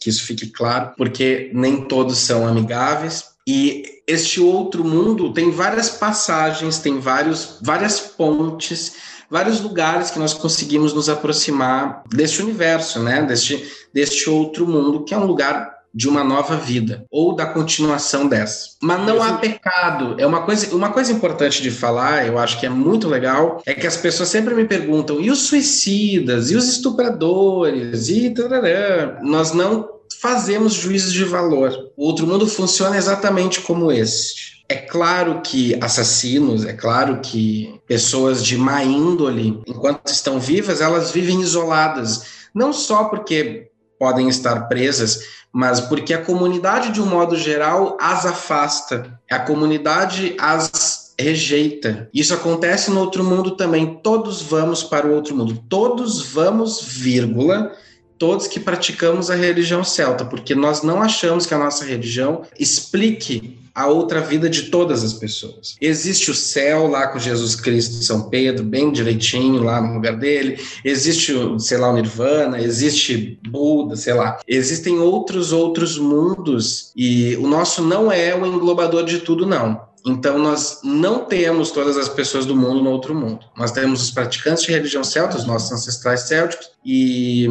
que 0.00 0.10
isso 0.10 0.24
fique 0.24 0.48
claro, 0.48 0.92
porque 0.96 1.50
nem 1.54 1.84
todos 1.84 2.18
são 2.18 2.46
amigáveis. 2.46 3.24
E 3.46 3.82
este 4.06 4.40
outro 4.40 4.84
mundo 4.84 5.32
tem 5.32 5.50
várias 5.50 5.90
passagens, 5.90 6.78
tem 6.78 6.98
vários, 6.98 7.58
várias 7.62 7.98
pontes, 8.00 8.94
vários 9.30 9.60
lugares 9.60 10.10
que 10.10 10.18
nós 10.18 10.34
conseguimos 10.34 10.92
nos 10.92 11.08
aproximar 11.08 12.02
deste 12.08 12.42
universo, 12.42 13.00
né? 13.00 13.22
Deste, 13.22 13.70
deste 13.92 14.28
outro 14.28 14.66
mundo, 14.66 15.04
que 15.04 15.14
é 15.14 15.18
um 15.18 15.26
lugar 15.26 15.77
de 15.94 16.08
uma 16.08 16.22
nova 16.22 16.56
vida 16.56 17.04
ou 17.10 17.34
da 17.34 17.46
continuação 17.46 18.28
dessa. 18.28 18.70
Mas 18.82 19.04
não 19.06 19.22
há 19.22 19.34
pecado. 19.34 20.16
É 20.18 20.26
uma 20.26 20.42
coisa, 20.42 20.74
uma 20.74 20.90
coisa 20.90 21.12
importante 21.12 21.62
de 21.62 21.70
falar, 21.70 22.26
eu 22.26 22.38
acho 22.38 22.58
que 22.60 22.66
é 22.66 22.68
muito 22.68 23.08
legal, 23.08 23.62
é 23.66 23.74
que 23.74 23.86
as 23.86 23.96
pessoas 23.96 24.28
sempre 24.28 24.54
me 24.54 24.64
perguntam: 24.64 25.20
e 25.20 25.30
os 25.30 25.40
suicidas, 25.42 26.50
e 26.50 26.56
os 26.56 26.68
estupradores, 26.68 28.08
e 28.08 28.30
tarará. 28.30 29.18
nós 29.22 29.52
não 29.52 29.88
fazemos 30.20 30.74
juízos 30.74 31.12
de 31.12 31.24
valor. 31.24 31.72
O 31.96 32.06
outro 32.06 32.26
mundo 32.26 32.46
funciona 32.46 32.96
exatamente 32.96 33.60
como 33.60 33.92
este. 33.92 34.58
É 34.68 34.76
claro 34.76 35.40
que 35.40 35.78
assassinos, 35.80 36.64
é 36.66 36.74
claro 36.74 37.20
que 37.22 37.80
pessoas 37.86 38.44
de 38.44 38.58
má 38.58 38.84
índole, 38.84 39.62
enquanto 39.66 40.06
estão 40.08 40.38
vivas, 40.38 40.80
elas 40.80 41.10
vivem 41.10 41.40
isoladas. 41.40 42.24
Não 42.54 42.72
só 42.72 43.04
porque 43.04 43.70
podem 43.98 44.28
estar 44.28 44.68
presas, 44.68 45.20
mas 45.52 45.80
porque 45.80 46.14
a 46.14 46.22
comunidade, 46.22 46.92
de 46.92 47.00
um 47.00 47.06
modo 47.06 47.36
geral, 47.36 47.96
as 48.00 48.24
afasta, 48.24 49.18
a 49.30 49.38
comunidade 49.38 50.36
as 50.38 51.08
rejeita. 51.20 52.08
Isso 52.14 52.32
acontece 52.32 52.90
no 52.90 53.00
outro 53.00 53.24
mundo 53.24 53.56
também. 53.56 53.98
Todos 54.02 54.40
vamos 54.40 54.84
para 54.84 55.06
o 55.06 55.14
outro 55.14 55.34
mundo. 55.34 55.62
Todos 55.68 56.22
vamos, 56.22 56.80
vírgula, 56.80 57.72
todos 58.18 58.46
que 58.46 58.58
praticamos 58.58 59.30
a 59.30 59.34
religião 59.34 59.84
celta, 59.84 60.24
porque 60.24 60.54
nós 60.54 60.82
não 60.82 61.00
achamos 61.00 61.46
que 61.46 61.54
a 61.54 61.58
nossa 61.58 61.84
religião 61.84 62.42
explique 62.58 63.58
a 63.78 63.86
outra 63.86 64.20
vida 64.20 64.50
de 64.50 64.62
todas 64.64 65.04
as 65.04 65.12
pessoas. 65.12 65.76
Existe 65.80 66.32
o 66.32 66.34
céu 66.34 66.88
lá 66.88 67.06
com 67.06 67.18
Jesus 67.18 67.54
Cristo 67.54 68.02
São 68.02 68.28
Pedro, 68.28 68.64
bem 68.64 68.90
direitinho 68.90 69.62
lá 69.62 69.80
no 69.80 69.94
lugar 69.94 70.16
dele. 70.16 70.60
Existe, 70.84 71.32
sei 71.60 71.78
lá, 71.78 71.90
o 71.90 71.94
Nirvana, 71.94 72.60
existe 72.60 73.38
Buda, 73.48 73.94
sei 73.94 74.14
lá. 74.14 74.40
Existem 74.48 74.98
outros 74.98 75.52
outros 75.52 75.96
mundos 75.96 76.90
e 76.96 77.36
o 77.36 77.46
nosso 77.46 77.80
não 77.80 78.10
é 78.10 78.34
o 78.34 78.44
englobador 78.44 79.04
de 79.04 79.20
tudo 79.20 79.46
não. 79.46 79.87
Então, 80.06 80.38
nós 80.38 80.80
não 80.82 81.24
temos 81.24 81.70
todas 81.70 81.96
as 81.96 82.08
pessoas 82.08 82.46
do 82.46 82.56
mundo 82.56 82.82
no 82.82 82.90
outro 82.90 83.14
mundo. 83.14 83.40
Nós 83.56 83.72
temos 83.72 84.02
os 84.02 84.10
praticantes 84.10 84.64
de 84.64 84.72
religião 84.72 85.04
celta, 85.04 85.36
os 85.36 85.46
nossos 85.46 85.72
ancestrais 85.72 86.22
célticos, 86.22 86.70
e 86.84 87.46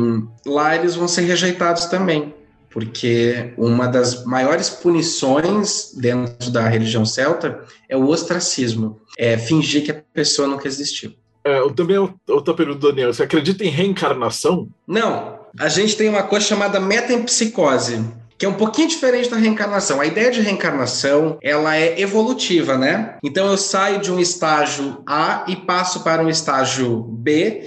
lá 0.46 0.76
eles 0.76 0.96
vão 0.96 1.08
ser 1.08 1.22
rejeitados 1.22 1.86
também 1.86 2.34
porque 2.70 3.54
uma 3.58 3.88
das 3.88 4.24
maiores 4.24 4.70
punições 4.70 5.94
dentro 5.96 6.52
da 6.52 6.68
religião 6.68 7.04
celta 7.06 7.64
é 7.90 7.98
o 7.98 8.08
ostracismo, 8.08 9.02
é 9.18 9.36
fingir 9.36 9.84
que 9.84 9.90
a 9.90 10.04
pessoa 10.14 10.48
nunca 10.48 10.68
existiu. 10.68 11.14
É, 11.44 11.60
eu 11.60 11.72
também 11.72 11.98
outra 11.98 12.54
pergunta, 12.54 12.90
Daniel, 12.90 13.12
você 13.12 13.24
acredita 13.24 13.64
em 13.64 13.70
reencarnação? 13.70 14.70
Não, 14.86 15.40
a 15.58 15.70
gente 15.70 15.96
tem 15.96 16.10
uma 16.10 16.22
coisa 16.22 16.46
chamada 16.46 16.80
metempsicose, 16.80 18.04
que 18.38 18.46
é 18.46 18.50
um 18.50 18.54
pouquinho 18.54 18.88
diferente 18.88 19.30
da 19.30 19.38
reencarnação. 19.38 20.00
A 20.00 20.06
ideia 20.06 20.30
de 20.30 20.42
reencarnação, 20.42 21.38
ela 21.42 21.76
é 21.76 22.00
evolutiva, 22.00 22.78
né? 22.78 23.18
Então 23.24 23.48
eu 23.48 23.58
saio 23.58 24.00
de 24.00 24.12
um 24.12 24.20
estágio 24.20 25.02
A 25.08 25.46
e 25.48 25.56
passo 25.56 26.04
para 26.04 26.24
um 26.24 26.30
estágio 26.30 27.00
B 27.00 27.64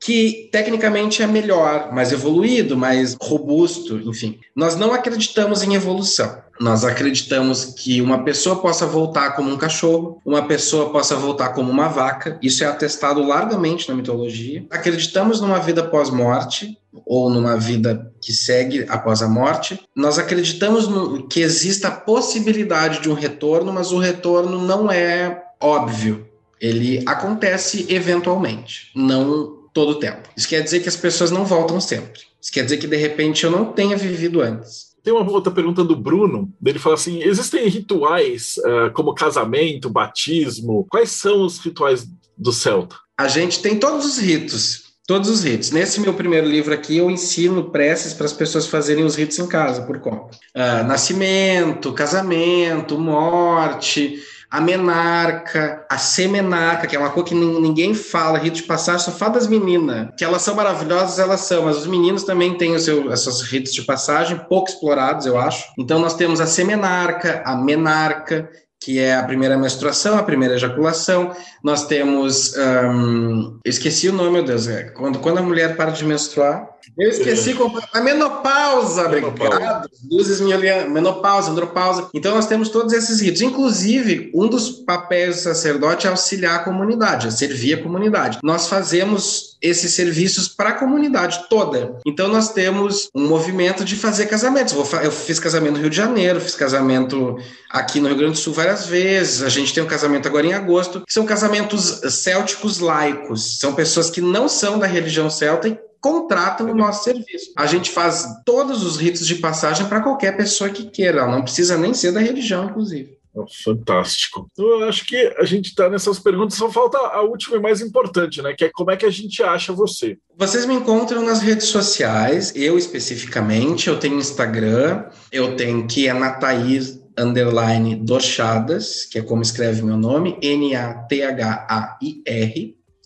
que 0.00 0.48
tecnicamente 0.50 1.22
é 1.22 1.26
melhor, 1.26 1.92
mais 1.92 2.10
evoluído, 2.10 2.74
mais 2.76 3.16
robusto, 3.20 3.98
enfim. 3.98 4.40
Nós 4.56 4.74
não 4.74 4.94
acreditamos 4.94 5.62
em 5.62 5.74
evolução. 5.74 6.38
Nós 6.58 6.84
acreditamos 6.84 7.64
que 7.64 8.00
uma 8.00 8.24
pessoa 8.24 8.56
possa 8.56 8.86
voltar 8.86 9.32
como 9.32 9.50
um 9.50 9.58
cachorro, 9.58 10.20
uma 10.24 10.46
pessoa 10.46 10.90
possa 10.90 11.16
voltar 11.16 11.50
como 11.50 11.70
uma 11.70 11.88
vaca. 11.88 12.38
Isso 12.42 12.64
é 12.64 12.66
atestado 12.66 13.22
largamente 13.22 13.88
na 13.88 13.94
mitologia. 13.94 14.64
Acreditamos 14.70 15.40
numa 15.40 15.58
vida 15.58 15.82
pós-morte 15.82 16.78
ou 17.06 17.30
numa 17.30 17.56
vida 17.56 18.10
que 18.20 18.32
segue 18.32 18.86
após 18.88 19.22
a 19.22 19.28
morte. 19.28 19.80
Nós 19.94 20.18
acreditamos 20.18 20.88
no, 20.88 21.28
que 21.28 21.40
exista 21.40 21.88
a 21.88 21.92
possibilidade 21.92 23.00
de 23.00 23.10
um 23.10 23.14
retorno, 23.14 23.72
mas 23.72 23.92
o 23.92 23.98
retorno 23.98 24.60
não 24.60 24.90
é 24.90 25.42
óbvio. 25.60 26.26
Ele 26.60 27.02
acontece 27.06 27.86
eventualmente, 27.88 28.90
não 28.94 29.59
todo 29.72 29.92
o 29.92 29.98
tempo. 29.98 30.28
Isso 30.36 30.48
quer 30.48 30.62
dizer 30.62 30.80
que 30.80 30.88
as 30.88 30.96
pessoas 30.96 31.30
não 31.30 31.44
voltam 31.44 31.80
sempre. 31.80 32.20
Isso 32.40 32.52
quer 32.52 32.64
dizer 32.64 32.78
que 32.78 32.86
de 32.86 32.96
repente 32.96 33.44
eu 33.44 33.50
não 33.50 33.72
tenha 33.72 33.96
vivido 33.96 34.40
antes. 34.40 34.90
Tem 35.02 35.12
uma 35.12 35.28
outra 35.30 35.52
pergunta 35.52 35.82
do 35.82 35.96
Bruno. 35.96 36.52
Ele 36.64 36.78
fala 36.78 36.94
assim: 36.94 37.22
existem 37.22 37.68
rituais 37.68 38.56
uh, 38.58 38.92
como 38.92 39.14
casamento, 39.14 39.88
batismo? 39.88 40.86
Quais 40.90 41.10
são 41.10 41.42
os 41.42 41.58
rituais 41.58 42.06
do 42.36 42.52
Celta? 42.52 42.96
A 43.18 43.28
gente 43.28 43.60
tem 43.60 43.78
todos 43.78 44.04
os 44.04 44.18
ritos 44.18 44.90
Todos 45.10 45.28
os 45.28 45.42
ritos. 45.42 45.72
Nesse 45.72 46.00
meu 46.00 46.14
primeiro 46.14 46.46
livro 46.46 46.72
aqui, 46.72 46.98
eu 46.98 47.10
ensino 47.10 47.64
preces 47.72 48.14
para 48.14 48.26
as 48.26 48.32
pessoas 48.32 48.68
fazerem 48.68 49.02
os 49.02 49.16
ritos 49.16 49.40
em 49.40 49.46
casa, 49.48 49.82
por 49.82 49.98
conta. 49.98 50.38
Uh, 50.54 50.86
nascimento, 50.86 51.92
casamento, 51.92 52.96
morte, 52.96 54.22
a 54.50 54.60
menarca, 54.60 55.86
a 55.88 55.96
semenarca, 55.96 56.86
que 56.86 56.96
é 56.96 56.98
uma 56.98 57.10
coisa 57.10 57.28
que 57.28 57.34
ninguém 57.34 57.94
fala, 57.94 58.38
rito 58.38 58.56
de 58.56 58.62
passagem, 58.64 59.04
só 59.04 59.12
fala 59.12 59.34
das 59.34 59.46
meninas. 59.46 60.08
Que 60.16 60.24
elas 60.24 60.42
são 60.42 60.56
maravilhosas, 60.56 61.20
elas 61.20 61.40
são, 61.42 61.66
mas 61.66 61.76
os 61.76 61.86
meninos 61.86 62.24
também 62.24 62.56
têm 62.58 62.74
os 62.74 62.84
seus, 62.84 63.42
ritos 63.42 63.72
de 63.72 63.82
passagem, 63.82 64.40
pouco 64.48 64.68
explorados, 64.68 65.24
eu 65.24 65.38
acho. 65.38 65.64
Então 65.78 66.00
nós 66.00 66.14
temos 66.14 66.40
a 66.40 66.46
semenarca, 66.46 67.42
a 67.46 67.54
menarca, 67.54 68.50
que 68.82 68.98
é 68.98 69.14
a 69.14 69.22
primeira 69.22 69.56
menstruação, 69.58 70.18
a 70.18 70.22
primeira 70.22 70.54
ejaculação. 70.54 71.36
Nós 71.62 71.86
temos. 71.86 72.54
Um, 72.56 73.58
esqueci 73.64 74.08
o 74.08 74.12
nome, 74.12 74.30
meu 74.30 74.42
Deus. 74.42 74.66
É, 74.66 74.84
quando, 74.84 75.18
quando 75.18 75.38
a 75.38 75.42
mulher 75.42 75.76
para 75.76 75.90
de 75.90 76.04
menstruar. 76.04 76.68
Eu 76.98 77.08
esqueci 77.08 77.52
é. 77.52 77.98
a 77.98 78.00
menopausa, 78.00 79.06
obrigado. 79.06 79.88
Luzes 80.10 80.40
menopausa, 80.40 81.50
andropausa. 81.50 82.08
Então 82.14 82.34
nós 82.34 82.46
temos 82.46 82.68
todos 82.68 82.92
esses 82.92 83.20
ritos. 83.20 83.42
Inclusive, 83.42 84.30
um 84.34 84.48
dos 84.48 84.70
papéis 84.70 85.36
do 85.36 85.42
sacerdote 85.42 86.06
é 86.06 86.10
auxiliar 86.10 86.56
a 86.56 86.64
comunidade, 86.64 87.28
é 87.28 87.30
servir 87.30 87.74
a 87.74 87.82
comunidade. 87.82 88.38
Nós 88.42 88.66
fazemos 88.66 89.50
esses 89.62 89.92
serviços 89.92 90.48
para 90.48 90.70
a 90.70 90.74
comunidade 90.74 91.46
toda. 91.48 91.98
Então 92.06 92.28
nós 92.28 92.52
temos 92.52 93.08
um 93.14 93.28
movimento 93.28 93.84
de 93.84 93.94
fazer 93.94 94.26
casamentos. 94.26 94.74
Eu 95.02 95.12
fiz 95.12 95.38
casamento 95.38 95.74
no 95.74 95.80
Rio 95.80 95.90
de 95.90 95.96
Janeiro, 95.96 96.40
fiz 96.40 96.54
casamento 96.54 97.36
aqui 97.70 98.00
no 98.00 98.08
Rio 98.08 98.16
Grande 98.16 98.32
do 98.32 98.38
Sul 98.38 98.54
várias 98.54 98.86
vezes. 98.86 99.42
A 99.42 99.48
gente 99.48 99.74
tem 99.74 99.82
um 99.82 99.86
casamento 99.86 100.26
agora 100.26 100.46
em 100.46 100.54
agosto, 100.54 101.02
que 101.06 101.12
são 101.12 101.26
casamentos 101.26 102.00
célticos 102.10 102.78
laicos. 102.78 103.58
São 103.58 103.74
pessoas 103.74 104.08
que 104.08 104.20
não 104.20 104.48
são 104.48 104.78
da 104.78 104.86
religião 104.86 105.28
celta 105.28 105.78
contratam 106.00 106.70
o 106.70 106.74
nosso 106.74 107.04
serviço. 107.04 107.52
A 107.56 107.66
gente 107.66 107.90
faz 107.90 108.26
todos 108.44 108.82
os 108.84 108.96
ritos 108.96 109.26
de 109.26 109.36
passagem 109.36 109.86
para 109.86 110.00
qualquer 110.00 110.36
pessoa 110.36 110.70
que 110.70 110.90
queira, 110.90 111.26
não 111.26 111.42
precisa 111.42 111.76
nem 111.76 111.92
ser 111.94 112.12
da 112.12 112.20
religião, 112.20 112.64
inclusive. 112.66 113.20
Fantástico. 113.64 114.50
Eu 114.58 114.88
acho 114.88 115.06
que 115.06 115.16
a 115.38 115.44
gente 115.44 115.66
está 115.66 115.88
nessas 115.88 116.18
perguntas, 116.18 116.58
só 116.58 116.68
falta 116.70 116.98
a 116.98 117.22
última 117.22 117.56
e 117.56 117.60
mais 117.60 117.80
importante, 117.80 118.42
né? 118.42 118.52
Que 118.52 118.64
é 118.64 118.70
como 118.72 118.90
é 118.90 118.96
que 118.96 119.06
a 119.06 119.10
gente 119.10 119.40
acha 119.42 119.72
você. 119.72 120.18
Vocês 120.36 120.66
me 120.66 120.74
encontram 120.74 121.22
nas 121.22 121.40
redes 121.40 121.68
sociais, 121.68 122.52
eu 122.56 122.76
especificamente, 122.76 123.88
eu 123.88 124.00
tenho 124.00 124.18
Instagram, 124.18 125.04
eu 125.30 125.54
tenho 125.56 125.86
que 125.86 126.08
é 126.08 126.12
Nataís 126.12 127.00
underline 127.16 127.94
Dorchadas, 127.96 129.04
que 129.04 129.18
é 129.18 129.22
como 129.22 129.42
escreve 129.42 129.82
meu 129.82 129.96
nome, 129.96 130.36
N-A-T-H-A-I-R 130.42 131.20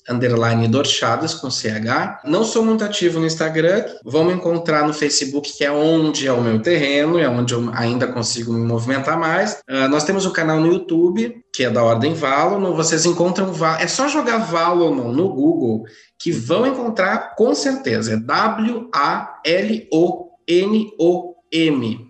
underline 0.09 0.69
Dorchadas 0.69 1.35
com 1.35 1.51
CH. 1.51 2.21
Não 2.25 2.45
sou 2.45 2.65
muito 2.65 2.85
ativo 2.85 3.19
no 3.19 3.27
Instagram, 3.27 3.85
vão 4.05 4.25
me 4.25 4.33
encontrar 4.33 4.87
no 4.87 4.93
Facebook, 4.93 5.53
que 5.57 5.65
é 5.65 5.73
onde 5.73 6.27
é 6.27 6.33
o 6.33 6.41
meu 6.41 6.61
terreno, 6.61 7.19
é 7.19 7.29
onde 7.29 7.55
eu 7.55 7.71
ainda 7.75 8.07
consigo 8.07 8.53
me 8.53 8.67
movimentar 8.67 9.19
mais. 9.19 9.61
Uh, 9.69 9.89
nós 9.89 10.05
temos 10.05 10.27
o 10.27 10.33
canal 10.33 10.61
no 10.61 10.73
YouTube, 10.73 11.43
que 11.53 11.65
é 11.65 11.71
da 11.71 11.83
Ordem 11.83 12.15
Valon. 12.15 12.75
Vocês 12.75 13.05
encontram, 13.07 13.53
é 13.79 13.87
só 13.87 14.09
jogar 14.09 14.39
Valon 14.39 15.13
no 15.13 15.29
Google, 15.29 15.85
que 16.19 16.31
vão 16.33 16.67
encontrar 16.67 17.35
com 17.35 17.55
certeza. 17.55 18.15
É 18.15 18.17
W-A-L-O-N-O-M. 18.17 18.85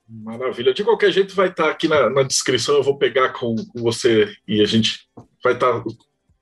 Maravilha. 0.09 0.73
De 0.73 0.85
qualquer 0.85 1.11
jeito, 1.11 1.35
vai 1.35 1.49
estar 1.49 1.69
aqui 1.69 1.89
na, 1.89 2.09
na 2.11 2.23
descrição. 2.23 2.77
Eu 2.77 2.83
vou 2.83 2.97
pegar 2.97 3.31
com, 3.31 3.55
com 3.57 3.83
você 3.83 4.33
e 4.47 4.63
a 4.63 4.67
gente 4.67 5.01
vai 5.43 5.55
estar 5.55 5.83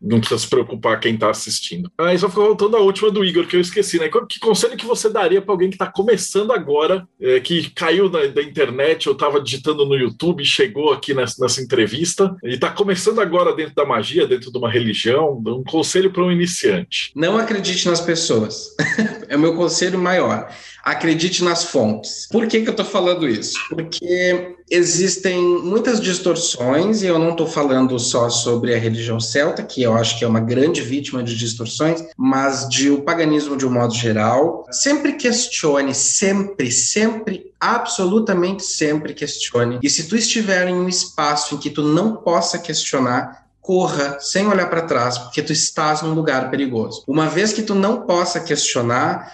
não 0.02 0.18
precisa 0.18 0.40
se 0.40 0.48
preocupar 0.48 0.98
quem 0.98 1.14
está 1.14 1.30
assistindo. 1.30 1.90
Aí 1.98 2.18
só 2.18 2.28
ficou 2.28 2.46
voltando 2.46 2.76
a 2.76 2.80
última 2.80 3.10
do 3.10 3.24
Igor, 3.24 3.46
que 3.46 3.56
eu 3.56 3.60
esqueci, 3.60 3.98
né? 3.98 4.10
Que 4.28 4.40
conselho 4.40 4.76
que 4.76 4.84
você 4.84 5.08
daria 5.08 5.40
para 5.40 5.52
alguém 5.52 5.68
que 5.68 5.76
está 5.76 5.86
começando 5.86 6.52
agora, 6.52 7.06
é, 7.20 7.38
que 7.40 7.70
caiu 7.70 8.10
na, 8.10 8.26
da 8.26 8.42
internet 8.42 9.08
ou 9.08 9.14
estava 9.14 9.40
digitando 9.40 9.86
no 9.86 9.94
YouTube, 9.94 10.44
chegou 10.44 10.92
aqui 10.92 11.14
nessa, 11.14 11.40
nessa 11.40 11.62
entrevista 11.62 12.34
e 12.42 12.54
está 12.54 12.70
começando 12.70 13.20
agora 13.20 13.54
dentro 13.54 13.74
da 13.74 13.86
magia, 13.86 14.26
dentro 14.26 14.50
de 14.50 14.58
uma 14.58 14.70
religião? 14.70 15.40
Um 15.46 15.62
conselho 15.62 16.10
para 16.10 16.24
um 16.24 16.32
iniciante. 16.32 17.12
Não 17.14 17.38
acredite 17.38 17.86
nas 17.86 18.00
pessoas. 18.00 18.74
é 19.28 19.36
o 19.36 19.40
meu 19.40 19.54
conselho 19.54 19.98
maior 19.98 20.48
acredite 20.82 21.44
nas 21.44 21.64
fontes. 21.64 22.26
Por 22.30 22.46
que, 22.46 22.60
que 22.60 22.68
eu 22.68 22.72
estou 22.72 22.84
falando 22.84 23.28
isso? 23.28 23.58
Porque 23.68 24.56
existem 24.70 25.40
muitas 25.40 26.00
distorções, 26.00 27.02
e 27.02 27.06
eu 27.06 27.18
não 27.18 27.30
estou 27.30 27.46
falando 27.46 27.98
só 27.98 28.28
sobre 28.28 28.74
a 28.74 28.78
religião 28.78 29.20
celta, 29.20 29.62
que 29.62 29.82
eu 29.82 29.94
acho 29.94 30.18
que 30.18 30.24
é 30.24 30.28
uma 30.28 30.40
grande 30.40 30.82
vítima 30.82 31.22
de 31.22 31.36
distorções, 31.36 32.02
mas 32.16 32.68
de 32.68 32.90
o 32.90 33.02
paganismo 33.02 33.56
de 33.56 33.66
um 33.66 33.70
modo 33.70 33.94
geral. 33.94 34.66
Sempre 34.70 35.12
questione, 35.12 35.94
sempre, 35.94 36.70
sempre, 36.72 37.52
absolutamente 37.60 38.64
sempre 38.64 39.14
questione. 39.14 39.78
E 39.82 39.88
se 39.88 40.08
tu 40.08 40.16
estiver 40.16 40.66
em 40.68 40.74
um 40.74 40.88
espaço 40.88 41.54
em 41.54 41.58
que 41.58 41.70
tu 41.70 41.82
não 41.82 42.16
possa 42.16 42.58
questionar, 42.58 43.42
corra 43.60 44.18
sem 44.18 44.48
olhar 44.48 44.68
para 44.68 44.82
trás, 44.82 45.16
porque 45.16 45.40
tu 45.40 45.52
estás 45.52 46.02
num 46.02 46.12
lugar 46.12 46.50
perigoso. 46.50 47.04
Uma 47.06 47.28
vez 47.28 47.52
que 47.52 47.62
tu 47.62 47.76
não 47.76 48.02
possa 48.02 48.40
questionar, 48.40 49.32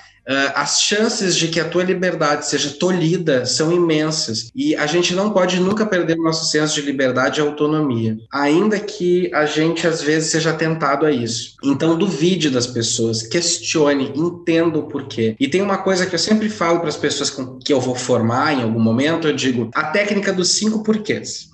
as 0.54 0.82
chances 0.82 1.34
de 1.34 1.48
que 1.48 1.58
a 1.58 1.68
tua 1.68 1.82
liberdade 1.82 2.46
seja 2.46 2.70
tolhida 2.70 3.46
são 3.46 3.72
imensas 3.72 4.50
e 4.54 4.76
a 4.76 4.86
gente 4.86 5.14
não 5.14 5.30
pode 5.30 5.58
nunca 5.58 5.86
perder 5.86 6.18
o 6.18 6.22
nosso 6.22 6.50
senso 6.50 6.74
de 6.74 6.82
liberdade 6.82 7.40
e 7.40 7.42
autonomia, 7.42 8.18
ainda 8.30 8.78
que 8.78 9.32
a 9.32 9.46
gente 9.46 9.86
às 9.86 10.02
vezes 10.02 10.30
seja 10.30 10.52
tentado 10.52 11.06
a 11.06 11.10
isso. 11.10 11.56
Então 11.64 11.96
duvide 11.96 12.50
das 12.50 12.66
pessoas, 12.66 13.22
questione, 13.22 14.12
entenda 14.14 14.78
o 14.78 14.88
porquê. 14.88 15.34
E 15.40 15.48
tem 15.48 15.62
uma 15.62 15.78
coisa 15.78 16.04
que 16.04 16.14
eu 16.14 16.18
sempre 16.18 16.50
falo 16.50 16.80
para 16.80 16.90
as 16.90 16.96
pessoas 16.96 17.30
com 17.30 17.58
que 17.58 17.72
eu 17.72 17.80
vou 17.80 17.94
formar 17.94 18.52
em 18.52 18.62
algum 18.62 18.80
momento, 18.80 19.28
eu 19.28 19.34
digo 19.34 19.70
a 19.74 19.84
técnica 19.84 20.32
dos 20.32 20.50
cinco 20.50 20.82
porquês. 20.82 21.48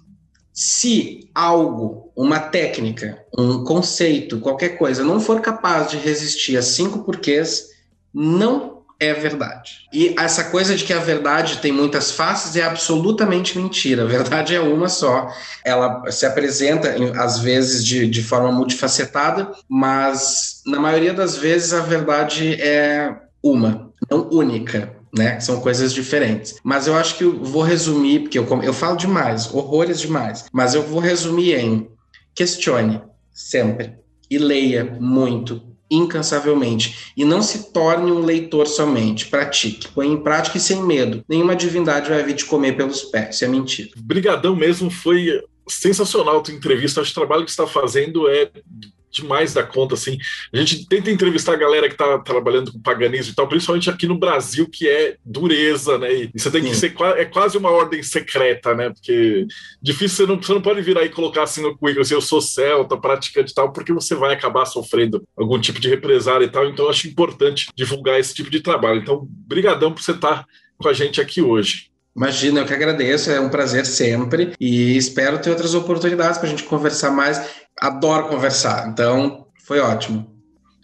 Se 0.52 1.28
algo, 1.34 2.12
uma 2.16 2.38
técnica, 2.38 3.18
um 3.36 3.64
conceito, 3.64 4.38
qualquer 4.38 4.78
coisa 4.78 5.02
não 5.02 5.20
for 5.20 5.40
capaz 5.40 5.90
de 5.90 5.96
resistir 5.96 6.56
a 6.56 6.62
cinco 6.62 7.00
porquês, 7.00 7.73
não 8.14 8.74
é 9.00 9.12
verdade. 9.12 9.80
E 9.92 10.14
essa 10.18 10.44
coisa 10.44 10.74
de 10.76 10.84
que 10.84 10.92
a 10.92 10.98
verdade 10.98 11.58
tem 11.58 11.72
muitas 11.72 12.12
faces 12.12 12.56
é 12.56 12.62
absolutamente 12.62 13.58
mentira. 13.58 14.02
A 14.02 14.06
verdade 14.06 14.54
é 14.54 14.60
uma 14.60 14.88
só. 14.88 15.28
Ela 15.64 16.10
se 16.10 16.24
apresenta, 16.24 16.94
às 17.20 17.38
vezes, 17.38 17.84
de, 17.84 18.06
de 18.06 18.22
forma 18.22 18.52
multifacetada, 18.52 19.52
mas 19.68 20.62
na 20.66 20.78
maioria 20.78 21.12
das 21.12 21.36
vezes 21.36 21.72
a 21.72 21.80
verdade 21.80 22.54
é 22.60 23.14
uma, 23.42 23.90
não 24.10 24.28
única. 24.30 24.94
Né? 25.16 25.38
São 25.38 25.60
coisas 25.60 25.92
diferentes. 25.92 26.56
Mas 26.64 26.88
eu 26.88 26.96
acho 26.96 27.16
que 27.16 27.24
eu 27.24 27.38
vou 27.42 27.62
resumir, 27.62 28.20
porque 28.20 28.38
eu, 28.38 28.46
eu 28.62 28.72
falo 28.72 28.96
demais, 28.96 29.52
horrores 29.52 30.00
demais, 30.00 30.46
mas 30.52 30.74
eu 30.74 30.82
vou 30.82 30.98
resumir 30.98 31.54
em 31.54 31.88
questione 32.34 33.00
sempre 33.32 33.94
e 34.28 34.38
leia 34.38 34.84
muito 34.84 35.62
incansavelmente 35.90 37.12
e 37.16 37.24
não 37.24 37.42
se 37.42 37.72
torne 37.72 38.10
um 38.10 38.24
leitor 38.24 38.66
somente. 38.66 39.26
Pratique, 39.26 39.88
põe 39.88 40.08
em 40.08 40.22
prática 40.22 40.56
e 40.56 40.60
sem 40.60 40.82
medo. 40.82 41.24
Nenhuma 41.28 41.56
divindade 41.56 42.08
vai 42.08 42.22
vir 42.22 42.34
te 42.34 42.44
comer 42.44 42.76
pelos 42.76 43.02
pés. 43.02 43.36
Isso 43.36 43.44
é 43.44 43.48
mentira. 43.48 43.90
Brigadão 43.96 44.56
mesmo, 44.56 44.90
foi 44.90 45.42
sensacional 45.68 46.38
a 46.38 46.42
tua 46.42 46.54
entrevista. 46.54 47.00
Acho 47.00 47.12
que 47.12 47.18
o 47.18 47.22
trabalho 47.22 47.44
que 47.44 47.50
você 47.50 47.62
está 47.62 47.66
fazendo 47.72 48.28
é 48.28 48.50
demais 49.14 49.54
da 49.54 49.62
conta, 49.62 49.94
assim. 49.94 50.18
A 50.52 50.56
gente 50.56 50.86
tenta 50.88 51.10
entrevistar 51.10 51.52
a 51.52 51.56
galera 51.56 51.86
que 51.86 51.94
está 51.94 52.18
trabalhando 52.18 52.72
com 52.72 52.80
paganismo 52.80 53.32
e 53.32 53.34
tal, 53.34 53.48
principalmente 53.48 53.88
aqui 53.88 54.06
no 54.06 54.18
Brasil, 54.18 54.68
que 54.68 54.88
é 54.88 55.16
dureza, 55.24 55.96
né? 55.96 56.12
E 56.12 56.30
você 56.34 56.50
tem 56.50 56.62
que 56.62 56.74
Sim. 56.74 56.90
ser 56.90 56.96
é 57.16 57.24
quase 57.24 57.56
uma 57.56 57.70
ordem 57.70 58.02
secreta, 58.02 58.74
né? 58.74 58.90
Porque 58.90 59.46
difícil, 59.80 60.26
você 60.26 60.32
não, 60.32 60.42
você 60.42 60.52
não 60.52 60.60
pode 60.60 60.82
virar 60.82 61.04
e 61.04 61.08
colocar 61.08 61.44
assim 61.44 61.62
no 61.62 61.76
currículo, 61.76 62.02
assim, 62.02 62.14
eu 62.14 62.20
sou 62.20 62.40
celta, 62.40 62.96
praticante 62.96 63.52
e 63.52 63.54
tal, 63.54 63.72
porque 63.72 63.92
você 63.92 64.14
vai 64.14 64.34
acabar 64.34 64.64
sofrendo 64.66 65.22
algum 65.36 65.60
tipo 65.60 65.80
de 65.80 65.88
represália 65.88 66.46
e 66.46 66.50
tal. 66.50 66.66
Então, 66.66 66.88
acho 66.88 67.06
importante 67.06 67.68
divulgar 67.74 68.18
esse 68.18 68.34
tipo 68.34 68.50
de 68.50 68.60
trabalho. 68.60 69.00
Então, 69.00 69.26
brigadão 69.30 69.92
por 69.92 70.02
você 70.02 70.12
estar 70.12 70.44
com 70.76 70.88
a 70.88 70.92
gente 70.92 71.20
aqui 71.20 71.40
hoje. 71.40 71.93
Imagina, 72.16 72.60
eu 72.60 72.66
que 72.66 72.72
agradeço, 72.72 73.30
é 73.30 73.40
um 73.40 73.48
prazer 73.48 73.84
sempre 73.84 74.52
e 74.60 74.96
espero 74.96 75.40
ter 75.40 75.50
outras 75.50 75.74
oportunidades 75.74 76.38
para 76.38 76.46
a 76.46 76.50
gente 76.50 76.62
conversar 76.62 77.10
mais 77.10 77.64
adoro 77.80 78.28
conversar, 78.28 78.88
então 78.88 79.46
foi 79.66 79.80
ótimo. 79.80 80.32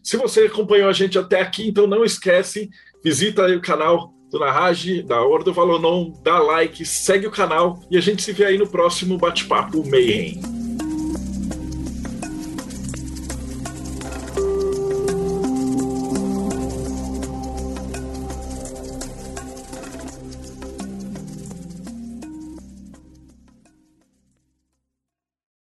Se 0.02 0.16
você 0.16 0.40
acompanhou 0.42 0.88
a 0.88 0.92
gente 0.92 1.18
até 1.18 1.40
aqui, 1.40 1.68
então 1.68 1.86
não 1.86 2.04
esquece, 2.04 2.70
visita 3.04 3.46
o 3.46 3.60
canal 3.60 4.12
do 4.30 4.38
Narrage, 4.38 5.02
da 5.02 5.22
Ordo 5.22 5.52
Valonon, 5.52 6.12
dá 6.22 6.38
like, 6.38 6.84
segue 6.84 7.26
o 7.26 7.30
canal 7.30 7.80
e 7.90 7.98
a 7.98 8.00
gente 8.00 8.22
se 8.22 8.32
vê 8.32 8.46
aí 8.46 8.58
no 8.58 8.66
próximo 8.66 9.18
Bate-Papo 9.18 9.88
Mayhem. 9.88 10.59